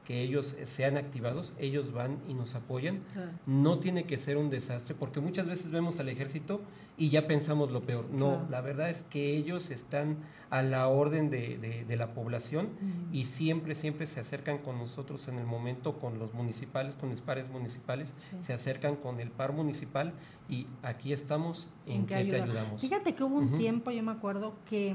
que 0.05 0.20
ellos 0.20 0.57
sean 0.64 0.97
activados, 0.97 1.55
ellos 1.61 1.93
van 1.93 2.18
y 2.28 2.34
nos 2.34 2.57
apoyan. 2.57 2.99
No 3.47 3.78
tiene 3.78 4.03
que 4.03 4.18
ser 4.18 4.36
un 4.36 4.51
desastre, 4.51 4.97
porque 4.99 5.20
muchas 5.20 5.47
veces 5.47 5.70
vemos 5.70 6.01
al 6.01 6.09
ejército 6.09 6.61
y 6.97 7.11
ya 7.11 7.26
pensamos 7.26 7.70
lo 7.70 7.82
peor. 7.82 8.07
No, 8.11 8.47
la 8.51 8.61
verdad 8.61 8.90
es 8.90 9.03
que 9.03 9.36
ellos 9.36 9.70
están 9.70 10.18
a 10.51 10.62
la 10.62 10.86
orden 10.88 11.30
de, 11.30 11.84
de, 11.88 11.97
la 11.97 12.12
población 12.12 12.68
y 13.11 13.24
siempre, 13.24 13.74
siempre 13.74 14.07
se 14.07 14.20
acercan 14.20 14.59
con 14.59 14.76
nosotros 14.76 15.26
en 15.28 15.38
el 15.38 15.47
momento, 15.47 15.99
con 15.99 16.18
los 16.18 16.34
municipales, 16.34 16.95
con 16.95 17.09
los 17.09 17.22
pares 17.22 17.49
municipales, 17.49 18.14
se 18.40 18.53
acercan 18.53 18.97
con 18.97 19.18
el 19.18 19.30
par 19.30 19.55
municipal 19.55 20.12
y 20.51 20.66
aquí 20.82 21.14
estamos 21.14 21.70
en, 21.86 22.05
que 22.05 22.22
te 22.26 22.43
ayudamos. 22.43 22.82
Fíjate 22.82 23.14
que 23.14 23.24
hubo 23.24 23.36
un 23.36 23.57
tiempo, 23.57 23.90
yo 23.93 24.03
me 24.03 24.12
acuerdo, 24.12 24.53
que 24.68 24.95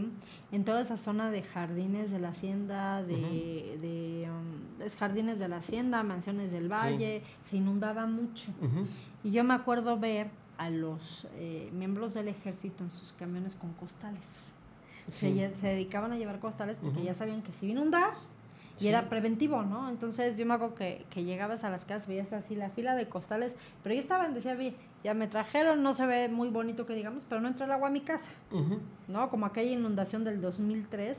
en 0.52 0.64
toda 0.64 0.82
esa 0.82 0.98
zona 0.98 1.32
de 1.32 1.42
jardines 1.42 2.12
de 2.12 2.20
la 2.20 2.30
hacienda, 2.30 3.02
de, 3.02 3.80
de 3.82 4.30
um, 4.30 4.90
jardines 5.00 5.40
de 5.40 5.48
la 5.48 5.58
hacienda, 5.58 6.04
mansiones 6.04 6.52
del 6.52 6.72
valle, 6.72 7.24
se 7.46 7.58
inundaba 7.58 8.06
mucho. 8.06 8.52
Y 9.24 9.32
yo 9.32 9.44
me 9.44 9.56
acuerdo 9.56 9.98
ver 9.98 10.30
a 10.58 10.70
los 10.70 11.28
eh, 11.36 11.70
miembros 11.74 12.14
del 12.14 12.28
ejército 12.28 12.84
en 12.84 12.90
sus 12.90 13.14
camiones 13.14 13.56
con 13.56 13.74
costales. 13.74 14.24
Se, 15.10 15.32
dedicaban 15.62 16.12
a 16.12 16.18
llevar 16.18 16.40
costales 16.40 16.78
porque 16.82 17.02
ya 17.02 17.14
sabían 17.14 17.42
que 17.42 17.54
se 17.54 17.66
iba 17.66 17.80
a 17.80 17.82
inundar 17.82 18.14
y 18.80 18.88
era 18.88 19.10
preventivo, 19.10 19.64
¿no? 19.64 19.90
Entonces 19.90 20.38
yo 20.38 20.46
me 20.46 20.54
acuerdo 20.54 20.76
que, 20.76 21.06
que, 21.10 21.24
llegabas 21.24 21.64
a 21.64 21.70
las 21.70 21.86
casas, 21.86 22.08
veías 22.08 22.32
así 22.34 22.56
la 22.56 22.70
fila 22.70 22.96
de 22.96 23.08
costales, 23.08 23.54
pero 23.82 23.96
ya 23.96 24.02
estaban, 24.02 24.34
decía, 24.34 24.56
ya 25.04 25.14
me 25.14 25.28
trajeron, 25.28 25.82
no 25.82 25.94
se 25.94 26.06
ve 26.06 26.30
muy 26.30 26.50
bonito 26.50 26.86
que 26.86 26.94
digamos, 26.94 27.24
pero 27.28 27.42
no 27.42 27.48
entra 27.48 27.66
el 27.66 27.72
agua 27.72 27.88
a 27.88 27.92
mi 27.92 28.02
casa, 28.02 28.32
¿no? 29.08 29.30
Como 29.30 29.46
aquella 29.46 29.72
inundación 29.72 30.24
del 30.24 30.42
2003. 30.42 31.18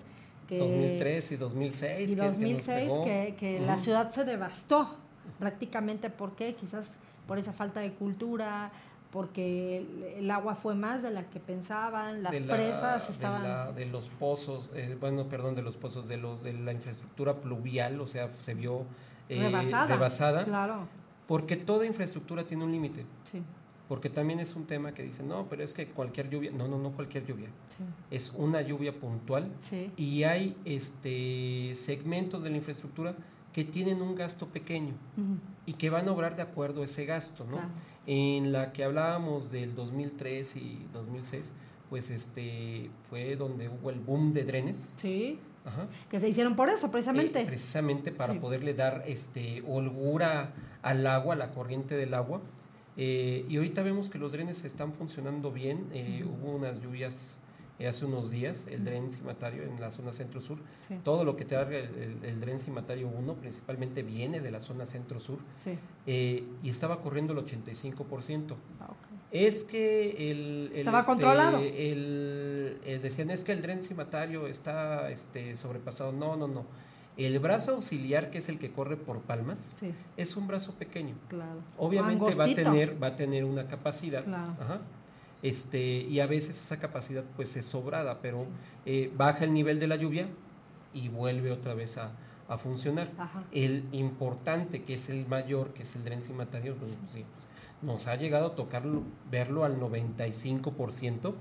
Que, 0.49 0.59
2003 0.59 1.33
y 1.33 1.37
2006. 1.37 2.11
Y 2.11 2.15
2006 2.15 2.93
que, 3.05 3.35
que, 3.39 3.61
la 3.61 3.79
ciudad 3.79 4.11
se 4.11 4.25
devastó 4.25 4.95
prácticamente 5.39 6.11
porque 6.11 6.55
quizás 6.55 6.97
por 7.27 7.39
esa 7.39 7.53
falta 7.53 7.81
de 7.81 7.93
cultura, 7.93 8.73
porque 9.11 9.87
el, 10.17 10.31
agua 10.31 10.55
fue 10.55 10.75
más 10.75 11.03
de 11.03 11.11
la 11.11 11.31
que 11.31 11.41
pensaban, 11.41 12.23
las 12.23 12.37
presas 12.37 13.09
estaban... 13.09 13.75
De, 13.75 13.87
los 13.87 14.11
pozos, 14.11 14.71
eh, 14.75 14.97
bueno, 15.01 15.29
perdón, 15.29 15.55
de 15.55 15.63
los 15.63 15.77
pozos, 15.77 16.09
de, 16.09 16.19
los, 16.19 16.43
de 16.43 16.53
la 16.53 16.73
infraestructura 16.73 17.37
pluvial, 17.37 18.01
o 18.01 18.07
sea, 18.07 18.31
se 18.39 18.55
vio 18.55 18.85
eh, 19.29 19.43
rebasada, 19.89 20.45
Claro. 20.45 20.87
Porque 21.27 21.57
toda 21.57 21.87
infraestructura 21.87 22.45
tiene 22.45 22.65
un 22.65 22.73
límite. 22.73 23.05
Sí. 23.25 23.43
Porque 23.89 24.11
también 24.11 24.41
es 24.41 24.55
un 24.55 24.67
tema 24.67 24.93
que 24.93 25.03
dicen, 25.03 25.29
no, 25.29 25.47
pero 25.49 25.63
es 25.63 25.73
que 25.73 25.87
cualquier 25.87 26.29
lluvia, 26.29 26.51
no, 26.51 26.69
no, 26.69 26.79
no 26.79 26.93
cualquier 26.93 27.25
lluvia. 27.25 27.49
Sí. 27.69 27.85
Es 28.11 28.33
una 28.37 28.61
lluvia 28.61 28.93
puntual. 28.93 29.51
Sí. 29.61 29.91
Y 29.97 30.25
hay 30.25 30.57
este 30.67 31.75
segmentos 31.75 32.43
de 32.43 32.51
la 32.51 32.57
infraestructura 32.57 33.15
que 33.59 33.65
tienen 33.65 34.03
un 34.03 34.15
gasto 34.15 34.47
pequeño 34.47 34.95
y 35.67 35.73
que 35.73 35.91
van 35.91 36.07
a 36.07 36.13
obrar 36.13 36.37
de 36.37 36.43
acuerdo 36.43 36.83
a 36.83 36.85
ese 36.85 37.07
gasto, 37.07 37.45
¿no? 37.45 37.59
En 38.07 38.53
la 38.53 38.73
que 38.73 38.85
hablábamos 38.85 39.51
del 39.51 39.75
2003 39.75 40.55
y 40.55 40.87
2006, 40.93 41.55
pues 41.91 42.11
este 42.11 42.89
fue 43.11 43.35
donde 43.35 43.69
hubo 43.69 43.91
el 43.91 43.99
boom 43.99 44.33
de 44.33 44.45
drenes. 44.45 44.95
Sí. 44.97 45.41
Que 46.09 46.21
se 46.21 46.29
hicieron 46.29 46.55
por 46.55 46.69
eso, 46.69 46.89
precisamente. 46.93 47.41
Eh, 47.41 47.47
precisamente 47.47 48.13
para 48.13 48.35
poderle 48.35 48.75
dar 48.75 49.03
este 49.09 49.65
holgura 49.67 50.53
al 50.83 51.05
agua, 51.09 51.35
a 51.35 51.37
la 51.37 51.51
corriente 51.51 51.97
del 51.97 52.15
agua. 52.15 52.41
Eh, 52.97 53.45
y 53.49 53.57
ahorita 53.57 53.83
vemos 53.83 54.09
que 54.09 54.21
los 54.21 54.31
drenes 54.31 54.65
están 54.65 54.93
funcionando 54.93 55.51
bien. 55.51 55.89
Eh, 55.93 56.25
hubo 56.25 56.53
unas 56.53 56.81
lluvias 56.81 57.41
hace 57.87 58.05
unos 58.05 58.31
días, 58.31 58.67
el 58.69 58.85
dren 58.85 59.11
cimatario 59.11 59.63
en 59.63 59.81
la 59.81 59.91
zona 59.91 60.13
centro-sur. 60.13 60.59
Todo 61.05 61.25
lo 61.25 61.37
que 61.37 61.45
te 61.45 61.55
da 61.55 61.63
el, 61.63 62.19
el, 62.25 62.41
dren 62.41 62.59
cimatario 62.59 63.09
1 63.09 63.35
principalmente 63.35 64.03
viene 64.03 64.41
de 64.41 64.51
la 64.51 64.59
zona 64.59 64.85
centro-sur 64.85 65.39
eh, 66.07 66.45
y 66.63 66.69
estaba 66.69 67.01
corriendo 67.01 67.33
el 67.33 67.39
85%. 67.45 68.55
Ah, 68.81 68.89
es 69.31 69.63
que 69.63 70.31
el... 70.31 70.73
Estaba 70.75 71.01
este, 71.01 71.13
controlado. 71.13 71.59
Eh, 71.63 72.99
decían, 73.01 73.31
es 73.31 73.45
que 73.45 73.53
el 73.53 73.63
dren 73.63 73.81
cimatario 73.81 74.49
está 74.49 75.11
este, 75.11 75.55
sobrepasado. 75.55 76.11
No, 76.11 76.37
no, 76.37 76.49
no. 76.49 76.65
El 77.17 77.39
brazo 77.41 77.75
auxiliar, 77.75 78.31
que 78.31 78.39
es 78.39 78.49
el 78.49 78.59
que 78.59 78.71
corre 78.71 78.97
por 78.97 79.21
palmas, 79.23 79.73
es 80.17 80.37
un 80.37 80.47
brazo 80.47 80.75
pequeño. 80.75 81.15
Claro. 81.29 81.61
Obviamente 81.77 82.35
va 82.35 82.45
a, 82.45 82.55
tener, 82.55 83.01
va 83.01 83.09
a 83.09 83.17
tener 83.17 83.45
una 83.45 83.67
capacidad. 83.67 84.25
Claro. 84.25 84.57
Ajá 84.61 84.81
este, 85.43 85.81
y 85.81 86.21
a 86.21 86.27
veces 86.27 86.61
esa 86.61 86.79
capacidad 86.79 87.25
pues 87.37 87.57
es 87.57 87.65
sobrada, 87.65 88.21
pero 88.21 88.47
eh, 88.87 89.13
baja 89.17 89.45
el 89.45 89.53
nivel 89.53 89.79
de 89.81 89.87
la 89.87 89.97
lluvia 89.97 90.29
y 90.93 91.09
vuelve 91.09 91.53
otra 91.53 91.75
vez 91.75 91.99
a, 91.99 92.13
funcionar. 92.63 93.11
El 93.53 93.85
importante, 93.93 94.83
que 94.83 94.95
es 94.95 95.11
el 95.11 95.27
mayor, 95.27 95.75
que 95.75 95.83
es 95.83 95.97
el 95.97 96.05
dren 96.05 96.23
cimatario, 96.23 96.77
pues, 96.77 96.97
nos 97.81 98.09
ha 98.09 98.17
llegado 98.17 98.49
a 98.49 98.55
tocarlo, 98.55 99.03
verlo 99.31 99.65
al 99.65 99.81
95% 99.81 101.33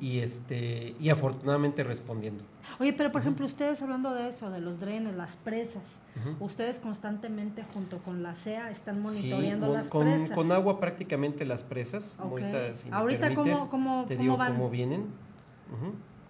y 0.00 0.20
este 0.20 0.94
y 0.98 1.10
afortunadamente 1.10 1.84
respondiendo. 1.84 2.44
Oye, 2.80 2.92
pero 2.92 3.12
por 3.12 3.20
ejemplo, 3.20 3.44
ustedes 3.46 3.82
hablando 3.82 4.14
de 4.14 4.30
eso, 4.30 4.50
de 4.50 4.60
los 4.60 4.80
drenes, 4.80 5.14
las 5.14 5.36
presas, 5.36 5.82
ustedes 6.40 6.78
constantemente 6.78 7.64
junto 7.74 7.98
con 7.98 8.22
la 8.22 8.34
CEA 8.34 8.70
están 8.70 9.00
monitoreando 9.02 9.72
las 9.72 9.88
con, 9.88 10.04
presas. 10.04 10.34
Con 10.34 10.52
agua 10.52 10.80
prácticamente 10.80 11.44
las 11.44 11.62
presas. 11.62 12.16
Ahorita, 12.18 13.34
¿cómo, 13.34 14.04
te 14.06 14.16
digo 14.16 14.38
cómo 14.38 14.70
vienen. 14.70 15.06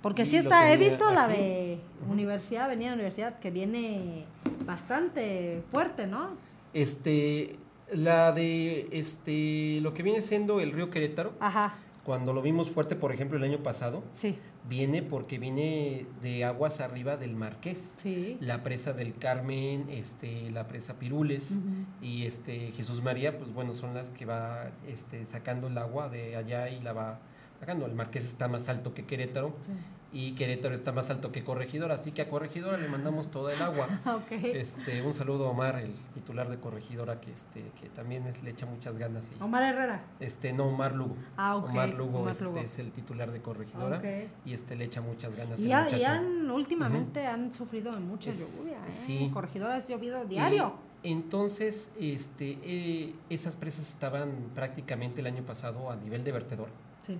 Porque 0.02 0.24
sí 0.24 0.36
está, 0.36 0.72
he 0.72 0.76
visto 0.76 1.10
la 1.12 1.28
de 1.28 1.80
Universidad, 2.10 2.66
Avenida 2.66 2.92
Universidad, 2.94 3.38
que 3.38 3.50
viene 3.50 4.24
bastante 4.64 5.62
fuerte, 5.70 6.06
¿no? 6.06 6.30
Este, 6.74 7.58
la 7.92 8.32
de 8.32 8.88
este 8.92 9.80
lo 9.80 9.94
que 9.94 10.02
viene 10.02 10.22
siendo 10.22 10.60
el 10.60 10.72
río 10.72 10.90
Querétaro. 10.90 11.32
Ajá. 11.40 11.74
Cuando 12.04 12.32
lo 12.32 12.40
vimos 12.40 12.70
fuerte, 12.70 12.94
por 12.94 13.12
ejemplo, 13.12 13.36
el 13.36 13.42
año 13.42 13.58
pasado. 13.58 14.04
Sí. 14.14 14.36
Viene 14.68 15.02
porque 15.02 15.38
viene 15.38 16.06
de 16.22 16.44
aguas 16.44 16.80
arriba 16.80 17.16
del 17.16 17.34
Marqués. 17.34 17.96
Sí. 18.00 18.36
La 18.40 18.62
presa 18.62 18.92
del 18.92 19.16
Carmen, 19.16 19.86
este, 19.90 20.50
la 20.50 20.68
presa 20.68 20.98
Pirules 20.98 21.58
y 22.00 22.26
este 22.26 22.72
Jesús 22.72 23.02
María, 23.02 23.38
pues 23.38 23.52
bueno, 23.52 23.74
son 23.74 23.94
las 23.94 24.10
que 24.10 24.24
va 24.24 24.70
este, 24.88 25.24
sacando 25.24 25.66
el 25.66 25.78
agua 25.78 26.08
de 26.08 26.36
allá 26.36 26.68
y 26.68 26.80
la 26.80 26.92
va 26.92 27.18
sacando. 27.58 27.86
El 27.86 27.94
Marqués 27.94 28.24
está 28.24 28.46
más 28.46 28.68
alto 28.68 28.94
que 28.94 29.04
Querétaro. 29.04 29.54
Sí 29.66 29.72
y 30.16 30.32
Querétaro 30.32 30.74
está 30.74 30.92
más 30.92 31.10
alto 31.10 31.30
que 31.30 31.44
Corregidora, 31.44 31.96
así 31.96 32.10
que 32.10 32.22
a 32.22 32.30
Corregidora 32.30 32.78
le 32.78 32.88
mandamos 32.88 33.30
toda 33.30 33.52
el 33.52 33.60
agua. 33.60 33.86
Este, 34.30 35.02
un 35.02 35.12
saludo 35.12 35.46
a 35.46 35.50
Omar, 35.50 35.76
el 35.76 35.92
titular 36.14 36.48
de 36.48 36.58
Corregidora, 36.58 37.20
que 37.20 37.30
este, 37.30 37.62
que 37.78 37.90
también 37.90 38.24
le 38.42 38.50
echa 38.50 38.64
muchas 38.64 38.96
ganas. 38.96 39.30
Y, 39.30 39.42
Omar 39.42 39.62
Herrera. 39.62 40.04
Este, 40.18 40.54
no, 40.54 40.68
Omar 40.68 40.94
Lugo. 40.94 41.16
Ah, 41.36 41.56
Omar 41.56 41.92
Lugo, 41.92 42.30
este, 42.30 42.60
es 42.60 42.78
el 42.78 42.92
titular 42.92 43.30
de 43.30 43.42
Corregidora 43.42 44.00
y 44.46 44.54
este 44.54 44.74
le 44.74 44.86
echa 44.86 45.02
muchas 45.02 45.36
ganas. 45.36 45.60
Y, 45.60 45.72
han, 45.72 46.50
últimamente 46.50 47.26
han 47.26 47.52
sufrido 47.52 47.92
mucha 47.92 48.30
lluvia, 48.30 48.78
¿eh? 48.86 48.90
Sí. 48.90 49.30
Corregidora 49.34 49.76
es 49.76 49.86
llovido 49.86 50.24
diario. 50.24 50.76
entonces, 51.02 51.90
este, 52.00 52.58
eh, 52.62 53.14
esas 53.28 53.56
presas 53.56 53.86
estaban 53.90 54.30
prácticamente 54.54 55.20
el 55.20 55.26
año 55.26 55.42
pasado 55.42 55.90
a 55.90 55.96
nivel 55.96 56.24
de 56.24 56.32
vertedor. 56.32 56.68
Sí. 57.02 57.18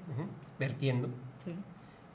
vertiendo. 0.59 1.09
Sí 1.45 1.55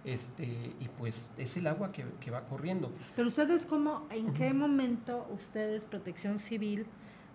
este 0.06 0.46
y 0.80 0.88
pues 0.98 1.32
es 1.38 1.58
el 1.58 1.68
agua 1.68 1.92
que, 1.92 2.32
va 2.32 2.46
corriendo. 2.46 2.92
Pero 3.16 3.28
ustedes 3.28 3.66
cómo, 3.66 4.08
en 4.10 4.34
qué 4.34 4.54
momento 4.54 5.28
ustedes, 5.34 5.86
Protección 5.86 6.40
Civil, 6.40 6.86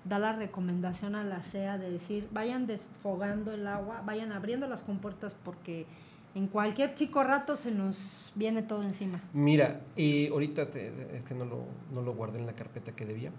da 0.05 0.19
la 0.19 0.33
recomendación 0.33 1.14
a 1.14 1.25
la 1.25 1.43
CEA 1.43 1.79
de 1.79 1.91
decir, 1.91 2.29
vayan 2.33 2.67
desfogando 2.67 3.53
el 3.53 3.67
agua, 3.67 4.03
vayan 4.05 4.33
abriendo 4.33 4.69
las 4.69 4.83
compuertas 4.83 5.37
porque 5.45 5.87
en 6.35 6.49
cualquier 6.49 6.95
chico 6.95 7.25
rato 7.25 7.57
se 7.57 7.73
nos 7.73 8.33
viene 8.35 8.62
todo 8.62 8.83
encima. 8.83 9.21
Mira, 9.33 9.81
y 9.97 10.29
ahorita 10.29 10.62
es 11.14 11.25
que 11.25 11.35
no 11.35 11.45
lo, 11.45 11.64
no 11.93 12.03
lo 12.03 12.14
guardé 12.14 12.39
en 12.39 12.47
la 12.47 12.53
carpeta 12.53 12.93
que 12.93 13.07
debía. 13.07 13.33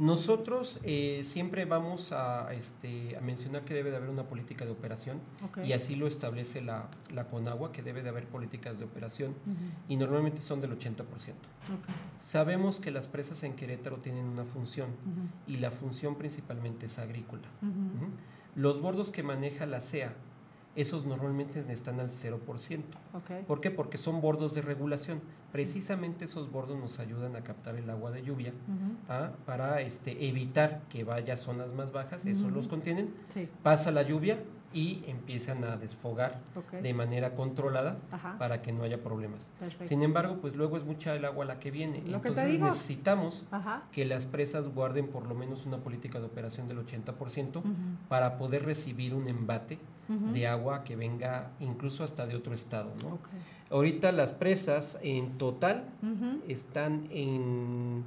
Nosotros 0.00 0.80
eh, 0.82 1.20
siempre 1.24 1.66
vamos 1.66 2.12
a, 2.12 2.54
este, 2.54 3.18
a, 3.18 3.20
mencionar 3.20 3.66
que 3.66 3.74
debe 3.74 3.90
de 3.90 3.98
haber 3.98 4.08
una 4.08 4.24
política 4.24 4.64
de 4.64 4.70
operación 4.70 5.20
y 5.62 5.74
así 5.74 5.94
lo 5.94 6.06
establece 6.06 6.62
la, 6.62 6.88
la, 7.12 7.28
CONAGUA, 7.28 7.70
que 7.70 7.82
debe 7.82 8.02
de 8.02 8.08
haber 8.08 8.26
políticas 8.26 8.78
de 8.78 8.86
operación 8.86 9.34
y 9.88 9.98
normalmente 9.98 10.40
son 10.40 10.62
del 10.62 10.72
80%. 10.72 11.04
Sabemos 12.18 12.80
que 12.80 12.90
las 12.90 13.08
presas 13.08 13.42
en 13.42 13.52
Querétaro 13.52 13.98
tienen 13.98 14.24
una 14.24 14.44
función 14.44 14.88
y 15.46 15.58
la 15.58 15.70
función 15.70 16.16
principalmente 16.16 16.86
es 16.86 16.98
agrícola. 16.98 17.46
Los 18.56 18.80
bordos 18.80 19.10
que 19.10 19.22
maneja 19.22 19.66
la 19.66 19.82
CEA 19.82 20.14
esos 20.76 21.04
normalmente 21.04 21.64
están 21.68 22.00
al 22.00 22.08
0%. 22.08 22.38
¿Por 23.46 23.60
qué? 23.60 23.70
Porque 23.70 23.98
son 23.98 24.20
bordos 24.20 24.54
de 24.54 24.62
regulación. 24.62 25.20
Precisamente 25.52 26.26
esos 26.26 26.50
bordos 26.50 26.78
nos 26.78 27.00
ayudan 27.00 27.34
a 27.36 27.42
captar 27.42 27.76
el 27.76 27.90
agua 27.90 28.10
de 28.10 28.22
lluvia 28.22 28.52
¿ah? 29.08 29.32
para 29.46 29.80
este, 29.80 30.28
evitar 30.28 30.82
que 30.88 31.02
vaya 31.04 31.34
a 31.34 31.36
zonas 31.36 31.72
más 31.72 31.92
bajas, 31.92 32.24
eso 32.26 32.50
los 32.50 32.68
contienen. 32.68 33.12
Pasa 33.62 33.90
la 33.90 34.02
lluvia 34.02 34.38
y 34.72 35.02
empiezan 35.06 35.64
a 35.64 35.76
desfogar 35.76 36.40
de 36.82 36.94
manera 36.94 37.34
controlada 37.34 37.98
para 38.38 38.62
que 38.62 38.72
no 38.72 38.84
haya 38.84 39.02
problemas. 39.02 39.50
Sin 39.82 40.02
embargo, 40.02 40.38
pues 40.40 40.54
luego 40.56 40.76
es 40.76 40.84
mucha 40.84 41.14
el 41.14 41.24
agua 41.24 41.44
la 41.44 41.58
que 41.58 41.70
viene. 41.70 42.02
Entonces 42.06 42.60
necesitamos 42.60 43.46
que 43.92 44.04
las 44.04 44.26
presas 44.26 44.68
guarden 44.68 45.08
por 45.08 45.26
lo 45.26 45.34
menos 45.34 45.66
una 45.66 45.78
política 45.78 46.20
de 46.20 46.26
operación 46.26 46.68
del 46.68 46.84
80% 46.84 47.62
para 48.08 48.38
poder 48.38 48.64
recibir 48.64 49.14
un 49.14 49.28
embate 49.28 49.78
de 50.08 50.46
agua 50.46 50.82
que 50.84 50.96
venga 50.96 51.50
incluso 51.60 52.04
hasta 52.04 52.26
de 52.26 52.36
otro 52.36 52.54
estado. 52.54 52.92
¿no? 53.02 53.18
Ahorita 53.70 54.12
las 54.12 54.32
presas 54.32 54.98
en 55.02 55.38
total 55.38 55.84
están 56.48 57.06
en 57.10 58.04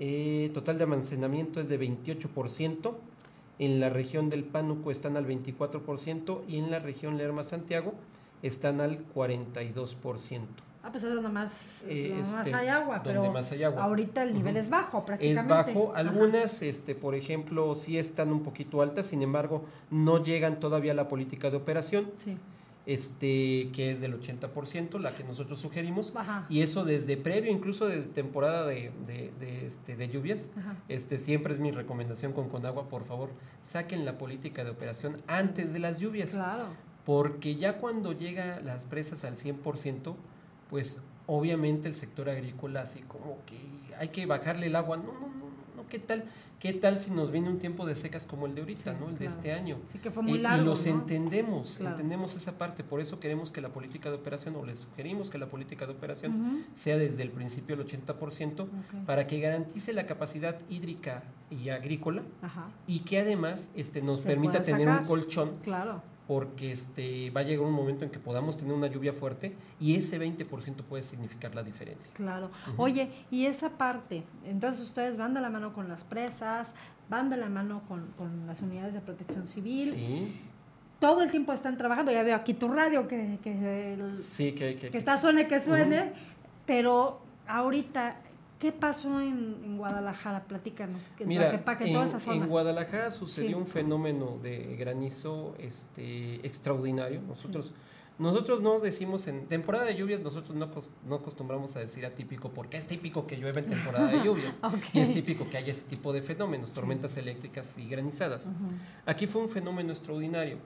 eh, 0.00 0.50
total 0.54 0.78
de 0.78 0.84
almacenamiento 0.84 1.60
es 1.60 1.68
de 1.68 1.80
28%, 1.80 2.94
en 3.58 3.80
la 3.80 3.90
región 3.90 4.28
del 4.28 4.44
Pánuco 4.44 4.90
están 4.90 5.16
al 5.16 5.26
24% 5.26 6.42
y 6.48 6.58
en 6.58 6.70
la 6.70 6.78
región 6.78 7.16
Lerma 7.16 7.44
Santiago 7.44 7.94
están 8.42 8.80
al 8.80 9.06
42%. 9.14 10.40
Ah, 10.82 10.92
pues 10.92 11.04
es 11.04 11.12
donde 11.12 11.28
más, 11.28 11.52
este, 11.86 12.54
hay 12.54 12.68
agua, 12.68 13.02
pero 13.02 13.30
más 13.32 13.50
hay 13.52 13.64
agua. 13.64 13.82
ahorita 13.82 14.22
el 14.22 14.32
nivel 14.32 14.56
es 14.56 14.70
bajo 14.70 15.04
prácticamente. 15.04 15.70
Es 15.70 15.76
bajo, 15.76 15.92
algunas, 15.94 16.62
este, 16.62 16.94
por 16.94 17.14
ejemplo, 17.14 17.74
sí 17.74 17.98
están 17.98 18.32
un 18.32 18.42
poquito 18.42 18.80
altas, 18.80 19.08
sin 19.08 19.22
embargo, 19.22 19.64
no 19.90 20.22
llegan 20.22 20.60
todavía 20.60 20.92
a 20.92 20.94
la 20.94 21.08
política 21.08 21.50
de 21.50 21.56
operación. 21.56 22.10
Este, 22.88 23.68
que 23.74 23.92
es 23.92 24.00
del 24.00 24.18
80%, 24.18 24.98
la 24.98 25.14
que 25.14 25.22
nosotros 25.22 25.60
sugerimos, 25.60 26.14
y 26.48 26.62
eso 26.62 26.86
desde 26.86 27.18
previo, 27.18 27.52
incluso 27.52 27.86
desde 27.86 28.08
temporada 28.08 28.66
de, 28.66 28.90
de, 29.06 29.66
este, 29.66 29.94
de 29.94 30.08
lluvias, 30.08 30.50
este, 30.88 31.18
siempre 31.18 31.52
es 31.52 31.60
mi 31.60 31.70
recomendación 31.70 32.32
con 32.32 32.48
Conagua, 32.48 32.88
por 32.88 33.04
favor, 33.04 33.28
saquen 33.60 34.06
la 34.06 34.16
política 34.16 34.64
de 34.64 34.70
operación 34.70 35.20
antes 35.26 35.74
de 35.74 35.80
las 35.80 35.98
lluvias, 35.98 36.30
claro. 36.30 36.68
porque 37.04 37.56
ya 37.56 37.76
cuando 37.76 38.14
llega 38.14 38.58
las 38.60 38.86
presas 38.86 39.22
al 39.26 39.36
100%, 39.36 40.14
pues 40.70 41.02
obviamente 41.26 41.88
el 41.88 41.94
sector 41.94 42.30
agrícola 42.30 42.80
así 42.80 43.02
como 43.02 43.36
que 43.44 43.58
hay 43.98 44.08
que 44.08 44.24
bajarle 44.24 44.68
el 44.68 44.76
agua. 44.76 44.96
No, 44.96 45.12
no, 45.12 45.37
¿qué 45.88 45.98
tal? 45.98 46.24
¿Qué 46.58 46.72
tal 46.72 46.98
si 46.98 47.12
nos 47.12 47.30
viene 47.30 47.48
un 47.48 47.58
tiempo 47.58 47.86
de 47.86 47.94
secas 47.94 48.26
como 48.26 48.46
el 48.46 48.54
de 48.56 48.62
ahorita, 48.62 48.92
¿no? 48.94 49.08
El 49.08 49.18
de 49.18 49.26
este 49.26 49.52
año. 49.52 49.76
Sí, 49.92 50.00
que 50.00 50.10
fue 50.10 50.24
muy 50.24 50.38
largo, 50.38 50.62
y, 50.62 50.66
los 50.66 50.86
entendemos, 50.86 51.78
entendemos 51.78 52.34
esa 52.34 52.58
parte. 52.58 52.82
Por 52.82 53.00
eso 53.00 53.20
queremos 53.20 53.52
que 53.52 53.60
la 53.60 53.68
política 53.68 54.10
de 54.10 54.16
operación, 54.16 54.56
o 54.56 54.64
les 54.64 54.78
sugerimos 54.78 55.30
que 55.30 55.38
la 55.38 55.46
política 55.46 55.86
de 55.86 55.92
operación 55.92 56.66
sea 56.74 56.98
desde 56.98 57.22
el 57.22 57.30
principio 57.30 57.76
el 57.76 57.86
80%, 57.86 58.66
para 59.06 59.28
que 59.28 59.38
garantice 59.38 59.92
la 59.92 60.06
capacidad 60.06 60.58
hídrica 60.68 61.22
y 61.48 61.68
agrícola 61.68 62.22
y 62.88 63.00
que 63.00 63.20
además 63.20 63.70
este, 63.76 64.02
nos 64.02 64.20
permita 64.20 64.64
tener 64.64 64.88
un 64.88 65.04
colchón 65.04 65.58
claro 65.62 66.02
porque 66.28 66.70
este, 66.72 67.30
va 67.30 67.40
a 67.40 67.44
llegar 67.44 67.66
un 67.66 67.72
momento 67.72 68.04
en 68.04 68.10
que 68.10 68.18
podamos 68.18 68.58
tener 68.58 68.74
una 68.74 68.86
lluvia 68.86 69.14
fuerte 69.14 69.54
y 69.80 69.96
ese 69.96 70.20
20% 70.20 70.82
puede 70.82 71.02
significar 71.02 71.54
la 71.54 71.62
diferencia. 71.62 72.12
Claro. 72.12 72.50
Oye, 72.76 73.10
y 73.30 73.46
esa 73.46 73.70
parte, 73.70 74.24
entonces 74.44 74.82
ustedes 74.82 75.16
van 75.16 75.32
de 75.32 75.40
la 75.40 75.48
mano 75.48 75.72
con 75.72 75.88
las 75.88 76.04
presas, 76.04 76.68
van 77.08 77.30
de 77.30 77.38
la 77.38 77.48
mano 77.48 77.80
con, 77.88 78.12
las 78.46 78.60
unidades 78.60 78.92
de 78.92 79.00
protección 79.00 79.46
civil. 79.46 79.88
Sí. 79.88 80.38
Todo 81.00 81.22
el 81.22 81.30
tiempo 81.30 81.54
están 81.54 81.78
trabajando, 81.78 82.12
ya 82.12 82.22
veo 82.22 82.36
aquí 82.36 82.52
tu 82.52 82.68
radio 82.68 83.08
que, 83.08 83.38
que, 83.42 83.96
sí, 84.14 84.52
que, 84.52 84.76
que, 84.76 84.98
está 84.98 85.18
suene 85.18 85.48
que 85.48 85.60
suene, 85.60 86.12
pero 86.66 87.22
ahorita 87.46 88.16
¿Qué 88.58 88.72
pasó 88.72 89.20
en, 89.20 89.78
Guadalajara? 89.78 90.44
Platícanos. 90.44 91.02
Mira, 91.24 91.50
en, 91.80 92.32
en, 92.32 92.48
Guadalajara 92.48 93.12
sucedió 93.12 93.56
un 93.56 93.68
fenómeno 93.68 94.38
de 94.42 94.74
granizo 94.76 95.54
este, 95.58 96.44
extraordinario. 96.44 97.20
Nosotros, 97.22 97.72
nosotros 98.18 98.60
no 98.60 98.80
decimos 98.80 99.28
en 99.28 99.46
temporada 99.46 99.84
de 99.84 99.94
lluvias, 99.94 100.20
nosotros 100.20 100.56
no, 100.56 100.68
no 101.06 101.14
acostumbramos 101.14 101.76
a 101.76 101.80
decir 101.80 102.04
atípico 102.04 102.50
porque 102.50 102.78
es 102.78 102.88
típico 102.88 103.28
que 103.28 103.36
llueva 103.36 103.60
en 103.60 103.68
temporada 103.68 104.08
de 104.08 104.24
lluvias. 104.24 104.60
Y 104.92 104.98
es 104.98 105.14
típico 105.14 105.48
que 105.48 105.56
haya 105.56 105.70
ese 105.70 105.88
tipo 105.88 106.12
de 106.12 106.22
fenómenos, 106.22 106.72
tormentas 106.72 107.16
eléctricas 107.16 107.78
y 107.78 107.88
granizadas. 107.88 108.50
Aquí 109.06 109.28
fue 109.28 109.40
un 109.42 109.48
fenómeno 109.48 109.92
extraordinario. 109.92 110.58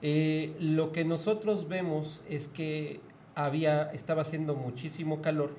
Eh, 0.00 0.56
lo 0.58 0.90
que 0.90 1.04
nosotros 1.04 1.68
vemos 1.68 2.22
es 2.30 2.48
que 2.48 3.00
había, 3.34 3.90
estaba 3.92 4.22
haciendo 4.22 4.54
muchísimo 4.54 5.20
calor 5.20 5.54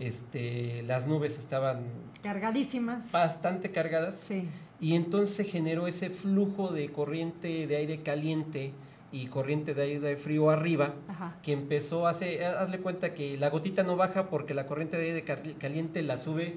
este, 0.00 0.82
las 0.82 1.06
nubes 1.06 1.38
estaban 1.38 1.84
cargadísimas. 2.22 3.12
Bastante 3.12 3.70
cargadas. 3.70 4.16
Sí. 4.16 4.48
Y 4.80 4.96
entonces 4.96 5.36
se 5.36 5.44
generó 5.44 5.86
ese 5.86 6.10
flujo 6.10 6.72
de 6.72 6.90
corriente 6.90 7.66
de 7.66 7.76
aire 7.76 8.00
caliente 8.00 8.72
y 9.12 9.26
corriente 9.26 9.74
de 9.74 9.82
aire 9.82 10.16
frío 10.16 10.50
arriba, 10.50 10.94
que 11.42 11.52
empezó 11.52 12.06
a 12.06 12.10
hacer, 12.10 12.44
hazle 12.44 12.78
cuenta 12.78 13.12
que 13.12 13.36
la 13.36 13.50
gotita 13.50 13.82
no 13.82 13.96
baja 13.96 14.30
porque 14.30 14.54
la 14.54 14.66
corriente 14.66 14.96
de 14.96 15.04
aire 15.04 15.24
caliente 15.58 16.02
la 16.02 16.16
sube 16.16 16.56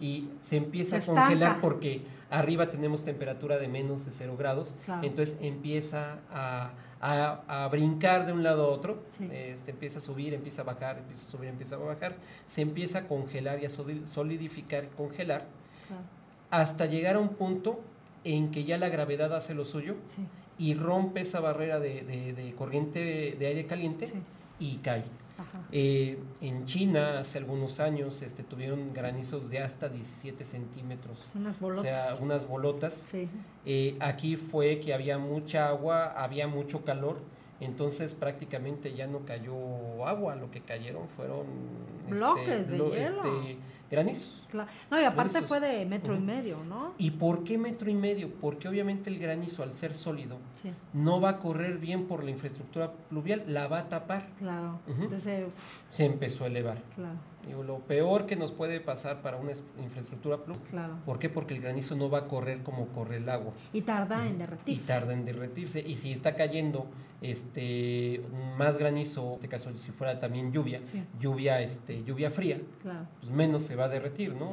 y 0.00 0.28
se 0.40 0.56
empieza 0.56 0.98
a 0.98 1.00
congelar 1.00 1.60
porque 1.60 2.02
arriba 2.30 2.70
tenemos 2.70 3.04
temperatura 3.04 3.58
de 3.58 3.68
menos 3.68 4.04
de 4.04 4.12
0 4.12 4.36
grados, 4.36 4.76
entonces 5.02 5.38
empieza 5.40 6.18
a, 6.30 6.72
a, 7.06 7.68
brincar 7.70 8.24
de 8.24 8.32
un 8.32 8.42
lado 8.42 8.64
a 8.64 8.68
otro, 8.68 9.02
este, 9.30 9.72
empieza 9.72 9.98
a 9.98 10.02
subir, 10.02 10.32
empieza 10.32 10.62
a 10.62 10.64
bajar, 10.64 10.98
empieza 10.98 11.26
a 11.26 11.30
subir, 11.30 11.48
empieza 11.50 11.76
a 11.76 11.78
bajar, 11.78 12.16
se 12.46 12.62
empieza 12.62 13.00
a 13.00 13.08
congelar 13.08 13.62
y 13.62 13.66
a 13.66 13.68
solidificar, 13.68 14.88
congelar, 14.90 15.46
hasta 16.50 16.86
llegar 16.86 17.16
a 17.16 17.18
un 17.18 17.30
punto 17.30 17.80
en 18.24 18.50
que 18.50 18.64
ya 18.64 18.78
la 18.78 18.88
gravedad 18.88 19.34
hace 19.34 19.54
lo 19.54 19.64
suyo 19.64 19.96
y 20.58 20.74
rompe 20.74 21.20
esa 21.20 21.40
barrera 21.40 21.78
de, 21.78 22.54
corriente 22.56 23.36
de 23.38 23.46
aire 23.46 23.66
caliente 23.66 24.06
y 24.58 24.76
cae. 24.76 25.04
Eh, 25.76 26.20
en 26.40 26.66
China 26.66 27.18
hace 27.18 27.38
algunos 27.38 27.80
años 27.80 28.22
este, 28.22 28.44
tuvieron 28.44 28.94
granizos 28.94 29.50
de 29.50 29.58
hasta 29.58 29.88
17 29.88 30.44
centímetros. 30.44 31.26
Unas 31.34 31.58
bolotas. 31.58 31.80
O 31.80 31.84
sea, 31.84 32.14
unas 32.20 32.46
bolotas. 32.46 33.04
Eh, 33.66 33.96
aquí 33.98 34.36
fue 34.36 34.78
que 34.78 34.94
había 34.94 35.18
mucha 35.18 35.66
agua, 35.66 36.14
había 36.16 36.46
mucho 36.46 36.84
calor 36.84 37.18
entonces 37.60 38.14
prácticamente 38.14 38.94
ya 38.94 39.06
no 39.06 39.20
cayó 39.24 40.06
agua, 40.06 40.34
lo 40.36 40.50
que 40.50 40.60
cayeron 40.60 41.08
fueron 41.08 41.46
este, 42.00 42.14
bloques 42.14 42.68
de 42.68 42.76
hielo. 42.76 42.94
Este, 42.94 43.58
granizos. 43.90 44.46
No, 44.90 45.00
y 45.00 45.04
aparte 45.04 45.42
fue 45.42 45.60
de 45.60 45.86
metro 45.86 46.14
y 46.14 46.20
medio, 46.20 46.58
¿no? 46.64 46.94
¿Y 46.98 47.12
por 47.12 47.44
qué 47.44 47.58
metro 47.58 47.90
y 47.90 47.94
medio? 47.94 48.30
Porque 48.40 48.68
obviamente 48.68 49.10
el 49.10 49.18
granizo 49.18 49.62
al 49.62 49.72
ser 49.72 49.94
sólido 49.94 50.38
no 50.92 51.20
va 51.20 51.30
a 51.30 51.38
correr 51.38 51.78
bien 51.78 52.06
por 52.06 52.24
la 52.24 52.30
infraestructura 52.30 52.92
pluvial, 52.92 53.44
la 53.46 53.68
va 53.68 53.80
a 53.80 53.88
tapar. 53.88 54.28
Claro. 54.38 54.80
Entonces 54.86 55.46
se 55.88 56.04
empezó 56.04 56.44
a 56.44 56.46
elevar. 56.48 56.82
Claro 56.94 57.33
lo 57.48 57.78
peor 57.80 58.26
que 58.26 58.36
nos 58.36 58.52
puede 58.52 58.80
pasar 58.80 59.22
para 59.22 59.36
una 59.36 59.52
infraestructura 59.82 60.38
plus. 60.44 60.58
Claro. 60.70 60.94
¿Por 61.04 61.18
qué? 61.18 61.28
Porque 61.28 61.54
el 61.54 61.60
granizo 61.60 61.96
no 61.96 62.10
va 62.10 62.20
a 62.20 62.28
correr 62.28 62.62
como 62.62 62.88
corre 62.88 63.16
el 63.16 63.28
agua. 63.28 63.52
Y 63.72 63.82
tarda 63.82 64.26
en 64.26 64.38
derretirse. 64.38 64.82
Y 64.82 64.86
tarda 64.86 65.12
en 65.12 65.24
derretirse. 65.24 65.80
Y 65.80 65.94
si 65.96 66.12
está 66.12 66.34
cayendo 66.36 66.86
este 67.20 68.22
más 68.58 68.76
granizo, 68.76 69.28
en 69.28 69.34
este 69.34 69.48
caso 69.48 69.76
si 69.76 69.92
fuera 69.92 70.20
también 70.20 70.52
lluvia, 70.52 70.80
lluvia 71.18 71.60
este 71.60 72.04
lluvia 72.04 72.30
fría, 72.30 72.60
pues 73.20 73.32
menos 73.32 73.62
se 73.62 73.76
va 73.76 73.84
a 73.84 73.88
derretir, 73.88 74.34
¿no? 74.34 74.52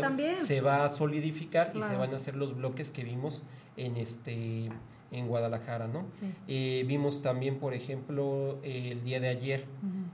también. 0.00 0.44
Se 0.44 0.60
va 0.60 0.84
a 0.84 0.88
solidificar 0.88 1.72
y 1.74 1.80
se 1.82 1.96
van 1.96 2.12
a 2.12 2.16
hacer 2.16 2.36
los 2.36 2.54
bloques 2.54 2.90
que 2.90 3.02
vimos 3.02 3.44
en 3.76 3.96
este 3.96 4.68
en 5.10 5.28
Guadalajara, 5.28 5.86
¿no? 5.86 6.04
Eh, 6.48 6.84
vimos 6.86 7.22
también, 7.22 7.58
por 7.58 7.74
ejemplo, 7.74 8.58
el 8.62 9.02
día 9.04 9.20
de 9.20 9.28
ayer 9.28 9.64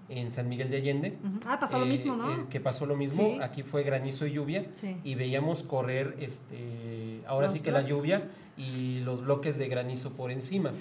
en 0.08 0.30
San 0.30 0.48
Miguel 0.48 0.70
de 0.70 0.76
Allende. 0.76 1.18
Ah, 1.46 1.58
pasó 1.58 1.78
lo 1.78 1.86
mismo, 1.86 2.16
¿no? 2.16 2.32
Eh, 2.32 2.46
que 2.50 2.60
pasó 2.60 2.86
lo 2.86 2.96
mismo. 2.96 3.38
Aquí 3.42 3.62
fue 3.62 3.82
granizo 3.82 4.26
y 4.26 4.32
lluvia 4.32 4.66
y 5.04 5.14
veíamos 5.14 5.62
correr, 5.62 6.16
este, 6.20 7.22
ahora 7.26 7.48
sí 7.48 7.60
que 7.60 7.72
la 7.72 7.82
lluvia 7.82 8.28
y 8.56 9.00
los 9.00 9.22
bloques 9.22 9.58
de 9.58 9.68
granizo 9.68 10.12
por 10.12 10.30
encima. 10.30 10.72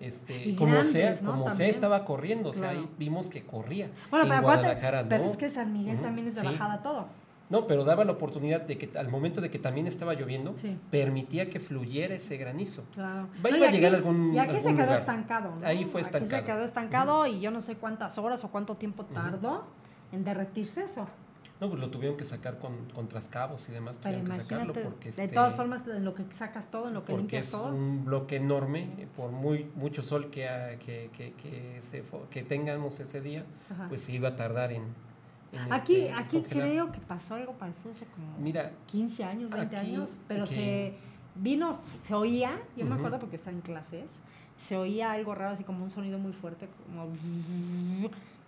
Este, 0.00 0.56
como 0.56 0.82
sea, 0.82 1.18
como 1.18 1.50
sea 1.50 1.68
estaba 1.68 2.06
corriendo, 2.06 2.50
o 2.50 2.52
sea, 2.54 2.70
ahí 2.70 2.88
vimos 2.98 3.28
que 3.28 3.42
corría. 3.42 3.90
Bueno, 4.10 4.24
en 4.24 4.30
pero 4.30 4.42
Guadalajara, 4.42 5.06
pero 5.06 5.26
es 5.26 5.36
que 5.36 5.50
San 5.50 5.72
Miguel 5.72 6.00
también 6.00 6.28
es 6.28 6.36
de 6.36 6.42
bajada 6.42 6.82
todo. 6.82 7.06
No, 7.50 7.66
pero 7.66 7.84
daba 7.84 8.04
la 8.04 8.12
oportunidad 8.12 8.62
de 8.62 8.78
que 8.78 8.96
al 8.96 9.08
momento 9.08 9.40
de 9.40 9.50
que 9.50 9.58
también 9.58 9.88
estaba 9.88 10.14
lloviendo, 10.14 10.54
permitía 10.90 11.50
que 11.50 11.58
fluyera 11.58 12.14
ese 12.14 12.36
granizo. 12.36 12.84
Claro. 12.94 13.28
Va 13.44 13.50
a 13.50 13.70
llegar 13.70 13.94
algún. 13.94 14.32
Y 14.32 14.38
aquí 14.38 14.60
se 14.62 14.74
quedó 14.74 14.94
estancado. 14.94 15.54
Ahí 15.62 15.84
fue 15.84 16.00
estancado. 16.00 16.36
Aquí 16.36 16.46
se 16.46 16.52
quedó 16.52 16.64
estancado 16.64 17.26
y 17.26 17.40
yo 17.40 17.50
no 17.50 17.60
sé 17.60 17.74
cuántas 17.74 18.16
horas 18.18 18.44
o 18.44 18.50
cuánto 18.50 18.76
tiempo 18.76 19.04
tardó 19.04 19.64
en 20.12 20.24
derretirse 20.24 20.84
eso. 20.84 21.08
No, 21.60 21.68
pues 21.68 21.78
lo 21.78 21.90
tuvieron 21.90 22.16
que 22.16 22.24
sacar 22.24 22.58
con, 22.58 22.86
con 22.94 23.06
trascabos 23.06 23.68
y 23.68 23.72
demás, 23.72 23.98
tuvieron 23.98 24.24
que 24.24 24.36
sacarlo 24.38 24.72
porque... 24.72 25.12
De 25.12 25.24
este, 25.24 25.28
todas 25.28 25.54
formas, 25.54 25.86
en 25.86 26.06
lo 26.06 26.14
que 26.14 26.24
sacas 26.34 26.70
todo, 26.70 26.88
en 26.88 26.94
lo 26.94 27.04
que 27.04 27.14
limpias 27.14 27.50
todo. 27.50 27.66
es 27.66 27.74
un 27.74 28.06
bloque 28.06 28.36
enorme, 28.36 28.88
por 29.14 29.30
muy 29.30 29.70
mucho 29.74 30.02
sol 30.02 30.30
que, 30.30 30.78
que, 30.86 31.10
que, 31.14 31.34
que, 31.34 31.82
se, 31.82 32.02
que 32.30 32.42
tengamos 32.44 32.98
ese 33.00 33.20
día, 33.20 33.44
pues 33.90 34.00
se 34.00 34.12
iba 34.12 34.28
a 34.28 34.36
tardar 34.36 34.72
en, 34.72 34.84
aquí 35.70 35.96
este, 35.96 36.12
aquí 36.12 36.42
creo 36.42 36.92
que 36.92 36.98
pasó 37.00 37.34
algo 37.34 37.54
parecido 37.54 37.92
hace 37.92 38.06
como 38.06 38.38
Mira, 38.38 38.72
15 38.86 39.24
años, 39.24 39.50
20 39.50 39.76
años, 39.76 40.18
pero 40.28 40.46
se 40.46 40.94
vino, 41.34 41.78
se 42.02 42.14
oía, 42.14 42.58
yo 42.76 42.86
me 42.86 42.94
acuerdo 42.94 43.18
porque 43.18 43.36
estaba 43.36 43.56
en 43.56 43.62
clases, 43.62 44.10
se 44.58 44.76
oía 44.76 45.12
algo 45.12 45.34
raro, 45.34 45.52
así 45.52 45.64
como 45.64 45.84
un 45.84 45.90
sonido 45.90 46.18
muy 46.18 46.32
fuerte, 46.32 46.68
como 46.86 47.10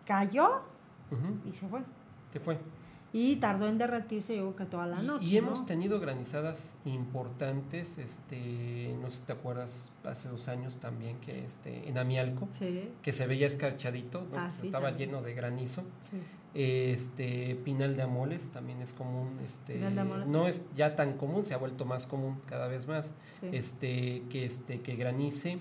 cayó 0.06 0.62
y 1.48 1.52
se 1.52 1.66
fue. 1.68 1.80
Se 2.32 2.40
fue. 2.40 2.58
Y 3.12 3.36
tardó 3.36 3.68
en 3.68 3.76
derretirse, 3.76 4.36
yo 4.36 4.42
creo 4.42 4.56
que 4.56 4.64
toda 4.64 4.86
la 4.86 5.02
noche. 5.02 5.26
Y, 5.26 5.36
hemos 5.36 5.66
tenido 5.66 6.00
granizadas 6.00 6.76
importantes, 6.86 7.98
este, 7.98 8.96
no 9.00 9.10
sé 9.10 9.18
si 9.18 9.22
te 9.24 9.32
acuerdas, 9.32 9.92
hace 10.04 10.28
dos 10.28 10.48
años 10.48 10.78
también, 10.78 11.18
que 11.18 11.44
este, 11.44 11.88
en 11.88 11.98
Amialco, 11.98 12.48
que 13.02 13.12
se 13.12 13.26
veía 13.26 13.46
escarchadito, 13.46 14.26
ah, 14.34 14.50
estaba 14.62 14.92
lleno 14.92 15.20
de 15.20 15.34
granizo. 15.34 15.82
Sí. 16.00 16.18
Este 16.54 17.54
Pinal 17.64 17.96
de 17.96 18.02
Amoles 18.02 18.50
también 18.50 18.82
es 18.82 18.92
común, 18.92 19.38
este 19.42 19.80
no 20.26 20.46
es 20.46 20.66
ya 20.76 20.96
tan 20.96 21.16
común, 21.16 21.44
se 21.44 21.54
ha 21.54 21.56
vuelto 21.56 21.86
más 21.86 22.06
común 22.06 22.40
cada 22.46 22.68
vez 22.68 22.86
más. 22.86 23.14
Este 23.40 24.24
que 24.28 24.44
este 24.44 24.82
que 24.82 24.94
granice 24.96 25.58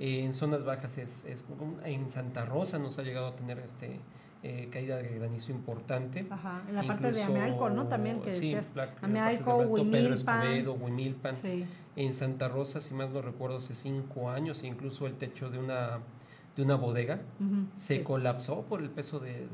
en 0.00 0.34
zonas 0.34 0.64
bajas 0.64 0.98
es, 0.98 1.24
es 1.24 1.44
en 1.84 2.10
Santa 2.10 2.44
Rosa 2.44 2.80
nos 2.80 2.98
ha 2.98 3.02
llegado 3.02 3.28
a 3.28 3.36
tener 3.36 3.60
este 3.60 4.00
eh, 4.46 4.68
caída 4.70 4.98
de 4.98 5.08
granizo 5.08 5.52
importante. 5.52 6.26
Ajá, 6.28 6.62
en 6.68 6.74
la 6.74 6.82
parte 6.82 7.12
de 7.12 7.22
Amealco, 7.22 7.70
¿no? 7.70 7.88
También 7.88 8.20
que 8.20 8.30
sí, 8.30 8.54
decías, 8.54 8.74
Amealco, 9.00 9.56
Huimilpan. 9.56 11.34
En 11.96 12.12
Santa 12.12 12.48
Rosa, 12.48 12.82
si 12.82 12.92
más 12.92 13.08
no 13.08 13.22
recuerdo, 13.22 13.56
hace 13.56 13.74
cinco 13.74 14.30
años, 14.30 14.62
incluso 14.62 15.06
el 15.06 15.14
techo 15.14 15.48
de 15.48 15.58
una 15.58 16.00
de 16.56 16.62
una 16.62 16.76
bodega, 16.76 17.20
se 17.74 18.04
colapsó 18.04 18.62
por 18.62 18.80
el 18.80 18.90
peso 18.90 19.18
de, 19.18 19.48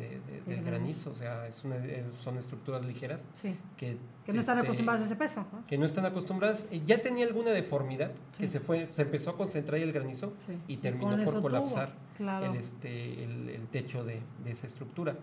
del 0.46 0.62
granizo. 0.62 1.10
O 1.10 1.14
sea, 1.14 1.46
es 1.46 1.64
una, 1.64 1.76
son 2.10 2.36
estructuras 2.36 2.84
ligeras 2.84 3.28
que, 3.76 3.96
que 4.26 4.32
no 4.32 4.40
están 4.40 4.58
este, 4.58 4.68
acostumbradas 4.68 5.02
a 5.02 5.06
ese 5.06 5.16
peso. 5.16 5.46
Que 5.66 5.78
no 5.78 5.86
están 5.86 6.04
acumbradas. 6.04 6.68
Ya 6.84 7.00
tenía 7.00 7.26
alguna 7.26 7.52
deformidad 7.52 8.12
que 8.36 8.48
se 8.48 8.60
fue 8.60 8.88
se 8.90 9.02
empezó 9.02 9.30
a 9.30 9.36
concentrar 9.36 9.80
el 9.80 9.92
granizo 9.92 10.34
y 10.68 10.78
terminó 10.78 11.22
por 11.24 11.40
colapsar 11.40 11.92
el, 12.18 12.56
este, 12.56 13.24
el, 13.24 13.66
techo 13.70 14.04
de, 14.04 14.20
esa 14.44 14.66
estructura. 14.66 15.16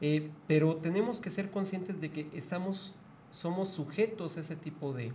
Eh, 0.00 0.30
pero 0.48 0.76
tenemos 0.76 1.20
que 1.20 1.30
ser 1.30 1.50
conscientes 1.50 2.00
de 2.00 2.10
que 2.10 2.28
estamos, 2.32 2.96
somos 3.30 3.68
sujetos 3.68 4.36
a 4.36 4.40
ese 4.40 4.56
tipo 4.56 4.92
de, 4.92 5.12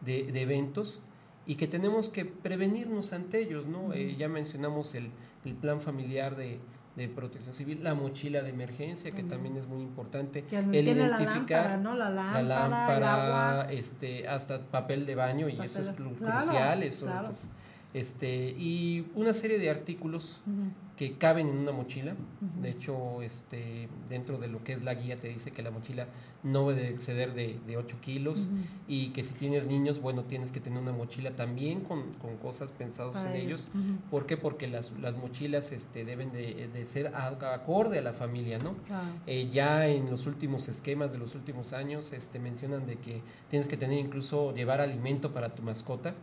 de 0.00 0.40
eventos 0.40 1.02
y 1.46 1.56
que 1.56 1.66
tenemos 1.66 2.08
que 2.08 2.24
prevenirnos 2.24 3.12
ante 3.12 3.40
ellos, 3.40 3.66
¿no? 3.66 3.92
Eh, 3.92 4.16
ya 4.16 4.28
mencionamos 4.28 4.94
el, 4.94 5.10
el 5.44 5.54
plan 5.54 5.80
familiar 5.80 6.36
de, 6.36 6.60
de, 6.96 7.08
protección 7.08 7.54
civil, 7.54 7.82
la 7.82 7.94
mochila 7.94 8.42
de 8.42 8.50
emergencia, 8.50 9.12
que 9.12 9.24
también 9.24 9.56
es 9.56 9.66
muy 9.66 9.82
importante, 9.82 10.44
el 10.50 10.88
identificar 10.88 11.06
la 11.08 11.28
lámpara, 11.28 11.76
¿no? 11.78 11.94
la 11.96 12.10
lámpara, 12.10 12.42
la 12.42 12.68
lámpara 12.68 13.72
este, 13.72 14.28
hasta 14.28 14.60
papel 14.60 15.04
de 15.06 15.14
baño, 15.14 15.48
y 15.48 15.60
eso 15.60 15.80
es 15.80 15.90
crucial, 15.90 16.82
eso, 16.82 17.08
este, 17.94 18.54
y 18.56 19.10
una 19.14 19.34
serie 19.34 19.58
de 19.58 19.68
artículos 19.68 20.42
que 20.96 21.14
caben 21.14 21.48
en 21.48 21.58
una 21.58 21.72
mochila. 21.72 22.14
De 22.60 22.70
hecho, 22.70 23.22
este, 23.22 23.88
dentro 24.08 24.38
de 24.38 24.48
lo 24.48 24.62
que 24.62 24.74
es 24.74 24.82
la 24.82 24.94
guía 24.94 25.18
te 25.18 25.28
dice 25.28 25.50
que 25.50 25.62
la 25.62 25.70
mochila 25.70 26.06
no 26.42 26.68
debe 26.70 26.88
exceder 26.88 27.34
de, 27.34 27.58
de 27.66 27.76
8 27.76 27.98
kilos 28.00 28.48
y 28.88 29.08
que 29.10 29.22
si 29.22 29.32
tienes 29.34 29.68
niños, 29.68 30.00
bueno, 30.00 30.24
tienes 30.24 30.50
que 30.50 30.60
tener 30.60 30.80
una 30.80 30.92
mochila 30.92 31.30
también 31.30 31.80
con, 31.80 32.12
con 32.14 32.36
cosas 32.36 32.72
pensadas 32.72 33.24
en 33.24 33.36
ellos. 33.36 33.68
¿Por 34.10 34.26
qué? 34.26 34.36
Porque 34.36 34.66
las, 34.66 34.92
las 35.00 35.16
mochilas 35.16 35.72
este, 35.72 36.04
deben 36.04 36.32
de, 36.32 36.68
de, 36.72 36.86
ser 36.86 37.14
acorde 37.14 37.98
a 37.98 38.02
la 38.02 38.12
familia, 38.12 38.58
¿no? 38.58 38.74
Eh, 39.26 39.48
ya 39.52 39.86
en 39.86 40.10
los 40.10 40.26
últimos 40.26 40.68
esquemas 40.68 41.12
de 41.12 41.18
los 41.18 41.34
últimos 41.34 41.72
años 41.72 42.12
este, 42.12 42.38
mencionan 42.38 42.86
de 42.86 42.96
que 42.96 43.22
tienes 43.48 43.68
que 43.68 43.76
tener 43.76 43.98
incluso 43.98 44.52
llevar 44.54 44.80
alimento 44.80 45.32
para 45.32 45.54
tu 45.54 45.62
mascota, 45.62 46.14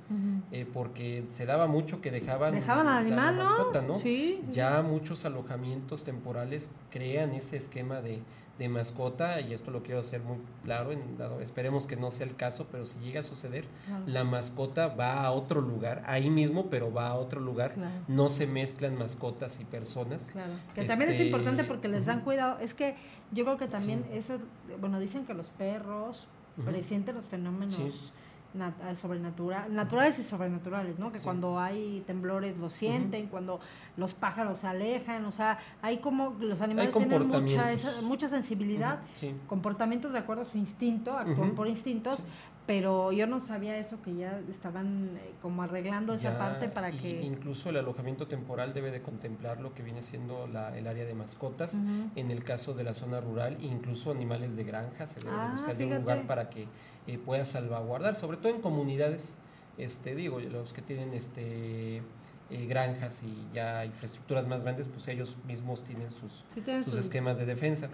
eh, 0.52 0.66
porque 0.72 1.24
se 1.28 1.46
daba 1.46 1.68
mucho 1.68 2.02
que 2.02 2.12
dejaban, 2.12 2.54
dejaban 2.54 2.88
al 2.88 3.06
animal, 3.06 3.38
mascota, 3.38 3.82
¿no? 3.82 3.96
Sí. 3.96 4.42
Ya 4.52 4.59
muchos 4.84 5.26
alojamientos 5.26 6.04
temporales 6.04 6.72
crean 6.92 7.34
ese 7.34 7.58
esquema 7.58 8.02
de 8.02 8.22
de 8.60 8.68
mascota, 8.68 9.40
y 9.40 9.54
esto 9.54 9.72
lo 9.72 9.82
quiero 9.84 10.02
hacer 10.02 10.22
muy 10.22 10.38
claro, 10.66 10.92
en, 10.92 11.18
dado, 11.18 11.40
esperemos 11.40 11.88
que 11.88 11.96
no 11.96 12.12
sea 12.12 12.28
el 12.28 12.36
caso, 12.36 12.68
pero 12.70 12.86
si 12.86 13.00
llega 13.00 13.22
a 13.22 13.24
suceder, 13.24 13.64
la 14.06 14.26
mascota 14.26 14.88
va 14.88 15.24
a 15.24 15.32
otro 15.32 15.62
lugar, 15.62 16.04
ahí 16.06 16.30
mismo, 16.30 16.70
pero 16.70 16.94
va 16.94 17.08
a 17.08 17.14
otro 17.16 17.40
lugar, 17.40 17.74
no 18.10 18.28
se 18.28 18.48
mezclan 18.48 18.98
mascotas 18.98 19.62
y 19.62 19.64
personas. 19.64 20.30
Claro, 20.34 20.52
que 20.76 20.84
también 20.84 21.10
es 21.10 21.16
este, 21.16 21.28
importante 21.28 21.64
porque 21.64 21.88
les 21.88 22.06
dan 22.06 22.20
cuidado, 22.20 22.60
es 22.60 22.74
que 22.74 22.96
yo 23.32 23.46
creo 23.46 23.58
que 23.58 23.68
también 23.68 24.06
eso, 24.12 24.38
bueno, 24.82 25.00
dicen 25.00 25.26
que 25.26 25.34
los 25.34 25.48
perros 25.48 26.28
presienten 26.66 27.16
los 27.16 27.26
fenómenos 27.26 28.12
eh, 28.56 28.96
sobrenatural, 28.96 29.74
naturales 29.74 30.18
y 30.18 30.24
sobrenaturales, 30.24 30.98
¿no? 30.98 31.12
Que 31.12 31.20
cuando 31.20 31.60
hay 31.60 32.04
temblores 32.08 32.60
lo 32.60 32.72
sienten, 32.72 33.28
cuando 33.28 33.60
los 33.96 34.16
pájaros 34.16 34.60
se 34.60 34.68
alejan, 34.68 35.24
o 35.26 35.32
sea, 35.32 35.60
hay 35.84 36.00
como 36.00 36.36
los 36.40 36.62
animales 36.62 36.94
tienen 36.96 37.28
mucha, 37.28 37.76
mucha 38.02 38.28
sensibilidad, 38.28 39.02
comportamientos 39.48 40.14
de 40.14 40.20
acuerdo 40.20 40.42
a 40.44 40.46
su 40.46 40.58
instinto, 40.58 41.16
actúan 41.16 41.52
por 41.52 41.68
instintos, 41.68 42.24
pero 42.70 43.12
yo 43.12 43.26
no 43.26 43.40
sabía 43.40 43.80
eso, 43.80 44.00
que 44.04 44.16
ya 44.16 44.40
estaban 44.48 45.18
eh, 45.18 45.32
como 45.42 45.64
arreglando 45.64 46.14
esa 46.14 46.38
parte 46.38 46.70
para 46.70 46.92
que... 46.92 47.24
Incluso 47.24 47.72
el 47.72 47.78
alojamiento 47.78 48.28
temporal 48.28 48.76
debe 48.76 48.92
de 48.92 49.02
contemplar 49.02 49.60
lo 49.60 49.74
que 49.74 49.82
viene 49.82 50.04
siendo 50.04 50.46
la, 50.46 50.78
el 50.78 50.86
área 50.86 51.04
de 51.04 51.16
mascotas, 51.16 51.80
en 52.16 52.30
el 52.30 52.44
caso 52.44 52.76
de 52.76 52.84
la 52.84 52.94
zona 52.94 53.22
rural, 53.22 53.58
incluso 53.62 54.12
animales 54.12 54.56
de 54.56 54.66
granja, 54.66 55.08
se 55.08 55.20
debe 55.20 55.32
ah, 55.36 55.50
buscar 55.52 55.82
un 55.82 55.96
lugar 55.96 56.28
para 56.28 56.52
que 56.52 56.68
eh, 57.08 57.18
pueda 57.18 57.44
salvaguardar, 57.44 58.14
sobre 58.14 58.38
todo 58.38 58.54
en 58.54 58.62
comunidades, 58.62 59.36
este 59.80 60.14
digo, 60.14 60.40
los 60.40 60.72
que 60.72 60.84
tienen 60.84 61.16
este 61.16 62.04
eh, 62.52 62.66
granjas 62.66 63.22
y 63.22 63.48
ya 63.54 63.86
infraestructuras 63.86 64.48
más 64.48 64.64
grandes, 64.64 64.88
pues 64.88 65.08
ellos 65.08 65.38
mismos 65.46 65.84
tienen 65.84 66.10
sus, 66.10 66.44
sus, 66.84 66.96
esquemas 66.96 67.38
de 67.38 67.46
defensa. 67.46 67.92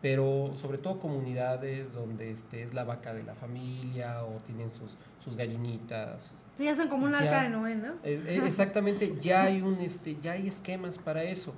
Pero 0.00 0.52
sobre 0.54 0.78
todo 0.78 0.98
comunidades 0.98 1.92
donde 1.92 2.30
este, 2.30 2.62
es 2.62 2.72
la 2.72 2.84
vaca 2.84 3.12
de 3.12 3.22
la 3.22 3.34
familia 3.34 4.24
o 4.24 4.38
tienen 4.46 4.70
sus, 4.72 4.96
sus 5.22 5.36
gallinitas. 5.36 6.32
Sí, 6.56 6.66
hacen 6.66 6.88
como 6.88 7.04
un 7.04 7.14
arca 7.14 7.42
de 7.42 7.50
Noé, 7.50 7.74
¿no? 7.74 7.96
exactamente, 8.02 9.14
ya 9.20 9.42
hay, 9.42 9.60
un, 9.60 9.78
este, 9.80 10.16
ya 10.22 10.32
hay 10.32 10.48
esquemas 10.48 10.96
para 10.96 11.22
eso. 11.24 11.54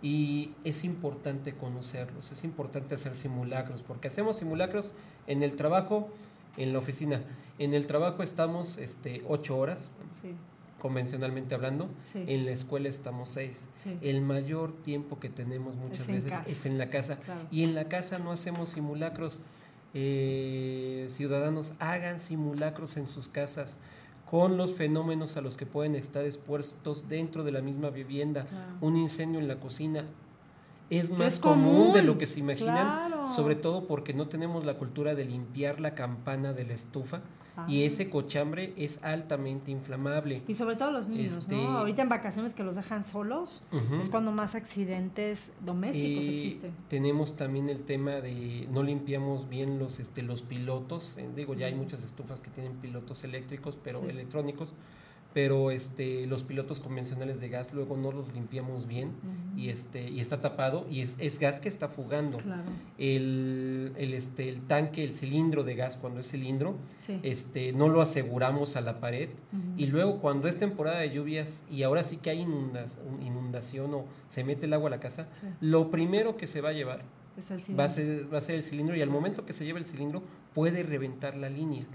Y 0.00 0.52
es 0.62 0.84
importante 0.84 1.54
conocerlos, 1.54 2.30
es 2.30 2.44
importante 2.44 2.94
hacer 2.94 3.16
simulacros, 3.16 3.82
porque 3.82 4.06
hacemos 4.06 4.36
simulacros 4.36 4.92
en 5.26 5.42
el 5.42 5.56
trabajo, 5.56 6.08
en 6.56 6.72
la 6.72 6.78
oficina. 6.78 7.20
En 7.58 7.74
el 7.74 7.88
trabajo 7.88 8.22
estamos 8.22 8.78
este, 8.78 9.24
ocho 9.26 9.58
horas, 9.58 9.90
sí 10.22 10.36
convencionalmente 10.80 11.54
hablando, 11.54 11.88
en 12.14 12.44
la 12.44 12.50
escuela 12.50 12.88
estamos 12.88 13.28
seis. 13.28 13.68
El 14.00 14.22
mayor 14.22 14.72
tiempo 14.72 15.20
que 15.20 15.28
tenemos 15.28 15.76
muchas 15.76 16.08
veces 16.08 16.32
es 16.46 16.66
en 16.66 16.78
la 16.78 16.90
casa. 16.90 17.18
Y 17.52 17.62
en 17.62 17.76
la 17.76 17.84
casa 17.84 18.18
no 18.18 18.32
hacemos 18.32 18.70
simulacros. 18.70 19.38
Eh, 19.94 21.06
ciudadanos, 21.08 21.74
hagan 21.78 22.18
simulacros 22.18 22.96
en 22.96 23.06
sus 23.06 23.28
casas 23.28 23.78
con 24.30 24.56
los 24.56 24.74
fenómenos 24.74 25.36
a 25.36 25.40
los 25.40 25.56
que 25.56 25.66
pueden 25.66 25.96
estar 25.96 26.24
expuestos 26.24 27.08
dentro 27.08 27.44
de 27.44 27.52
la 27.52 27.60
misma 27.60 27.90
vivienda. 27.90 28.46
Un 28.80 28.96
incendio 28.96 29.40
en 29.40 29.48
la 29.48 29.60
cocina 29.60 30.04
es 30.88 31.10
más 31.10 31.38
común. 31.38 31.92
de 31.92 32.02
lo 32.02 32.18
que 32.18 32.26
se 32.26 32.40
imaginan, 32.40 33.28
sobre 33.34 33.54
todo 33.54 33.86
porque 33.86 34.14
no 34.14 34.28
tenemos 34.28 34.64
la 34.64 34.74
cultura 34.74 35.14
de 35.14 35.24
limpiar 35.24 35.80
la 35.80 35.94
campana 35.94 36.52
de 36.52 36.64
la 36.64 36.74
estufa 36.74 37.22
y 37.68 37.84
ese 37.84 38.10
cochambre 38.10 38.72
es 38.76 39.02
altamente 39.02 39.70
inflamable. 39.70 40.42
Y 40.46 40.54
sobre 40.54 40.76
todo 40.76 40.90
los 40.90 41.08
niños, 41.08 41.48
¿no? 41.48 41.54
Este, 41.54 41.66
Ahorita 41.66 42.02
en 42.02 42.08
vacaciones 42.08 42.54
que 42.54 42.62
los 42.62 42.76
dejan 42.76 43.04
solos, 43.04 43.64
es 44.00 44.08
cuando 44.08 44.32
más 44.32 44.54
accidentes 44.54 45.50
domésticos 45.64 46.24
existen. 46.24 46.72
Tenemos 46.88 47.36
también 47.36 47.68
el 47.68 47.82
tema 47.82 48.20
de 48.20 48.68
no 48.70 48.82
limpiamos 48.82 49.48
bien 49.48 49.78
los, 49.78 50.00
este, 50.00 50.22
los 50.22 50.42
pilotos. 50.42 51.16
Eh, 51.18 51.28
digo, 51.34 51.54
ya 51.54 51.66
hay 51.66 51.74
muchas 51.74 52.04
estufas 52.04 52.40
que 52.40 52.50
tienen 52.50 52.74
pilotos 52.74 53.24
eléctricos, 53.24 53.78
pero 53.82 54.08
electrónicos 54.08 54.72
pero 55.32 55.70
este 55.70 56.26
los 56.26 56.42
pilotos 56.42 56.80
convencionales 56.80 57.40
de 57.40 57.48
gas 57.48 57.72
luego 57.72 57.96
no 57.96 58.10
los 58.12 58.32
limpiamos 58.32 58.86
bien 58.86 59.12
y 59.56 59.68
este 59.68 60.08
y 60.08 60.20
está 60.20 60.40
tapado 60.40 60.86
y 60.90 61.02
es, 61.02 61.16
es 61.20 61.38
gas 61.38 61.60
que 61.60 61.68
está 61.68 61.88
fugando. 61.88 62.38
El, 62.98 63.92
el, 63.96 64.14
este 64.14 64.48
el 64.48 64.60
tanque 64.62 65.04
el 65.04 65.14
cilindro 65.14 65.62
de 65.64 65.74
gas 65.74 65.96
cuando 65.96 66.20
es 66.20 66.30
cilindro 66.30 66.76
este 67.22 67.72
no 67.72 67.88
lo 67.88 68.02
aseguramos 68.02 68.76
a 68.76 68.80
la 68.80 69.00
pared 69.00 69.28
y 69.76 69.86
luego 69.86 70.20
cuando 70.20 70.48
es 70.48 70.58
temporada 70.58 70.98
de 71.00 71.10
lluvias 71.10 71.64
y 71.70 71.82
ahora 71.82 72.02
sí 72.02 72.16
que 72.16 72.30
hay 72.30 72.40
inundación 72.40 73.94
o 73.94 74.04
se 74.28 74.44
mete 74.44 74.66
el 74.66 74.72
agua 74.72 74.88
a 74.88 74.90
la 74.90 75.00
casa 75.00 75.28
lo 75.60 75.90
primero 75.90 76.36
que 76.36 76.46
se 76.46 76.60
va 76.60 76.70
a 76.70 76.72
llevar 76.72 77.04
va, 77.78 77.84
a 77.84 77.88
ser, 77.88 78.32
va 78.32 78.38
a 78.38 78.40
ser 78.40 78.56
el 78.56 78.62
cilindro 78.62 78.96
y 78.96 79.02
al 79.02 79.10
momento 79.10 79.44
que 79.44 79.52
se 79.52 79.64
lleva 79.64 79.78
el 79.78 79.84
cilindro 79.84 80.22
puede 80.54 80.82
reventar 80.82 81.36
la 81.36 81.48
línea. 81.48 81.86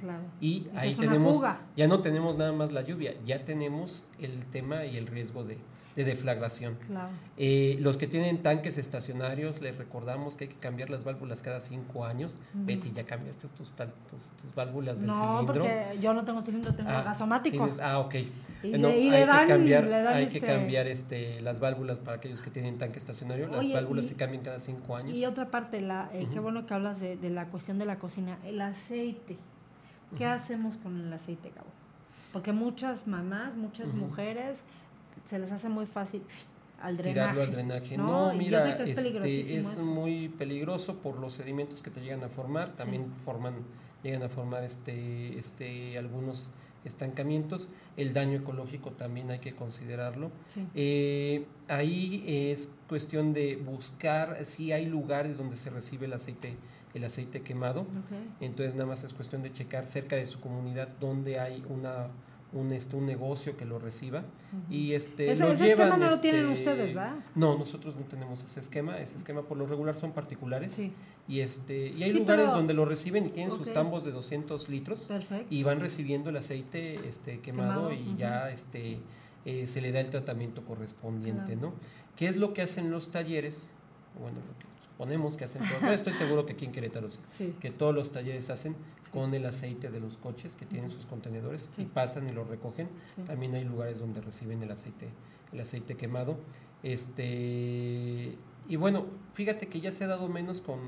Y 0.41 0.67
ahí 0.75 0.95
tenemos, 0.95 1.41
ya 1.75 1.87
no 1.87 2.01
tenemos 2.01 2.37
nada 2.37 2.53
más 2.53 2.71
la 2.71 2.81
lluvia, 2.81 3.13
ya 3.25 3.43
tenemos 3.45 4.05
el 4.19 4.45
tema 4.45 4.85
y 4.85 4.97
el 4.97 5.07
riesgo 5.07 5.43
de, 5.43 5.57
de 5.95 6.03
deflagración. 6.03 6.77
Eh, 7.37 7.77
los 7.79 7.95
que 7.95 8.05
tienen 8.05 8.43
tanques 8.43 8.77
estacionarios, 8.77 9.61
les 9.61 9.77
recordamos 9.77 10.35
que 10.35 10.45
hay 10.45 10.49
que 10.49 10.57
cambiar 10.57 10.89
las 10.89 11.05
válvulas 11.05 11.41
cada 11.41 11.61
cinco 11.61 12.05
años. 12.05 12.37
Betty, 12.53 12.91
¿ya 12.93 13.05
cambiaste 13.05 13.47
tus, 13.47 13.71
tus, 13.71 14.55
válvulas 14.55 14.99
del 14.99 15.11
cilindro? 15.11 15.41
No, 15.41 15.45
porque 15.45 15.97
yo 16.01 16.13
no 16.13 16.25
tengo 16.25 16.41
cilindro, 16.41 16.73
tengo 16.73 16.89
ah, 16.89 17.03
gasomático. 17.03 17.69
ah, 17.81 17.99
ok. 17.99 18.15
Y, 18.63 18.73
hay, 18.73 19.25
que 19.25 19.47
cambiar, 19.47 19.85
hay 20.07 20.27
que 20.27 20.37
este 20.37 20.47
cambiar 20.47 20.87
este, 20.87 21.39
las 21.41 21.61
válvulas 21.61 21.99
para 21.99 22.17
aquellos 22.17 22.41
que 22.41 22.49
tienen 22.49 22.77
tanque 22.77 22.99
estacionario. 22.99 23.47
Las 23.47 23.71
válvulas 23.71 24.07
se 24.07 24.15
cambian 24.15 24.43
cada 24.43 24.59
cinco 24.59 24.97
años. 24.97 25.15
Y 25.15 25.25
otra 25.25 25.49
parte, 25.49 25.79
la, 25.79 26.09
eh, 26.13 26.27
qué 26.33 26.39
bueno 26.39 26.65
que 26.65 26.73
hablas 26.73 26.99
de, 26.99 27.15
de, 27.15 27.29
la 27.29 27.47
cuestión 27.47 27.79
de 27.79 27.85
la 27.85 27.97
cocina, 27.99 28.37
el 28.43 28.59
aceite. 28.59 29.37
¿Qué 30.17 30.25
hacemos 30.25 30.77
con 30.77 30.99
el 30.99 31.11
aceite, 31.11 31.51
Gabo? 31.55 31.67
Porque 32.31 32.51
muchas 32.51 33.07
mamás, 33.07 33.55
muchas 33.55 33.93
mujeres 33.93 34.59
se 35.25 35.39
les 35.39 35.51
hace 35.51 35.69
muy 35.69 35.85
fácil 35.85 36.21
al 36.81 36.97
drenaje. 36.97 37.13
Tirarlo 37.13 37.41
al 37.41 37.51
drenaje. 37.51 37.97
No, 37.97 38.33
mira, 38.33 38.83
es, 38.83 38.97
este, 38.97 39.57
es 39.57 39.77
muy 39.77 40.29
peligroso 40.29 40.95
por 40.95 41.19
los 41.19 41.33
sedimentos 41.33 41.81
que 41.81 41.89
te 41.89 42.01
llegan 42.01 42.23
a 42.23 42.29
formar, 42.29 42.75
también 42.75 43.07
forman, 43.23 43.55
llegan 44.03 44.23
a 44.23 44.29
formar 44.29 44.63
este, 44.63 45.37
este, 45.37 45.97
algunos 45.97 46.49
estancamientos. 46.83 47.69
El 47.97 48.13
daño 48.13 48.37
ecológico 48.37 48.91
también 48.91 49.31
hay 49.31 49.39
que 49.39 49.55
considerarlo. 49.55 50.31
Eh, 50.75 51.45
ahí 51.67 52.23
es 52.27 52.69
cuestión 52.87 53.33
de 53.33 53.55
buscar 53.55 54.45
si 54.45 54.71
hay 54.71 54.85
lugares 54.85 55.37
donde 55.37 55.57
se 55.57 55.69
recibe 55.69 56.05
el 56.05 56.13
aceite 56.13 56.55
el 56.95 57.03
aceite 57.03 57.41
quemado. 57.41 57.85
Entonces 58.39 58.73
nada 58.73 58.85
más 58.85 59.03
es 59.03 59.13
cuestión 59.13 59.43
de 59.43 59.51
checar 59.51 59.85
cerca 59.85 60.15
de 60.15 60.25
su 60.25 60.39
comunidad 60.39 60.87
donde 60.99 61.39
hay 61.39 61.63
una 61.69 62.07
un, 62.53 62.71
este, 62.71 62.95
un 62.95 63.05
negocio 63.05 63.57
que 63.57 63.65
lo 63.65 63.79
reciba 63.79 64.23
y 64.69 64.93
este 64.93 65.31
ese, 65.31 65.51
esquema 65.51 65.97
no 65.97 66.09
lo 66.09 66.19
tienen 66.19 66.49
este, 66.49 66.59
ustedes, 66.59 66.95
¿verdad? 66.95 67.15
No, 67.35 67.57
nosotros 67.57 67.95
no 67.95 68.03
tenemos 68.03 68.43
ese 68.43 68.59
esquema, 68.59 68.99
ese 68.99 69.17
esquema 69.17 69.41
por 69.41 69.57
lo 69.57 69.65
regular 69.65 69.95
son 69.95 70.13
particulares 70.13 70.81
y 71.27 71.39
este 71.39 71.89
y 71.89 72.03
hay 72.03 72.13
lugares 72.13 72.47
donde 72.47 72.73
lo 72.73 72.85
reciben 72.85 73.25
y 73.25 73.29
tienen 73.29 73.55
sus 73.55 73.73
tambos 73.73 74.05
de 74.05 74.11
200 74.11 74.69
litros 74.69 75.05
y 75.49 75.63
van 75.63 75.79
recibiendo 75.79 76.29
el 76.29 76.37
aceite 76.37 77.07
este 77.07 77.39
quemado, 77.39 77.91
y 77.91 78.15
ya 78.17 78.49
este 78.51 78.99
eh, 79.45 79.67
se 79.67 79.81
le 79.81 79.91
da 79.91 79.99
el 79.99 80.09
tratamiento 80.09 80.63
correspondiente, 80.63 81.55
¿no? 81.55 81.73
¿Qué 82.15 82.27
es 82.27 82.37
lo 82.37 82.53
que 82.53 82.61
hacen 82.61 82.89
los 82.89 83.11
talleres? 83.11 83.73
Bueno, 84.19 84.37
lo 84.37 84.57
que 84.57 84.65
suponemos 84.83 85.35
que 85.35 85.43
hacen 85.43 85.61
todo. 85.67 85.91
estoy 85.91 86.13
seguro 86.13 86.45
que 86.45 86.53
aquí 86.53 86.65
en 86.65 86.71
Querétaro 86.71 87.09
sí. 87.37 87.53
que 87.59 87.69
todos 87.69 87.93
los 87.93 88.11
talleres 88.11 88.49
hacen 88.49 88.75
con 89.15 89.33
el 89.33 89.45
aceite 89.45 89.89
de 89.89 90.01
los 90.01 90.17
coches 90.17 90.57
que 90.57 90.65
tienen 90.65 90.89
sus 90.89 91.05
contenedores 91.05 91.69
y 91.77 91.85
pasan 91.85 92.27
y 92.27 92.33
lo 92.33 92.43
recogen. 92.43 92.89
También 93.25 93.55
hay 93.55 93.63
lugares 93.63 93.97
donde 93.97 94.19
reciben 94.19 94.61
el 94.61 94.71
aceite, 94.71 95.07
el 95.53 95.61
aceite 95.61 95.95
quemado. 95.95 96.37
Este 96.83 98.37
y 98.67 98.75
bueno, 98.75 99.05
fíjate 99.33 99.67
que 99.67 99.79
ya 99.79 99.93
se 99.93 100.03
ha 100.03 100.07
dado 100.07 100.27
menos 100.27 100.59
con, 100.59 100.79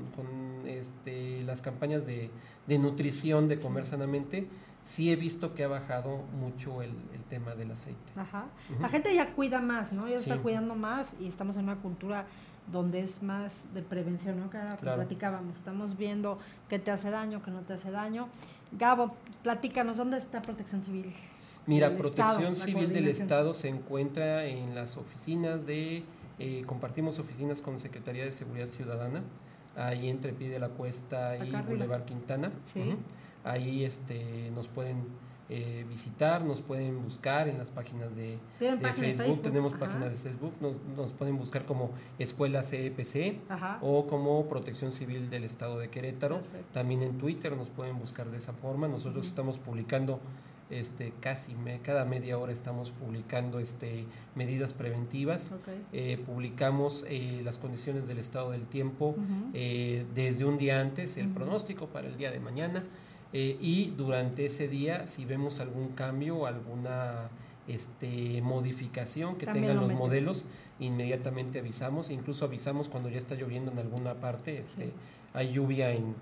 este, 0.66 1.42
las 1.44 1.62
campañas 1.62 2.04
de, 2.04 2.30
nutrición, 2.78 3.48
de 3.48 3.58
comer 3.58 3.86
sanamente. 3.86 4.46
Sí 4.82 5.10
he 5.10 5.16
visto 5.16 5.54
que 5.54 5.64
ha 5.64 5.68
bajado 5.68 6.18
mucho 6.38 6.82
el, 6.82 6.92
tema 7.30 7.54
del 7.54 7.70
aceite. 7.70 8.12
Ajá. 8.16 8.46
La 8.80 8.88
gente 8.88 9.14
ya 9.14 9.34
cuida 9.34 9.60
más, 9.60 9.92
¿no? 9.92 10.08
Ya 10.08 10.16
está 10.16 10.38
cuidando 10.38 10.74
más 10.74 11.08
y 11.20 11.28
estamos 11.28 11.56
en 11.56 11.64
una 11.64 11.76
cultura 11.76 12.26
donde 12.72 13.00
es 13.00 13.22
más 13.22 13.72
de 13.74 13.82
prevención, 13.82 14.40
¿no? 14.40 14.50
Que 14.50 14.58
platicábamos, 14.80 15.56
estamos 15.56 15.96
viendo 15.96 16.38
qué 16.68 16.78
te 16.78 16.90
hace 16.90 17.10
daño, 17.10 17.42
qué 17.42 17.50
no 17.50 17.60
te 17.60 17.74
hace 17.74 17.90
daño. 17.90 18.28
Gabo, 18.72 19.14
platícanos, 19.42 19.96
¿dónde 19.96 20.18
está 20.18 20.42
Protección 20.42 20.82
Civil? 20.82 21.12
Mira, 21.66 21.96
Protección 21.96 22.54
Civil 22.54 22.92
del 22.92 23.08
Estado 23.08 23.54
se 23.54 23.68
encuentra 23.68 24.44
en 24.44 24.74
las 24.74 24.96
oficinas 24.96 25.66
de, 25.66 26.02
eh, 26.38 26.62
compartimos 26.66 27.18
oficinas 27.18 27.62
con 27.62 27.78
Secretaría 27.78 28.24
de 28.24 28.32
Seguridad 28.32 28.66
Ciudadana, 28.66 29.22
ahí 29.76 30.08
entre 30.08 30.32
Pide 30.32 30.58
la 30.58 30.68
Cuesta 30.68 31.36
y 31.36 31.50
Boulevard 31.50 32.04
Quintana. 32.04 32.52
¿Sí? 32.64 32.96
Ahí 33.44 33.84
este, 33.84 34.50
nos 34.54 34.68
pueden 34.68 35.04
eh, 35.50 35.86
visitar, 35.88 36.44
nos 36.44 36.60
pueden 36.60 37.02
buscar 37.02 37.48
en 37.48 37.56
las 37.56 37.70
páginas 37.70 38.14
de, 38.14 38.38
Facebook? 38.58 39.40
tenemos 39.40 39.72
páginas 39.72 40.10
de 40.10 40.30
Facebook, 40.30 40.52
nos, 40.94 41.12
pueden 41.14 41.38
buscar 41.38 41.64
como 41.64 41.90
Escuela 42.18 42.62
CEPC 42.62 43.40
o 43.80 44.06
como 44.06 44.46
Protección 44.46 44.92
Civil 44.92 45.30
del 45.30 45.44
Estado 45.44 45.78
de 45.78 45.88
Querétaro, 45.88 46.42
también 46.72 47.02
en 47.02 47.16
Twitter 47.16 47.56
nos 47.56 47.70
pueden 47.70 47.98
buscar 47.98 48.30
de 48.30 48.36
esa 48.36 48.52
forma, 48.52 48.88
nosotros 48.88 49.26
estamos 49.26 49.58
publicando 49.58 50.20
este 50.68 51.14
casi 51.18 51.56
cada 51.82 52.04
media 52.04 52.36
hora 52.36 52.52
estamos 52.52 52.90
publicando 52.90 53.58
este 53.58 54.04
medidas 54.34 54.74
preventivas. 54.74 55.54
Eh, 55.94 56.22
publicamos 56.26 57.06
eh, 57.08 57.40
las 57.42 57.56
condiciones 57.56 58.06
del 58.06 58.18
estado 58.18 58.50
del 58.50 58.66
tiempo 58.66 59.16
desde 59.54 60.44
un 60.44 60.58
día 60.58 60.78
antes 60.78 61.16
el 61.16 61.28
pronóstico 61.28 61.86
para 61.86 62.06
el 62.06 62.18
día 62.18 62.30
de 62.30 62.40
mañana 62.40 62.84
Eh, 63.32 63.58
y 63.60 63.90
durante 63.90 64.46
ese 64.46 64.68
día, 64.68 65.06
si 65.06 65.24
vemos 65.24 65.60
algún 65.60 65.88
cambio, 65.88 66.46
alguna 66.46 67.28
este, 67.66 68.40
modificación 68.42 69.36
que 69.36 69.46
tengan 69.46 69.76
los 69.76 69.92
modelos, 69.92 70.46
inmediatamente 70.80 71.58
avisamos, 71.58 72.10
incluso 72.10 72.46
avisamos 72.46 72.88
cuando 72.88 73.10
ya 73.10 73.18
está 73.18 73.34
lloviendo 73.34 73.70
en 73.70 73.78
alguna 73.78 74.14
parte, 74.14 74.58
este, 74.58 74.92
hay 75.34 75.52
lluvia 75.52 75.92
en, 75.92 76.14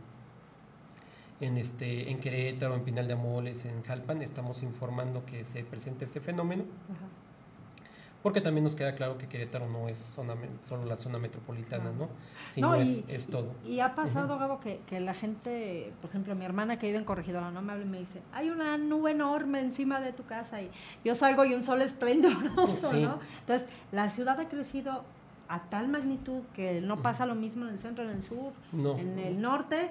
en, 1.40 1.57
este, 1.59 2.11
en 2.11 2.18
Querétaro, 2.18 2.74
en 2.74 2.82
Pinal 2.82 3.07
de 3.07 3.12
Amoles, 3.12 3.64
en 3.66 3.82
Jalpan, 3.82 4.22
estamos 4.22 4.62
informando 4.64 5.24
que 5.24 5.44
se 5.44 5.62
presenta 5.62 6.04
ese 6.07 6.20
fenómeno. 6.20 6.64
Porque 8.27 8.41
también 8.41 8.64
nos 8.64 8.74
queda 8.74 8.97
claro 8.97 9.18
que 9.18 9.29
Querétaro 9.29 9.68
no 9.68 9.89
es 9.89 9.99
zona, 9.99 10.35
solo 10.61 10.85
la 10.85 10.97
zona 10.97 11.16
metropolitana, 11.20 11.93
¿no? 11.97 12.09
Sino 12.51 12.74
es, 12.74 13.05
es, 13.07 13.29
todo. 13.29 13.55
Y 13.64 13.79
ha 13.79 13.95
pasado, 13.95 14.37
algo 14.41 14.59
que, 14.59 14.81
que, 14.89 14.99
la 14.99 15.14
gente, 15.14 15.93
por 16.01 16.11
ejemplo, 16.11 16.35
mi 16.35 16.45
hermana 16.45 16.77
que 16.77 16.89
vive 16.89 16.99
en 16.99 17.05
Corregidora, 17.05 17.53
¿no? 17.53 17.62
Me 17.62 17.70
habla 17.70 17.85
y 17.85 17.89
me 17.89 18.01
dice, 18.01 18.20
hay 18.33 18.51
una 18.51 18.79
nube 18.79 19.12
enorme 19.12 19.61
encima 19.61 20.01
de 20.01 20.12
tu 20.12 20.24
casa 20.24 20.61
y 20.61 20.72
yo 21.05 21.14
salgo 21.14 21.45
y 21.45 21.55
un 21.55 21.62
sol 21.62 21.83
esplendoroso, 21.83 22.93
¿no? 22.95 23.20
Entonces, 23.43 23.68
la 23.93 24.11
ciudad 24.11 24.41
ha 24.41 24.49
crecido 24.49 25.05
a 25.47 25.62
tal 25.70 25.87
magnitud 25.87 26.43
que 26.53 26.81
no 26.81 27.03
pasa 27.03 27.27
lo 27.27 27.37
mismo 27.37 27.64
en 27.68 27.74
el 27.74 27.79
centro, 27.79 28.03
en 28.03 28.11
el 28.11 28.24
sur, 28.24 28.53
en 28.72 29.20
el 29.20 29.41
norte 29.41 29.89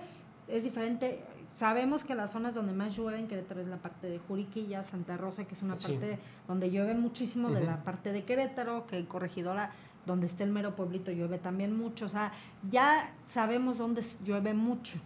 es 0.47 0.63
diferente 0.63 1.23
sabemos 1.57 2.03
que 2.03 2.15
las 2.15 2.31
zonas 2.31 2.53
donde 2.53 2.73
más 2.73 2.95
llueve 2.95 3.19
en 3.19 3.27
Querétaro 3.27 3.61
es 3.61 3.67
la 3.67 3.77
parte 3.77 4.07
de 4.07 4.19
Juriquilla, 4.19 4.83
Santa 4.83 5.17
Rosa, 5.17 5.45
que 5.45 5.55
es 5.55 5.61
una 5.61 5.77
parte 5.77 6.19
donde 6.47 6.69
llueve 6.69 6.93
muchísimo, 6.93 7.49
de 7.49 7.61
la 7.61 7.83
parte 7.83 8.11
de 8.11 8.23
Querétaro, 8.23 8.85
que 8.87 9.05
Corregidora, 9.05 9.71
donde 10.05 10.27
está 10.27 10.43
el 10.43 10.51
mero 10.51 10.75
pueblito, 10.75 11.11
llueve 11.11 11.37
también 11.37 11.75
mucho. 11.75 12.05
O 12.05 12.09
sea, 12.09 12.33
ya 12.69 13.13
sabemos 13.29 13.77
dónde 13.77 14.03
llueve 14.25 14.53
mucho. 14.53 14.99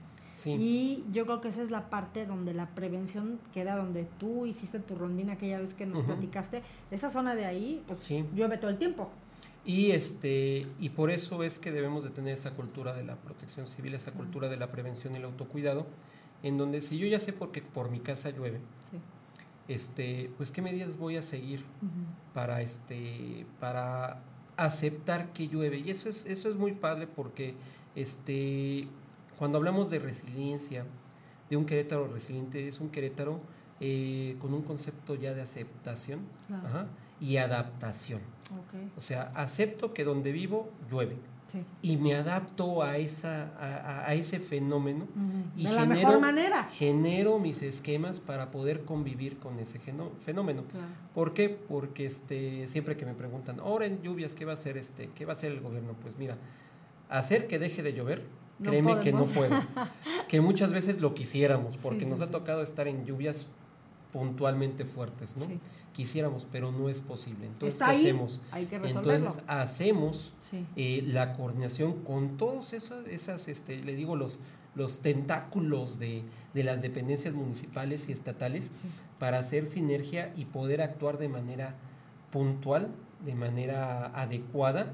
Y 0.46 1.04
yo 1.12 1.26
creo 1.26 1.42
que 1.42 1.50
esa 1.50 1.64
es 1.64 1.72
la 1.72 1.90
parte 1.90 2.26
donde 2.26 2.54
la 2.54 2.68
prevención 2.68 3.40
queda, 3.54 3.76
donde 3.76 4.08
tú 4.20 4.46
hiciste 4.46 4.80
tu 4.80 4.96
rondina 4.96 5.34
aquella 5.34 5.60
vez 5.60 5.74
que 5.74 5.86
nos 5.86 6.04
platicaste. 6.04 6.62
Esa 6.92 7.10
zona 7.10 7.36
de 7.36 7.46
ahí, 7.46 7.84
pues 7.88 8.08
llueve 8.34 8.58
todo 8.58 8.72
el 8.72 8.78
tiempo. 8.78 9.10
Y, 9.66 9.92
este, 9.92 10.68
y 10.80 10.90
por 10.90 11.12
eso 11.12 11.44
es 11.44 11.60
que 11.60 11.72
debemos 11.72 12.04
de 12.04 12.10
tener 12.10 12.34
esa 12.34 12.52
cultura 12.52 12.94
de 12.94 13.04
la 13.04 13.16
protección 13.18 13.68
civil, 13.68 13.94
esa 13.94 14.12
cultura 14.14 14.48
de 14.48 14.58
la 14.58 14.72
prevención 14.72 15.14
y 15.14 15.18
el 15.18 15.26
autocuidado 15.26 15.86
en 16.44 16.58
donde 16.58 16.82
si 16.82 16.98
yo 16.98 17.08
ya 17.08 17.20
sé 17.20 17.34
porque 17.34 17.62
por 17.62 17.90
mi 17.90 18.00
casa 18.00 18.30
llueve, 18.30 18.60
este, 19.68 20.32
pues 20.38 20.52
qué 20.52 20.62
medidas 20.62 20.98
voy 20.98 21.18
a 21.18 21.22
seguir 21.22 21.64
para 22.34 22.62
este, 22.62 23.46
para 23.60 24.22
aceptar 24.58 25.32
que 25.32 25.48
llueve. 25.48 25.78
Y 25.80 25.92
eso 25.92 26.10
es, 26.10 26.26
eso 26.26 26.50
es 26.50 26.56
muy 26.56 26.74
padre 26.74 27.08
porque 27.08 27.54
este, 27.96 28.88
cuando 29.38 29.58
hablamos 29.58 29.90
de 29.90 30.00
resiliencia, 30.00 30.86
de 31.50 31.58
un 31.58 31.66
Querétaro 31.66 32.08
resiliente, 32.08 32.68
es 32.68 32.80
un 32.80 32.90
Querétaro 32.90 33.40
eh, 33.80 34.36
con 34.40 34.54
un 34.54 34.62
concepto 34.62 35.16
ya 35.16 35.34
de 35.34 35.42
aceptación 35.42 36.20
y 37.20 37.38
adaptación. 37.38 38.22
O 38.98 39.02
sea, 39.02 39.32
acepto 39.36 39.94
que 39.94 40.04
donde 40.04 40.32
vivo 40.32 40.72
llueve 40.90 41.18
y 41.82 41.98
me 41.98 42.16
adapto 42.16 42.84
a, 42.84 42.98
esa, 42.98 43.54
a, 44.08 44.14
ese 44.14 44.40
fenómeno 44.40 45.08
y 45.56 45.64
de 45.66 45.72
la 45.72 45.82
genero, 45.82 46.00
mejor 46.00 46.20
manera. 46.22 46.64
genero 46.72 47.40
mis 47.40 47.62
esquemas 47.62 48.20
para 48.20 48.52
poder 48.52 48.84
convivir 48.86 49.38
con 49.38 49.60
ese 49.60 49.80
fenómeno. 50.20 50.64
¿Por 51.14 51.34
qué? 51.34 51.50
Porque 51.50 52.06
este, 52.06 52.68
siempre 52.68 52.98
que 52.98 53.06
me 53.06 53.14
preguntan, 53.14 53.60
ahora 53.60 53.86
en 53.86 54.02
lluvias, 54.02 54.36
¿qué 54.36 54.46
va 54.46 54.52
a 54.52 54.56
hacer 54.56 54.78
este, 54.78 55.10
qué 55.16 55.26
va 55.26 55.32
a 55.32 55.34
hacer 55.34 55.52
el 55.52 55.62
gobierno? 55.62 55.94
Pues 56.02 56.18
mira, 56.18 56.38
hacer 57.10 57.48
que 57.48 57.60
deje 57.60 57.84
de 57.84 57.94
llover, 57.94 58.24
créeme 58.64 59.00
que 59.00 59.12
no 59.12 59.26
puedo. 59.26 59.62
que 60.28 60.42
muchas 60.42 60.72
veces 60.72 61.02
lo 61.02 61.14
quisiéramos, 61.14 61.78
porque 61.78 62.06
nos 62.06 62.22
ha 62.22 62.30
tocado 62.30 62.62
estar 62.62 62.88
en 62.88 63.06
lluvias 63.06 63.48
puntualmente 64.12 64.86
fuertes, 64.86 65.36
¿no? 65.38 65.46
Quisiéramos, 65.94 66.48
pero 66.52 66.72
no 66.72 66.90
es 66.90 67.02
posible. 67.02 67.46
Entonces, 67.46 67.80
¿qué 67.80 67.86
hacemos? 67.86 68.42
Entonces, 68.54 69.44
hacemos 69.48 70.34
eh, 70.76 71.04
la 71.06 71.34
coordinación 71.34 72.04
con 72.04 72.38
todos 72.38 72.74
esas, 72.74 73.08
esas 73.08 73.48
este, 73.48 73.84
le 73.84 73.96
digo, 73.96 74.16
los, 74.16 74.40
los 74.76 75.02
tentáculos 75.02 76.00
de, 76.00 76.24
de 76.54 76.64
las 76.64 76.82
dependencias 76.82 77.34
municipales 77.34 78.10
y 78.10 78.12
estatales 78.12 78.72
para 79.20 79.40
hacer 79.40 79.66
sinergia 79.66 80.34
y 80.36 80.46
poder 80.46 80.82
actuar 80.82 81.18
de 81.18 81.30
manera 81.30 81.76
puntual, 82.32 82.90
de 83.26 83.36
manera 83.36 84.08
adecuada. 84.08 84.94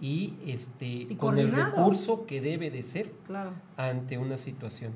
y 0.00 0.34
este 0.46 1.16
con 1.16 1.38
el 1.38 1.50
recurso 1.50 2.24
que 2.24 2.40
debe 2.40 2.70
de 2.70 2.82
ser 2.82 3.12
ante 3.76 4.16
una 4.18 4.38
situación. 4.38 4.92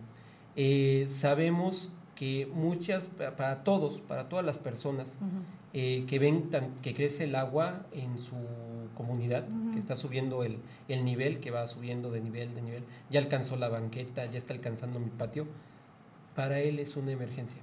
Eh, 0.54 1.06
sabemos 1.08 1.92
que 2.22 2.46
muchas, 2.46 3.08
para 3.08 3.64
todos, 3.64 4.00
para 4.00 4.28
todas 4.28 4.46
las 4.46 4.56
personas 4.56 5.18
eh, 5.72 6.04
que 6.06 6.20
ven 6.20 6.50
que 6.80 6.94
crece 6.94 7.24
el 7.24 7.34
agua 7.34 7.84
en 7.90 8.16
su 8.16 8.36
comunidad, 8.94 9.44
que 9.72 9.80
está 9.80 9.96
subiendo 9.96 10.44
el, 10.44 10.60
el, 10.86 11.04
nivel, 11.04 11.40
que 11.40 11.50
va 11.50 11.66
subiendo 11.66 12.12
de 12.12 12.20
nivel, 12.20 12.54
de 12.54 12.62
nivel, 12.62 12.84
ya 13.10 13.18
alcanzó 13.18 13.56
la 13.56 13.68
banqueta, 13.68 14.24
ya 14.26 14.38
está 14.38 14.54
alcanzando 14.54 15.00
mi 15.00 15.10
patio, 15.10 15.48
para 16.36 16.60
él 16.60 16.78
es 16.78 16.96
una 16.96 17.10
emergencia. 17.10 17.60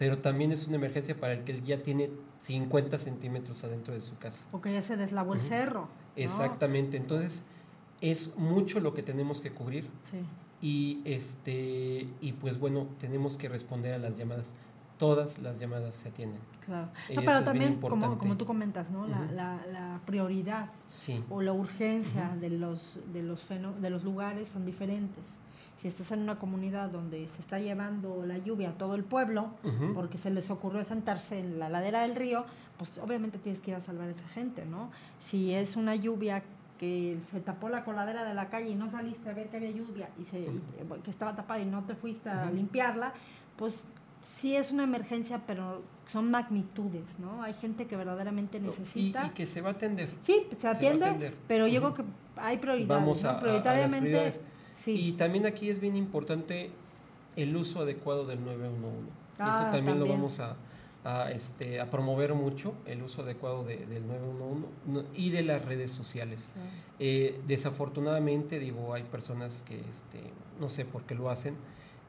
Pero 0.00 0.18
también 0.18 0.50
es 0.50 0.66
una 0.66 0.74
emergencia 0.74 1.14
para 1.14 1.34
el 1.34 1.44
que 1.44 1.62
ya 1.62 1.84
tiene 1.84 2.10
50 2.38 2.98
centímetros 2.98 3.62
adentro 3.62 3.94
de 3.94 4.00
su 4.00 4.18
casa. 4.18 4.48
Porque 4.50 4.72
ya 4.72 4.82
se 4.82 4.96
deslavó 4.96 5.34
el 5.34 5.42
cerro. 5.42 5.86
Exactamente, 6.16 6.96
entonces 6.96 7.44
es 8.00 8.36
mucho 8.36 8.80
lo 8.80 8.94
que 8.94 9.04
tenemos 9.04 9.40
que 9.40 9.52
cubrir. 9.52 9.88
Sí 10.10 10.18
y 10.62 11.00
este 11.04 12.08
y 12.20 12.32
pues 12.32 12.58
bueno 12.58 12.86
tenemos 12.98 13.36
que 13.36 13.48
responder 13.48 13.94
a 13.94 13.98
las 13.98 14.16
llamadas. 14.16 14.54
Todas 14.98 15.38
las 15.40 15.58
llamadas 15.58 15.94
se 15.94 16.08
atienden. 16.08 16.40
Claro. 16.64 16.88
Pero 17.08 17.44
también 17.44 17.78
como, 17.80 18.18
como, 18.18 18.36
tú 18.36 18.46
comentas 18.46 18.90
no 18.90 19.06
la, 19.06 19.20
la, 19.30 20.00
prioridad 20.06 20.70
o 21.30 21.42
la 21.42 21.52
urgencia 21.52 22.34
de 22.40 22.50
los 22.50 22.98
de 23.12 23.22
los 23.22 23.46
de 23.48 23.90
los 23.90 24.04
lugares 24.04 24.48
son 24.48 24.64
diferentes. 24.64 25.24
Si 25.78 25.88
estás 25.88 26.10
en 26.12 26.20
una 26.20 26.38
comunidad 26.38 26.88
donde 26.88 27.28
se 27.28 27.42
está 27.42 27.58
llevando 27.58 28.24
la 28.24 28.38
lluvia 28.38 28.70
a 28.70 28.72
todo 28.72 28.94
el 28.94 29.04
pueblo 29.04 29.50
porque 29.94 30.16
se 30.16 30.30
les 30.30 30.50
ocurrió 30.50 30.82
sentarse 30.84 31.38
en 31.38 31.58
la 31.58 31.68
ladera 31.68 32.02
del 32.02 32.16
río 32.16 32.46
pues 32.78 32.92
obviamente 32.98 33.38
tienes 33.38 33.60
que 33.60 33.70
ir 33.70 33.76
a 33.76 33.80
salvar 33.80 34.08
a 34.08 34.10
esa 34.10 34.28
gente 34.28 34.64
no 34.64 34.90
si 35.20 35.52
es 35.52 35.76
una 35.76 35.94
lluvia 35.94 36.42
que 36.78 37.18
se 37.30 37.40
tapó 37.40 37.68
la 37.68 37.84
coladera 37.84 38.24
de 38.24 38.34
la 38.34 38.48
calle 38.48 38.70
y 38.70 38.74
no 38.74 38.90
saliste 38.90 39.30
a 39.30 39.34
ver 39.34 39.48
que 39.48 39.56
había 39.56 39.70
lluvia 39.70 40.08
y, 40.20 40.24
se, 40.24 40.46
que 41.04 41.10
estaba 41.10 41.34
tapada 41.34 41.60
y 41.60 41.66
no 41.66 41.84
te 41.84 41.94
fuiste 41.94 42.28
a 42.28 42.50
limpiarla, 42.50 43.14
pues 43.56 43.84
sí 44.36 44.56
es 44.56 44.70
una 44.72 44.84
emergencia, 44.84 45.42
pero 45.46 45.82
son 46.06 46.30
magnitudes, 46.30 47.18
¿no? 47.18 47.42
Hay 47.42 47.54
gente 47.54 47.86
que 47.86 47.96
verdaderamente 47.96 48.60
necesita. 48.60 49.26
Y, 49.26 49.30
que 49.30 49.46
se 49.46 49.60
va 49.60 49.70
a 49.70 49.72
atender. 49.72 50.10
Sí, 50.20 50.46
se 50.58 50.68
atiende, 50.68 51.34
pero 51.48 51.66
yo 51.66 51.80
creo 51.80 51.94
que 51.94 52.04
hay 52.36 52.58
prioridades. 52.58 52.88
Vamos 52.88 53.24
a, 53.24 53.40
Prioritariamente. 53.40 54.40
sí. 54.76 54.92
Y 54.92 55.12
también 55.12 55.46
aquí 55.46 55.70
es 55.70 55.80
bien 55.80 55.96
importante 55.96 56.70
el 57.36 57.56
uso 57.56 57.80
adecuado 57.82 58.26
del 58.26 58.44
911. 58.44 59.10
Ah, 59.38 59.60
Eso 59.60 59.76
también, 59.76 59.98
lo 59.98 60.06
vamos 60.06 60.40
a, 60.40 60.56
a, 61.06 61.30
este, 61.30 61.80
a 61.80 61.88
promover 61.88 62.34
mucho 62.34 62.74
el 62.84 63.00
uso 63.00 63.22
adecuado 63.22 63.62
de, 63.62 63.86
del 63.86 64.08
911 64.08 65.08
y 65.14 65.30
de 65.30 65.44
las 65.44 65.64
redes 65.64 65.92
sociales. 65.92 66.50
Eh, 66.98 67.40
desafortunadamente, 67.46 68.58
digo, 68.58 68.92
hay 68.92 69.04
personas 69.04 69.64
que, 69.68 69.78
este, 69.88 70.18
no 70.60 70.68
sé 70.68 70.84
por 70.84 71.04
qué 71.04 71.14
lo 71.14 71.30
hacen, 71.30 71.54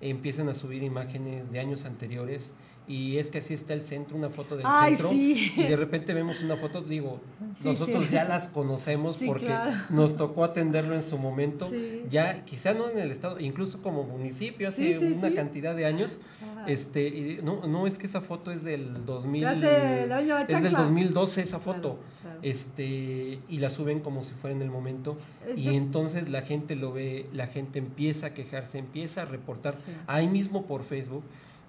empiezan 0.02 0.50
a 0.50 0.56
subir 0.56 0.82
imágenes 0.82 1.52
de 1.52 1.60
años 1.60 1.86
anteriores 1.86 2.54
y 2.88 3.18
es 3.18 3.30
que 3.30 3.40
así 3.40 3.54
está 3.54 3.74
el 3.74 3.82
centro, 3.82 4.18
una 4.18 4.30
foto 4.30 4.56
del 4.56 4.66
centro 4.66 5.12
y 5.12 5.52
de 5.58 5.76
repente 5.76 6.14
vemos 6.14 6.42
una 6.42 6.56
foto, 6.56 6.82
digo, 6.82 7.20
nosotros 7.62 8.10
ya 8.10 8.24
las 8.24 8.48
conocemos 8.48 9.18
porque 9.18 9.54
nos 9.90 10.16
tocó 10.16 10.46
atenderlo 10.46 10.96
en 10.96 11.04
su 11.04 11.18
momento, 11.18 11.70
ya 12.10 12.46
quizá 12.46 12.74
no 12.74 12.90
en 12.90 12.98
el 12.98 13.12
estado, 13.12 13.40
incluso 13.42 13.82
como 13.82 14.04
municipio 14.04 14.70
hace 14.70 14.98
una 15.00 15.34
cantidad 15.34 15.76
de 15.76 15.86
años, 15.86 16.20
este 16.68 17.08
y 17.08 17.40
no 17.44 17.66
no 17.68 17.88
es 17.88 17.98
que 17.98 18.06
esa 18.06 18.22
foto 18.22 18.52
es 18.52 18.64
del 18.64 19.06
2000 19.06 19.44
es 19.46 20.64
del 20.64 20.74
2012 20.74 21.42
esa 21.42 21.60
foto. 21.60 22.00
Este 22.42 23.40
y 23.48 23.58
la 23.58 23.70
suben 23.70 24.00
como 24.02 24.22
si 24.24 24.34
fuera 24.34 24.56
en 24.56 24.62
el 24.62 24.70
momento 24.70 25.18
y 25.56 25.70
entonces 25.70 26.30
la 26.30 26.42
gente 26.42 26.76
lo 26.76 26.94
ve, 26.94 27.28
la 27.34 27.48
gente 27.48 27.80
empieza 27.80 28.28
a 28.28 28.34
quejarse, 28.34 28.78
empieza 28.78 29.24
a 29.24 29.26
reportar 29.26 29.76
ahí 30.08 30.28
mismo 30.28 30.66
por 30.66 30.84
Facebook 30.84 31.24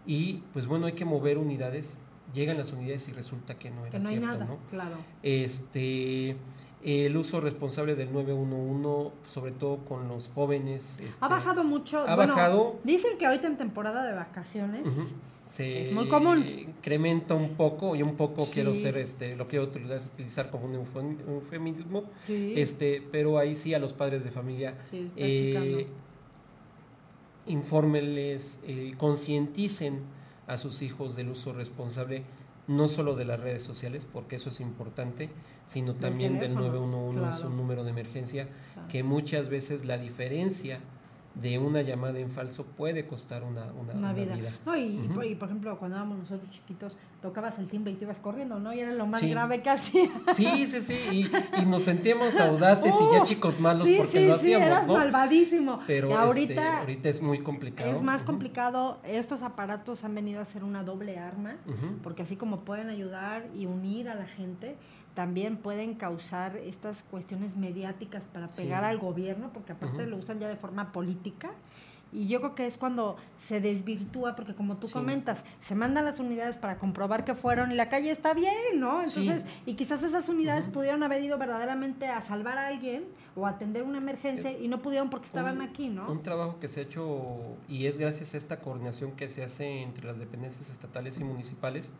y 0.06 0.42
pues 0.52 0.66
bueno, 0.66 0.86
hay 0.86 0.94
que 0.94 1.04
mover 1.04 1.38
unidades, 1.38 1.98
llegan 2.34 2.56
las 2.56 2.72
unidades 2.72 3.08
y 3.08 3.12
resulta 3.12 3.58
que 3.58 3.70
no 3.70 3.86
era 3.86 3.98
que 3.98 4.04
no 4.04 4.08
cierto, 4.08 4.26
hay 4.26 4.32
nada, 4.32 4.44
¿no? 4.44 4.58
Claro. 4.70 4.96
Este 5.22 6.36
el 6.84 7.16
uso 7.16 7.40
responsable 7.40 7.96
del 7.96 8.12
911, 8.12 9.14
sobre 9.28 9.52
todo 9.52 9.78
con 9.78 10.08
los 10.08 10.28
jóvenes. 10.34 10.98
Este, 11.00 11.24
ha 11.24 11.28
bajado 11.28 11.64
mucho. 11.64 11.98
Ha 12.08 12.14
bajado. 12.14 12.76
Dicen 12.84 13.18
que 13.18 13.26
ahorita 13.26 13.46
en 13.46 13.56
temporada 13.56 14.04
de 14.04 14.12
vacaciones 14.12 14.86
es 15.58 15.92
muy 15.92 16.08
común. 16.08 16.44
Incrementa 16.46 17.34
un 17.34 17.50
poco 17.50 17.96
y 17.96 18.02
un 18.02 18.16
poco 18.16 18.46
quiero 18.52 18.74
ser, 18.74 18.96
este, 18.98 19.36
lo 19.36 19.48
quiero 19.48 19.64
utilizar 19.64 20.50
como 20.50 20.66
un 20.66 20.74
eufemismo. 20.74 22.04
Sí. 22.24 22.54
Este, 22.56 23.02
pero 23.10 23.38
ahí 23.38 23.56
sí 23.56 23.74
a 23.74 23.78
los 23.78 23.92
padres 23.92 24.24
de 24.24 24.30
familia. 24.30 24.76
Sí, 24.90 25.10
eh, 25.16 25.86
infórmenles, 27.46 28.60
eh, 28.66 28.94
concienticen 28.98 30.00
a 30.46 30.58
sus 30.58 30.82
hijos 30.82 31.16
del 31.16 31.30
uso 31.30 31.52
responsable, 31.52 32.24
no 32.66 32.88
solo 32.88 33.16
de 33.16 33.24
las 33.24 33.40
redes 33.40 33.62
sociales, 33.62 34.06
porque 34.10 34.36
eso 34.36 34.50
es 34.50 34.60
importante, 34.60 35.30
sino 35.68 35.94
también 35.94 36.38
del 36.38 36.54
911, 36.54 37.30
es 37.30 37.44
un 37.44 37.56
número 37.56 37.84
de 37.84 37.90
emergencia, 37.90 38.48
que 38.88 39.02
muchas 39.02 39.48
veces 39.48 39.84
la 39.84 39.98
diferencia 39.98 40.80
de 41.40 41.56
una 41.58 41.82
llamada 41.82 42.18
en 42.18 42.30
falso 42.30 42.66
puede 42.66 43.06
costar 43.06 43.44
una, 43.44 43.66
una, 43.72 44.12
vida. 44.12 44.34
No, 44.66 44.76
y, 44.76 45.08
por, 45.38 45.46
ejemplo, 45.46 45.78
cuando 45.78 45.96
éramos 45.96 46.18
nosotros 46.18 46.50
chiquitos, 46.50 46.98
tocabas 47.22 47.58
el 47.60 47.68
timbre 47.68 47.92
y 47.92 47.94
te 47.94 48.04
ibas 48.04 48.18
corriendo, 48.18 48.58
¿no? 48.58 48.72
Y 48.72 48.80
era 48.80 48.92
lo 48.92 49.06
más 49.06 49.22
grave 49.22 49.62
que 49.62 49.70
hacía. 49.70 50.10
Sí, 50.34 50.66
sí, 50.66 50.80
sí, 50.80 51.30
y, 51.56 51.66
nos 51.66 51.82
sentíamos 51.82 52.38
audaces 52.40 52.92
y 52.92 53.14
ya 53.14 53.22
chicos 53.22 53.60
malos 53.60 53.88
porque 53.96 54.26
lo 54.26 54.34
hacíamos, 54.34 54.40
sí, 54.40 54.52
eras 54.52 54.88
malvadísimo. 54.88 55.80
Pero 55.86 56.08
este, 56.08 56.20
ahorita, 56.20 56.78
ahorita 56.80 57.08
es 57.08 57.22
muy 57.22 57.38
complicado. 57.40 57.92
Es 57.92 58.02
más 58.02 58.24
complicado. 58.24 58.98
Estos 59.04 59.42
aparatos 59.42 60.02
han 60.02 60.14
venido 60.14 60.40
a 60.40 60.44
ser 60.44 60.64
una 60.64 60.82
doble 60.82 61.18
arma, 61.18 61.56
porque 62.02 62.22
así 62.22 62.34
como 62.34 62.64
pueden 62.64 62.88
ayudar 62.88 63.46
y 63.54 63.66
unir 63.66 64.08
a 64.08 64.16
la 64.16 64.26
gente, 64.26 64.76
también 65.18 65.56
pueden 65.56 65.94
causar 65.94 66.56
estas 66.58 67.02
cuestiones 67.02 67.56
mediáticas 67.56 68.22
para 68.32 68.46
pegar 68.46 68.84
al 68.84 68.98
gobierno, 68.98 69.50
porque 69.52 69.72
aparte 69.72 70.06
lo 70.06 70.16
usan 70.16 70.38
ya 70.38 70.46
de 70.46 70.54
forma 70.54 70.92
política. 70.92 71.50
Y 72.12 72.28
yo 72.28 72.38
creo 72.38 72.54
que 72.54 72.66
es 72.66 72.78
cuando 72.78 73.16
se 73.44 73.60
desvirtúa, 73.60 74.36
porque 74.36 74.54
como 74.54 74.76
tú 74.76 74.88
comentas, 74.88 75.40
se 75.60 75.74
mandan 75.74 76.04
las 76.04 76.20
unidades 76.20 76.56
para 76.56 76.78
comprobar 76.78 77.24
que 77.24 77.34
fueron 77.34 77.72
y 77.72 77.74
la 77.74 77.88
calle 77.88 78.12
está 78.12 78.32
bien, 78.32 78.54
¿no? 78.76 79.02
Entonces, 79.02 79.44
y 79.66 79.74
quizás 79.74 80.04
esas 80.04 80.28
unidades 80.28 80.66
pudieron 80.66 81.02
haber 81.02 81.20
ido 81.20 81.36
verdaderamente 81.36 82.06
a 82.06 82.22
salvar 82.22 82.56
a 82.56 82.68
alguien 82.68 83.02
o 83.38 83.46
atender 83.46 83.82
una 83.82 83.98
emergencia 83.98 84.50
y 84.50 84.68
no 84.68 84.82
pudieron 84.82 85.10
porque 85.10 85.26
estaban 85.26 85.60
aquí, 85.60 85.88
¿no? 85.88 86.10
Un 86.10 86.22
trabajo 86.22 86.58
que 86.58 86.68
se 86.68 86.80
ha 86.80 86.82
hecho 86.82 87.56
y 87.68 87.86
es 87.86 87.98
gracias 87.98 88.34
a 88.34 88.38
esta 88.38 88.60
coordinación 88.60 89.12
que 89.12 89.28
se 89.28 89.44
hace 89.44 89.82
entre 89.82 90.06
las 90.06 90.18
dependencias 90.18 90.70
estatales 90.70 91.20
y 91.20 91.24
municipales, 91.24 91.92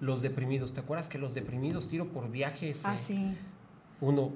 los 0.00 0.22
deprimidos. 0.22 0.72
¿Te 0.72 0.80
acuerdas 0.80 1.08
que 1.08 1.18
los 1.18 1.34
deprimidos, 1.34 1.88
tiro 1.88 2.08
por 2.08 2.30
viajes? 2.30 2.82
Ah, 2.84 2.96
sí. 3.06 3.36
Uno, 4.00 4.32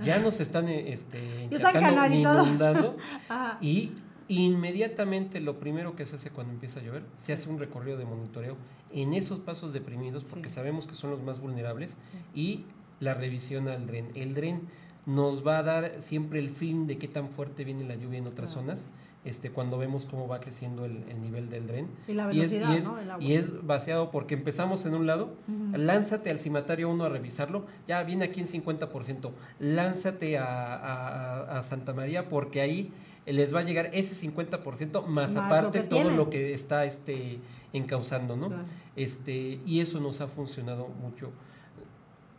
ya 0.00 0.18
nos 0.18 0.40
están 0.40 0.68
este, 0.68 1.48
inundando 1.50 2.96
y 3.60 3.92
inmediatamente 4.28 5.40
lo 5.40 5.58
primero 5.58 5.96
que 5.96 6.04
se 6.04 6.16
hace 6.16 6.30
cuando 6.30 6.52
empieza 6.52 6.80
a 6.80 6.82
llover, 6.82 7.04
se 7.16 7.32
hace 7.32 7.48
un 7.48 7.58
recorrido 7.58 7.96
de 7.96 8.04
monitoreo 8.04 8.56
en 8.92 9.14
esos 9.14 9.40
pasos 9.40 9.72
deprimidos 9.72 10.24
porque 10.24 10.48
sabemos 10.48 10.86
que 10.86 10.94
son 10.94 11.10
los 11.10 11.22
más 11.22 11.40
vulnerables 11.40 11.96
y 12.34 12.64
la 13.00 13.14
revisión 13.14 13.68
al 13.68 13.86
dren. 13.86 14.08
El 14.14 14.34
dren 14.34 14.62
nos 15.06 15.46
va 15.46 15.58
a 15.58 15.62
dar 15.62 16.02
siempre 16.02 16.40
el 16.40 16.50
fin 16.50 16.86
de 16.86 16.98
qué 16.98 17.08
tan 17.08 17.30
fuerte 17.30 17.64
viene 17.64 17.84
la 17.84 17.94
lluvia 17.94 18.18
en 18.18 18.26
otras 18.26 18.50
zonas. 18.50 18.90
Este, 19.24 19.50
cuando 19.50 19.76
vemos 19.76 20.06
cómo 20.06 20.28
va 20.28 20.40
creciendo 20.40 20.84
el, 20.84 21.20
nivel 21.20 21.50
del 21.50 21.66
dren. 21.66 21.88
Y 22.06 22.12
la 22.12 22.28
velocidad, 22.28 22.72
y 22.72 22.76
es, 22.76 22.90
y 23.18 23.34
es, 23.34 23.66
vaciado 23.66 24.12
porque 24.12 24.34
empezamos 24.34 24.86
en 24.86 24.94
un 24.94 25.08
lado, 25.08 25.34
lánzate 25.72 26.30
al 26.30 26.38
cimatario 26.38 26.88
1 26.90 27.04
a 27.04 27.08
revisarlo, 27.08 27.66
ya 27.88 28.04
viene 28.04 28.26
aquí 28.26 28.40
en 28.40 28.46
50%, 28.46 29.32
lánzate 29.58 30.38
a, 30.38 31.58
a, 31.58 31.62
Santa 31.64 31.92
María 31.92 32.28
porque 32.28 32.60
ahí 32.60 32.92
les 33.26 33.52
va 33.52 33.60
a 33.60 33.62
llegar 33.64 33.90
ese 33.92 34.14
50% 34.14 35.04
más, 35.06 35.34
aparte 35.34 35.80
todo 35.80 36.10
lo 36.10 36.30
que 36.30 36.54
está 36.54 36.84
este, 36.84 37.40
encauzando, 37.72 38.36
¿no? 38.36 38.52
Este, 38.94 39.60
y 39.66 39.80
eso 39.80 39.98
nos 39.98 40.20
ha 40.20 40.28
funcionado 40.28 40.86
mucho. 40.86 41.32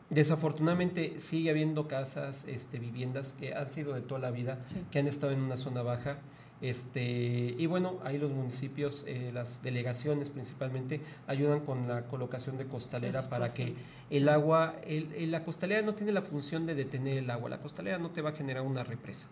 Desafortunadamente 0.10 1.20
sigue 1.20 1.50
habiendo 1.50 1.88
casas, 1.88 2.46
este, 2.48 2.80
viviendas 2.80 3.34
que 3.40 3.54
han 3.54 3.68
sido 3.68 3.94
de 3.94 4.02
toda 4.02 4.22
la 4.22 4.32
vida, 4.32 4.58
que 4.90 5.00
han 5.00 5.08
estado 5.08 5.34
en 5.34 5.40
una 5.40 5.58
zona 5.58 5.82
baja 5.82 6.18
este, 6.62 7.56
y 7.58 7.66
bueno, 7.68 8.00
ahí 8.04 8.18
los 8.18 8.32
municipios, 8.32 9.04
eh, 9.06 9.32
las 9.34 9.62
delegaciones 9.62 10.30
principalmente, 10.30 11.02
ayudan 11.28 11.60
con 11.60 11.88
la 11.88 12.04
colocación 12.04 12.58
de 12.58 12.66
costalera 12.66 13.30
para 13.30 13.54
que 13.54 13.76
el 14.10 14.28
agua, 14.30 14.76
el, 14.86 15.30
la 15.30 15.44
costalera 15.44 15.82
no 15.82 15.94
tiene 15.94 16.12
la 16.12 16.22
función 16.22 16.66
de 16.66 16.74
detener 16.74 17.20
el 17.20 17.30
agua, 17.30 17.50
la 17.50 17.60
costalera 17.60 18.00
no 18.00 18.10
te 18.10 18.22
va 18.22 18.32
a 18.32 18.34
generar 18.34 18.64
una 18.64 18.84
represa. 18.84 19.28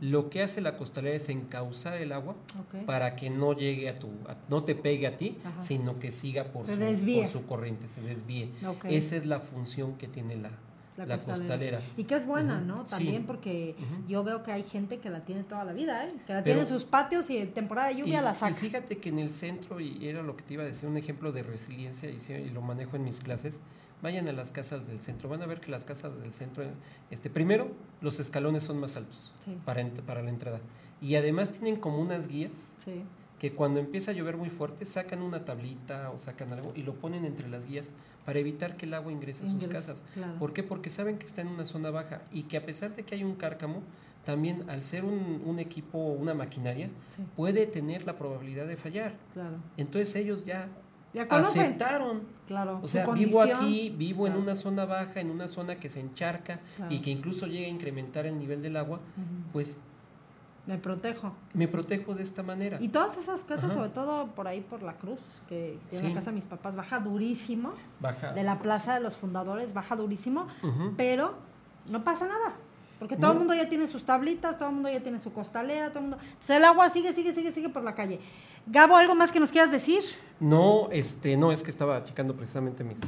Lo 0.00 0.28
que 0.28 0.42
hace 0.42 0.60
la 0.60 0.76
costalera 0.76 1.16
es 1.16 1.28
encauzar 1.28 1.96
el 1.96 2.12
agua 2.12 2.34
para 2.84 3.16
que 3.16 3.30
no 3.30 3.54
llegue 3.54 3.88
a 3.88 3.98
tu, 3.98 4.10
no 4.48 4.64
te 4.64 4.74
pegue 4.74 5.06
a 5.06 5.16
ti, 5.16 5.38
sino 5.62 5.98
que 5.98 6.10
siga 6.12 6.44
por, 6.44 6.66
su, 6.66 6.72
por 6.72 7.26
su, 7.28 7.46
corriente, 7.46 7.88
se 7.88 8.02
desvíe. 8.02 8.50
Esa 8.84 9.16
es 9.16 9.26
la 9.26 9.40
función 9.40 9.96
que 9.96 10.08
tiene 10.08 10.36
la, 10.36 10.50
la, 10.96 11.18
costalera. 11.18 11.80
Y 11.96 12.04
que 12.04 12.14
es 12.14 12.26
buena, 12.26 12.60
¿no? 12.60 12.84
También 12.84 13.26
porque 13.26 13.74
yo 14.08 14.24
veo 14.24 14.42
que 14.42 14.52
hay 14.52 14.62
gente 14.62 14.98
que 14.98 15.10
la 15.10 15.24
tiene 15.24 15.44
toda 15.44 15.64
la 15.64 15.72
vida, 15.72 16.06
¿eh? 16.06 16.14
Que 16.26 16.34
la 16.34 16.42
tiene 16.42 16.60
en 16.60 16.66
sus 16.66 16.84
patios 16.84 17.28
y 17.30 17.38
en 17.38 17.52
temporada 17.52 17.88
de 17.88 17.96
lluvia 17.96 18.22
la 18.22 18.34
saca. 18.34 18.52
Y 18.52 18.54
fíjate 18.54 18.98
que 18.98 19.08
en 19.08 19.18
el 19.18 19.30
centro, 19.30 19.80
y 19.80 20.08
era 20.08 20.22
lo 20.22 20.36
que 20.36 20.42
te 20.42 20.54
iba 20.54 20.62
a 20.62 20.66
decir, 20.66 20.88
un 20.88 20.96
ejemplo 20.96 21.32
de 21.32 21.42
resiliencia, 21.42 22.10
y, 22.10 22.18
y 22.32 22.50
lo 22.50 22.62
manejo 22.62 22.96
en 22.96 23.04
mis 23.04 23.20
clases, 23.20 23.60
vayan 24.02 24.28
a 24.28 24.32
las 24.32 24.52
casas 24.52 24.86
del 24.86 25.00
centro, 25.00 25.28
van 25.28 25.42
a 25.42 25.46
ver 25.46 25.60
que 25.60 25.70
las 25.70 25.84
casas 25.84 26.18
del 26.20 26.32
centro, 26.32 26.64
este, 27.10 27.30
primero, 27.30 27.68
los 28.00 28.20
escalones 28.20 28.62
son 28.62 28.78
más 28.78 28.96
altos 28.96 29.32
para, 29.64 29.84
para 30.06 30.22
la 30.22 30.30
entrada. 30.30 30.60
Y 31.00 31.16
además 31.16 31.52
tienen 31.52 31.76
como 31.76 31.98
unas 31.98 32.28
guías 32.28 32.74
que 33.38 33.52
cuando 33.52 33.78
empieza 33.78 34.12
a 34.12 34.14
llover 34.14 34.36
muy 34.36 34.48
fuerte 34.48 34.84
sacan 34.84 35.22
una 35.22 35.44
tablita 35.44 36.10
o 36.10 36.18
sacan 36.18 36.52
algo 36.52 36.72
y 36.74 36.82
lo 36.82 36.94
ponen 36.94 37.24
entre 37.24 37.48
las 37.48 37.66
guías 37.66 37.92
para 38.26 38.40
evitar 38.40 38.76
que 38.76 38.84
el 38.84 38.92
agua 38.92 39.12
ingrese 39.12 39.46
a 39.46 39.50
sus 39.50 39.68
casas. 39.68 40.02
¿Por 40.38 40.52
qué? 40.52 40.64
Porque 40.64 40.90
saben 40.90 41.16
que 41.16 41.24
está 41.24 41.40
en 41.40 41.48
una 41.48 41.64
zona 41.64 41.90
baja 41.90 42.22
y 42.32 42.42
que 42.42 42.56
a 42.56 42.66
pesar 42.66 42.94
de 42.94 43.04
que 43.04 43.14
hay 43.14 43.22
un 43.22 43.36
cárcamo, 43.36 43.82
también 44.24 44.68
al 44.68 44.82
ser 44.82 45.04
un, 45.04 45.40
un 45.46 45.60
equipo, 45.60 45.98
una 45.98 46.34
maquinaria, 46.34 46.90
puede 47.36 47.66
tener 47.68 48.04
la 48.04 48.18
probabilidad 48.18 48.66
de 48.66 48.76
fallar. 48.76 49.14
Entonces 49.76 50.16
ellos 50.16 50.44
ya, 50.44 50.68
aceptaron. 51.30 52.22
Claro, 52.48 52.80
o 52.82 52.88
sea, 52.88 53.06
vivo 53.06 53.40
aquí, 53.40 53.94
vivo 53.96 54.26
en 54.26 54.36
una 54.36 54.56
zona 54.56 54.84
baja, 54.84 55.20
en 55.20 55.30
una 55.30 55.46
zona 55.46 55.76
que 55.76 55.88
se 55.88 56.00
encharca 56.00 56.60
y 56.90 56.98
que 57.00 57.10
incluso 57.10 57.46
llega 57.46 57.66
a 57.66 57.70
incrementar 57.70 58.26
el 58.26 58.38
nivel 58.38 58.60
del 58.60 58.76
agua, 58.76 59.00
pues 59.52 59.78
me 60.66 60.78
protejo. 60.78 61.32
Me 61.54 61.68
protejo 61.68 62.14
de 62.14 62.24
esta 62.24 62.42
manera. 62.42 62.78
Y 62.80 62.88
todas 62.88 63.16
esas 63.16 63.40
casas, 63.42 63.72
sobre 63.72 63.90
todo 63.90 64.26
por 64.28 64.48
ahí 64.48 64.60
por 64.60 64.82
la 64.82 64.94
cruz, 64.94 65.20
que 65.48 65.78
tiene 65.90 66.08
la 66.08 66.14
casa 66.16 66.30
de 66.30 66.36
mis 66.36 66.44
papás, 66.44 66.74
baja 66.74 66.98
durísimo. 66.98 67.70
Baja. 68.00 68.32
De 68.32 68.42
la 68.42 68.58
plaza 68.58 68.94
de 68.94 69.00
los 69.00 69.14
fundadores, 69.14 69.72
baja 69.72 69.94
durísimo, 69.94 70.48
pero 70.96 71.34
no 71.88 72.02
pasa 72.02 72.26
nada. 72.26 72.54
Porque 72.98 73.16
todo 73.16 73.32
el 73.32 73.38
mundo 73.38 73.54
ya 73.54 73.68
tiene 73.68 73.86
sus 73.86 74.04
tablitas, 74.04 74.58
todo 74.58 74.70
el 74.70 74.74
mundo 74.74 74.90
ya 74.90 75.00
tiene 75.00 75.20
su 75.20 75.32
costalera, 75.32 75.90
todo 75.90 75.98
el 75.98 76.04
mundo. 76.06 76.18
Sea, 76.40 76.56
el 76.56 76.64
agua 76.64 76.90
sigue, 76.90 77.12
sigue, 77.12 77.34
sigue, 77.34 77.52
sigue 77.52 77.68
por 77.68 77.84
la 77.84 77.94
calle. 77.94 78.20
Gabo, 78.66 78.96
¿algo 78.96 79.14
más 79.14 79.30
que 79.30 79.38
nos 79.38 79.52
quieras 79.52 79.70
decir? 79.70 80.02
No, 80.40 80.88
este, 80.90 81.36
no, 81.36 81.52
es 81.52 81.62
que 81.62 81.70
estaba 81.70 82.02
checando 82.02 82.34
precisamente 82.34 82.82
mis, 82.82 82.98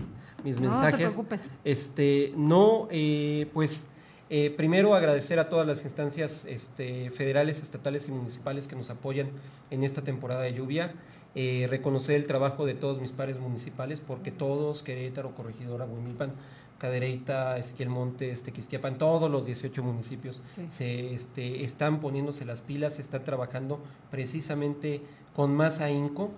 mis 0.44 0.60
mensajes. 0.60 0.92
No 0.92 0.98
te 0.98 1.04
preocupes. 1.06 1.40
Este, 1.64 2.32
no, 2.36 2.86
eh, 2.90 3.50
pues 3.52 3.86
eh, 4.30 4.50
primero, 4.50 4.94
agradecer 4.94 5.38
a 5.38 5.48
todas 5.48 5.66
las 5.66 5.84
instancias 5.84 6.44
este, 6.44 7.10
federales, 7.10 7.62
estatales 7.62 8.08
y 8.08 8.12
municipales 8.12 8.66
que 8.66 8.76
nos 8.76 8.90
apoyan 8.90 9.30
en 9.70 9.84
esta 9.84 10.02
temporada 10.02 10.42
de 10.42 10.54
lluvia. 10.54 10.94
Eh, 11.34 11.66
reconocer 11.70 12.16
el 12.16 12.26
trabajo 12.26 12.66
de 12.66 12.74
todos 12.74 13.00
mis 13.00 13.12
pares 13.12 13.38
municipales, 13.38 14.00
porque 14.00 14.32
todos, 14.32 14.82
Querétaro, 14.82 15.34
Corregidora, 15.34 15.84
Huimilpan, 15.84 16.32
Cadereyta, 16.78 17.58
Ezequiel 17.58 17.90
Montes, 17.90 18.42
Tequisquiapan, 18.42 18.98
todos 18.98 19.30
los 19.30 19.44
18 19.44 19.82
municipios 19.82 20.40
se 20.68 21.12
este, 21.12 21.64
están 21.64 22.00
poniéndose 22.00 22.44
las 22.44 22.60
pilas, 22.60 22.98
están 22.98 23.24
trabajando 23.24 23.80
precisamente 24.10 25.02
con 25.34 25.54
más 25.54 25.80
ahínco, 25.80 26.30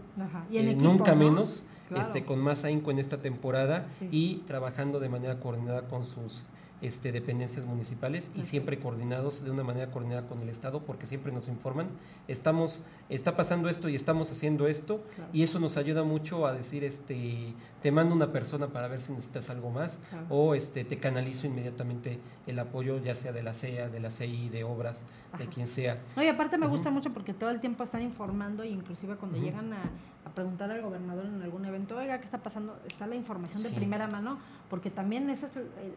eh, 0.50 0.74
nunca 0.76 1.14
menos, 1.14 1.64
este, 1.94 2.24
con 2.24 2.38
más 2.38 2.64
ahínco 2.64 2.90
en 2.90 2.98
esta 2.98 3.18
temporada 3.18 3.86
y 4.10 4.36
trabajando 4.46 4.98
de 4.98 5.08
manera 5.08 5.40
coordinada 5.40 5.88
con 5.88 6.04
sus 6.04 6.44
este, 6.82 7.12
dependencias 7.12 7.64
municipales 7.64 8.30
y 8.34 8.42
siempre 8.42 8.78
coordinados 8.78 9.44
de 9.44 9.50
una 9.50 9.62
manera 9.62 9.90
coordinada 9.90 10.26
con 10.26 10.40
el 10.40 10.48
Estado 10.48 10.82
porque 10.84 11.06
siempre 11.06 11.32
nos 11.32 11.48
informan, 11.48 11.88
estamos, 12.28 12.84
está 13.08 13.36
pasando 13.36 13.68
esto 13.68 13.88
y 13.88 13.94
estamos 13.94 14.30
haciendo 14.30 14.66
esto 14.66 15.02
y 15.32 15.42
eso 15.42 15.60
nos 15.60 15.76
ayuda 15.76 16.04
mucho 16.04 16.46
a 16.46 16.52
decir, 16.52 16.84
este, 16.84 17.54
te 17.82 17.92
mando 17.92 18.14
una 18.14 18.32
persona 18.32 18.68
para 18.68 18.88
ver 18.88 19.00
si 19.00 19.12
necesitas 19.12 19.50
algo 19.50 19.70
más 19.70 20.00
o 20.28 20.54
este, 20.54 20.84
te 20.84 20.98
canalizo 20.98 21.46
inmediatamente 21.46 22.18
el 22.46 22.58
apoyo 22.58 22.98
ya 22.98 23.14
sea 23.14 23.32
de 23.32 23.42
la 23.42 23.54
CEA, 23.54 23.88
de 23.88 24.00
la 24.00 24.10
CI, 24.10 24.48
de 24.48 24.64
obras, 24.64 25.02
de 25.38 25.46
quien 25.46 25.66
sea. 25.66 25.98
Oye, 26.16 26.30
aparte 26.30 26.58
me 26.58 26.66
gusta 26.66 26.90
mucho 26.90 27.12
porque 27.12 27.34
todo 27.34 27.50
el 27.50 27.60
tiempo 27.60 27.84
están 27.84 28.02
informando 28.02 28.62
e 28.62 28.68
inclusive 28.68 29.16
cuando 29.16 29.38
llegan 29.38 29.72
a 29.72 29.82
a 30.24 30.30
preguntar 30.30 30.70
al 30.70 30.82
gobernador 30.82 31.26
en 31.26 31.42
algún 31.42 31.64
evento, 31.64 31.96
oiga, 31.96 32.18
¿qué 32.18 32.24
está 32.24 32.38
pasando? 32.38 32.78
Está 32.86 33.06
la 33.06 33.14
información 33.14 33.62
de 33.62 33.70
primera 33.70 34.06
mano, 34.06 34.38
porque 34.68 34.90
también 34.90 35.30
esa 35.30 35.48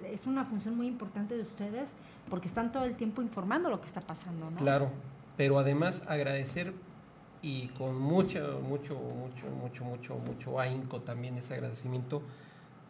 es, 0.10 0.26
una 0.26 0.46
función 0.46 0.76
muy 0.76 0.88
importante 0.88 1.36
de 1.36 1.44
ustedes, 1.44 1.90
porque 2.30 2.48
están 2.48 2.72
todo 2.72 2.86
el 2.86 2.96
tiempo 2.96 3.22
informando 3.22 3.70
lo 3.70 3.82
que 3.82 3.88
está 3.88 4.02
pasando, 4.02 4.50
¿no? 4.50 4.58
Claro, 4.58 4.90
pero 5.36 5.60
además 5.60 6.04
agradecer 6.08 6.74
y 7.42 7.68
con 7.70 8.00
mucho, 8.00 8.62
mucho, 8.68 8.96
mucho, 8.96 9.48
mucho, 9.50 9.84
mucho, 9.84 10.16
mucho 10.16 10.60
ahínco 10.60 11.02
también 11.02 11.38
ese 11.38 11.56
agradecimiento 11.56 12.22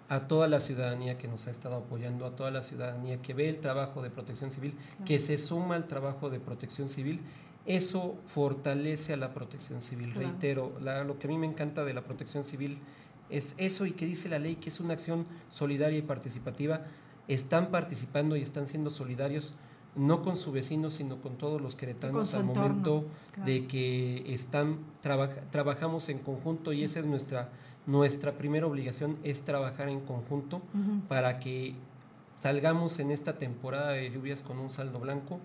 a 0.10 0.28
toda 0.28 0.48
la 0.48 0.60
ciudadanía 0.60 1.18
que 1.18 1.28
nos 1.28 1.48
ha 1.48 1.52
estado 1.52 1.78
apoyando, 1.78 2.28
a 2.28 2.36
toda 2.36 2.52
la 2.52 2.62
ciudadanía 2.62 3.22
que 3.22 3.34
ve 3.34 3.50
el 3.50 3.60
trabajo 3.60 4.04
de 4.04 4.12
protección 4.12 4.52
civil, 4.52 4.78
que 5.06 5.18
se 5.18 5.40
suma 5.40 5.76
al 5.76 5.86
trabajo 5.86 6.30
de 6.30 6.40
protección 6.40 6.90
civil 6.90 7.22
eso 7.66 8.18
fortalece 8.26 9.14
a 9.14 9.18
la 9.18 9.34
protección 9.34 9.82
civil. 9.82 10.14
Reitero, 10.14 10.74
lo 10.80 11.18
que 11.18 11.28
a 11.28 11.30
mí 11.30 11.38
me 11.38 11.48
encanta 11.48 11.84
de 11.84 11.94
la 11.94 12.04
protección 12.04 12.44
civil 12.44 12.80
es 13.30 13.56
eso 13.58 13.86
y 13.86 13.92
que 13.92 14.06
dice 14.06 14.30
la 14.30 14.40
ley 14.40 14.58
que 14.58 14.70
es 14.70 14.80
una 14.80 14.94
acción 14.94 15.26
solidaria 15.50 15.98
y 15.98 16.02
participativa. 16.02 16.82
Están 17.28 17.72
participando 17.72 18.36
y 18.36 18.42
están 18.42 18.68
siendo 18.68 18.90
solidarios 18.90 19.54
no 19.96 20.24
con 20.24 20.38
su 20.38 20.52
vecino, 20.52 20.90
sino 20.90 21.22
con 21.22 21.38
todos 21.38 21.62
los 21.62 21.76
queretanos 21.76 22.34
al 22.34 22.44
momento 22.44 23.06
de 23.46 23.68
que 23.68 24.34
están 24.34 24.80
trabajamos 25.52 26.10
en 26.10 26.20
conjunto 26.20 26.74
y 26.74 26.84
esa 26.84 27.00
es 27.00 27.06
nuestra 27.06 27.50
nuestra 27.86 28.34
primera 28.38 28.66
obligación 28.66 29.18
es 29.24 29.44
trabajar 29.44 29.90
en 29.90 30.00
conjunto 30.02 30.62
para 31.08 31.40
que 31.40 31.76
salgamos 32.38 33.00
en 33.00 33.12
esta 33.12 33.38
temporada 33.38 33.92
de 33.92 34.10
lluvias 34.12 34.42
con 34.42 34.60
un 34.60 34.70
saldo 34.70 35.00
blanco. 35.00 35.40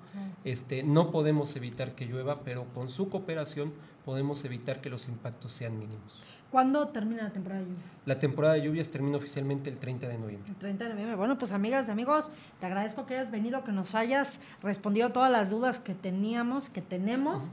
Este, 0.44 0.82
no 0.82 1.10
podemos 1.10 1.54
evitar 1.56 1.94
que 1.94 2.06
llueva, 2.06 2.40
pero 2.42 2.64
con 2.74 2.88
su 2.88 3.08
cooperación 3.08 3.72
podemos 4.04 4.44
evitar 4.44 4.80
que 4.80 4.90
los 4.90 5.08
impactos 5.08 5.52
sean 5.52 5.78
mínimos. 5.78 6.22
¿Cuándo 6.50 6.88
termina 6.88 7.24
la 7.24 7.30
temporada 7.30 7.60
de 7.60 7.66
lluvias? 7.66 8.00
La 8.06 8.18
temporada 8.18 8.54
de 8.54 8.62
lluvias 8.62 8.88
termina 8.88 9.18
oficialmente 9.18 9.68
el 9.68 9.76
30 9.76 10.08
de 10.08 10.18
noviembre. 10.18 10.50
El 10.50 10.56
30 10.56 10.84
de 10.84 10.90
noviembre. 10.90 11.16
Bueno, 11.16 11.36
pues 11.36 11.52
amigas 11.52 11.88
y 11.88 11.90
amigos, 11.90 12.30
te 12.58 12.66
agradezco 12.66 13.04
que 13.04 13.18
hayas 13.18 13.30
venido, 13.30 13.64
que 13.64 13.72
nos 13.72 13.94
hayas 13.94 14.40
respondido 14.62 15.10
todas 15.10 15.30
las 15.30 15.50
dudas 15.50 15.78
que 15.78 15.94
teníamos, 15.94 16.70
que 16.70 16.80
tenemos. 16.80 17.50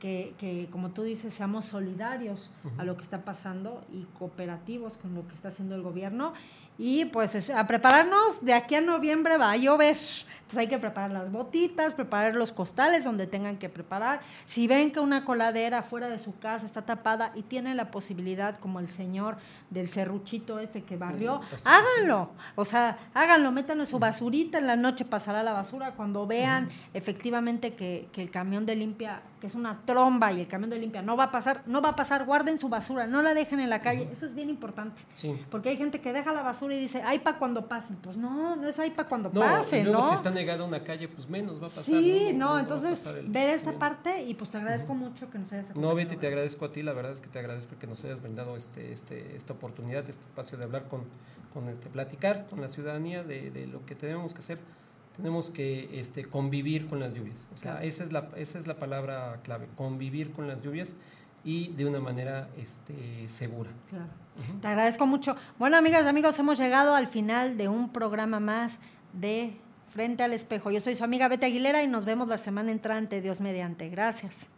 Que, 0.00 0.32
que, 0.38 0.68
como 0.70 0.90
tú 0.90 1.02
dices, 1.02 1.34
seamos 1.34 1.64
solidarios 1.64 2.52
a 2.78 2.84
lo 2.84 2.96
que 2.96 3.02
está 3.02 3.24
pasando 3.24 3.84
y 3.92 4.04
cooperativos 4.16 4.96
con 4.96 5.12
lo 5.16 5.26
que 5.26 5.34
está 5.34 5.48
haciendo 5.48 5.74
el 5.74 5.82
gobierno. 5.82 6.34
Y 6.78 7.06
pues 7.06 7.50
a 7.50 7.66
prepararnos, 7.66 8.44
de 8.44 8.54
aquí 8.54 8.76
a 8.76 8.80
noviembre 8.80 9.36
va 9.36 9.50
a 9.50 9.56
llover. 9.56 9.96
Entonces 10.48 10.62
hay 10.62 10.68
que 10.68 10.78
preparar 10.78 11.10
las 11.10 11.30
botitas, 11.30 11.92
preparar 11.92 12.34
los 12.34 12.54
costales 12.54 13.04
donde 13.04 13.26
tengan 13.26 13.58
que 13.58 13.68
preparar. 13.68 14.20
Si 14.46 14.66
ven 14.66 14.90
que 14.90 14.98
una 14.98 15.22
coladera 15.22 15.82
fuera 15.82 16.08
de 16.08 16.18
su 16.18 16.38
casa 16.38 16.64
está 16.64 16.86
tapada 16.86 17.32
y 17.34 17.42
tienen 17.42 17.76
la 17.76 17.90
posibilidad, 17.90 18.56
como 18.56 18.80
el 18.80 18.88
señor 18.88 19.36
del 19.68 19.90
serruchito 19.90 20.58
este 20.58 20.84
que 20.84 20.96
barrió, 20.96 21.42
háganlo. 21.66 22.30
O 22.54 22.64
sea, 22.64 22.96
háganlo, 23.12 23.52
métanlo 23.52 23.82
en 23.82 23.90
su 23.90 23.98
basurita, 23.98 24.56
en 24.56 24.66
la 24.66 24.76
noche 24.76 25.04
pasará 25.04 25.42
la 25.42 25.52
basura. 25.52 25.92
Cuando 25.92 26.26
vean 26.26 26.70
efectivamente 26.94 27.74
que, 27.74 28.08
que 28.10 28.22
el 28.22 28.30
camión 28.30 28.64
de 28.64 28.74
limpia, 28.74 29.20
que 29.42 29.48
es 29.48 29.54
una 29.54 29.82
tromba 29.84 30.32
y 30.32 30.40
el 30.40 30.48
camión 30.48 30.70
de 30.70 30.78
limpia 30.78 31.02
no 31.02 31.14
va 31.14 31.24
a 31.24 31.30
pasar, 31.30 31.62
no 31.66 31.82
va 31.82 31.90
a 31.90 31.96
pasar, 31.96 32.24
guarden 32.24 32.58
su 32.58 32.70
basura, 32.70 33.06
no 33.06 33.20
la 33.20 33.34
dejen 33.34 33.60
en 33.60 33.68
la 33.68 33.82
calle. 33.82 34.08
Eso 34.10 34.24
es 34.24 34.34
bien 34.34 34.48
importante. 34.48 35.02
Porque 35.50 35.68
hay 35.68 35.76
gente 35.76 36.00
que 36.00 36.14
deja 36.14 36.32
la 36.32 36.40
basura 36.40 36.74
y 36.74 36.80
dice, 36.80 37.02
ay, 37.04 37.18
para 37.18 37.36
cuando 37.38 37.68
pasen. 37.68 37.96
Pues 37.96 38.16
no, 38.16 38.56
no 38.56 38.66
es 38.66 38.78
ahí 38.78 38.88
para 38.88 39.10
cuando 39.10 39.30
no, 39.30 39.42
pasen, 39.42 39.86
está 40.14 40.30
negada 40.38 40.64
una 40.64 40.82
calle, 40.84 41.08
pues 41.08 41.28
menos 41.28 41.60
va 41.62 41.66
a 41.66 41.70
pasar. 41.70 41.84
Sí, 41.84 42.32
no, 42.34 42.58
entonces 42.58 43.04
ver 43.26 43.50
esa 43.50 43.72
parte 43.72 44.22
y 44.22 44.34
pues 44.34 44.50
te 44.50 44.58
agradezco 44.58 44.94
mucho 44.94 45.30
que 45.30 45.38
nos 45.38 45.52
hayas 45.52 45.76
No, 45.76 45.94
Betty, 45.94 46.16
te 46.16 46.26
agradezco 46.26 46.64
a 46.64 46.72
ti, 46.72 46.82
la 46.82 46.92
verdad 46.92 47.12
es 47.12 47.20
que 47.20 47.28
te 47.28 47.38
agradezco 47.38 47.76
que 47.78 47.86
nos 47.86 48.04
hayas 48.04 48.22
brindado 48.22 48.56
este, 48.56 48.92
este, 48.92 49.36
esta 49.36 49.52
oportunidad, 49.52 50.08
este 50.08 50.24
espacio 50.24 50.56
de 50.58 50.64
hablar 50.64 50.88
con, 50.88 51.02
con 51.52 51.68
este, 51.68 51.88
platicar 51.88 52.46
con 52.48 52.60
la 52.60 52.68
ciudadanía 52.68 53.22
de, 53.24 53.50
de 53.50 53.66
lo 53.66 53.84
que 53.84 53.94
tenemos 53.94 54.34
que 54.34 54.40
hacer 54.40 54.58
tenemos 55.18 55.50
que 55.50 55.98
este, 55.98 56.24
convivir 56.24 56.86
con 56.86 57.00
las 57.00 57.12
lluvias. 57.12 57.48
O 57.52 57.56
sea, 57.56 57.82
esa, 57.82 58.04
es 58.04 58.12
la, 58.12 58.28
esa 58.36 58.60
es 58.60 58.68
la 58.68 58.76
palabra 58.76 59.40
clave, 59.42 59.66
convivir 59.74 60.30
con 60.30 60.46
las 60.46 60.62
lluvias 60.62 60.94
y 61.44 61.68
de 61.72 61.86
una 61.86 61.98
manera 61.98 62.48
este, 62.56 63.28
segura. 63.28 63.70
Claro. 63.90 64.06
Te 64.60 64.68
agradezco 64.68 65.06
mucho. 65.06 65.36
Bueno, 65.58 65.76
amigas 65.76 66.04
y 66.04 66.08
amigos, 66.08 66.38
hemos 66.38 66.58
llegado 66.58 66.94
al 66.94 67.08
final 67.08 67.56
de 67.56 67.66
un 67.66 67.90
programa 67.90 68.38
más 68.38 68.78
de 69.12 69.56
Frente 69.88 70.22
al 70.22 70.32
Espejo. 70.32 70.70
Yo 70.70 70.80
soy 70.80 70.94
su 70.94 71.04
amiga 71.04 71.28
Bete 71.28 71.46
Aguilera 71.46 71.82
y 71.82 71.88
nos 71.88 72.04
vemos 72.04 72.28
la 72.28 72.38
semana 72.38 72.70
entrante, 72.70 73.20
Dios 73.20 73.40
mediante. 73.40 73.88
Gracias. 73.88 74.48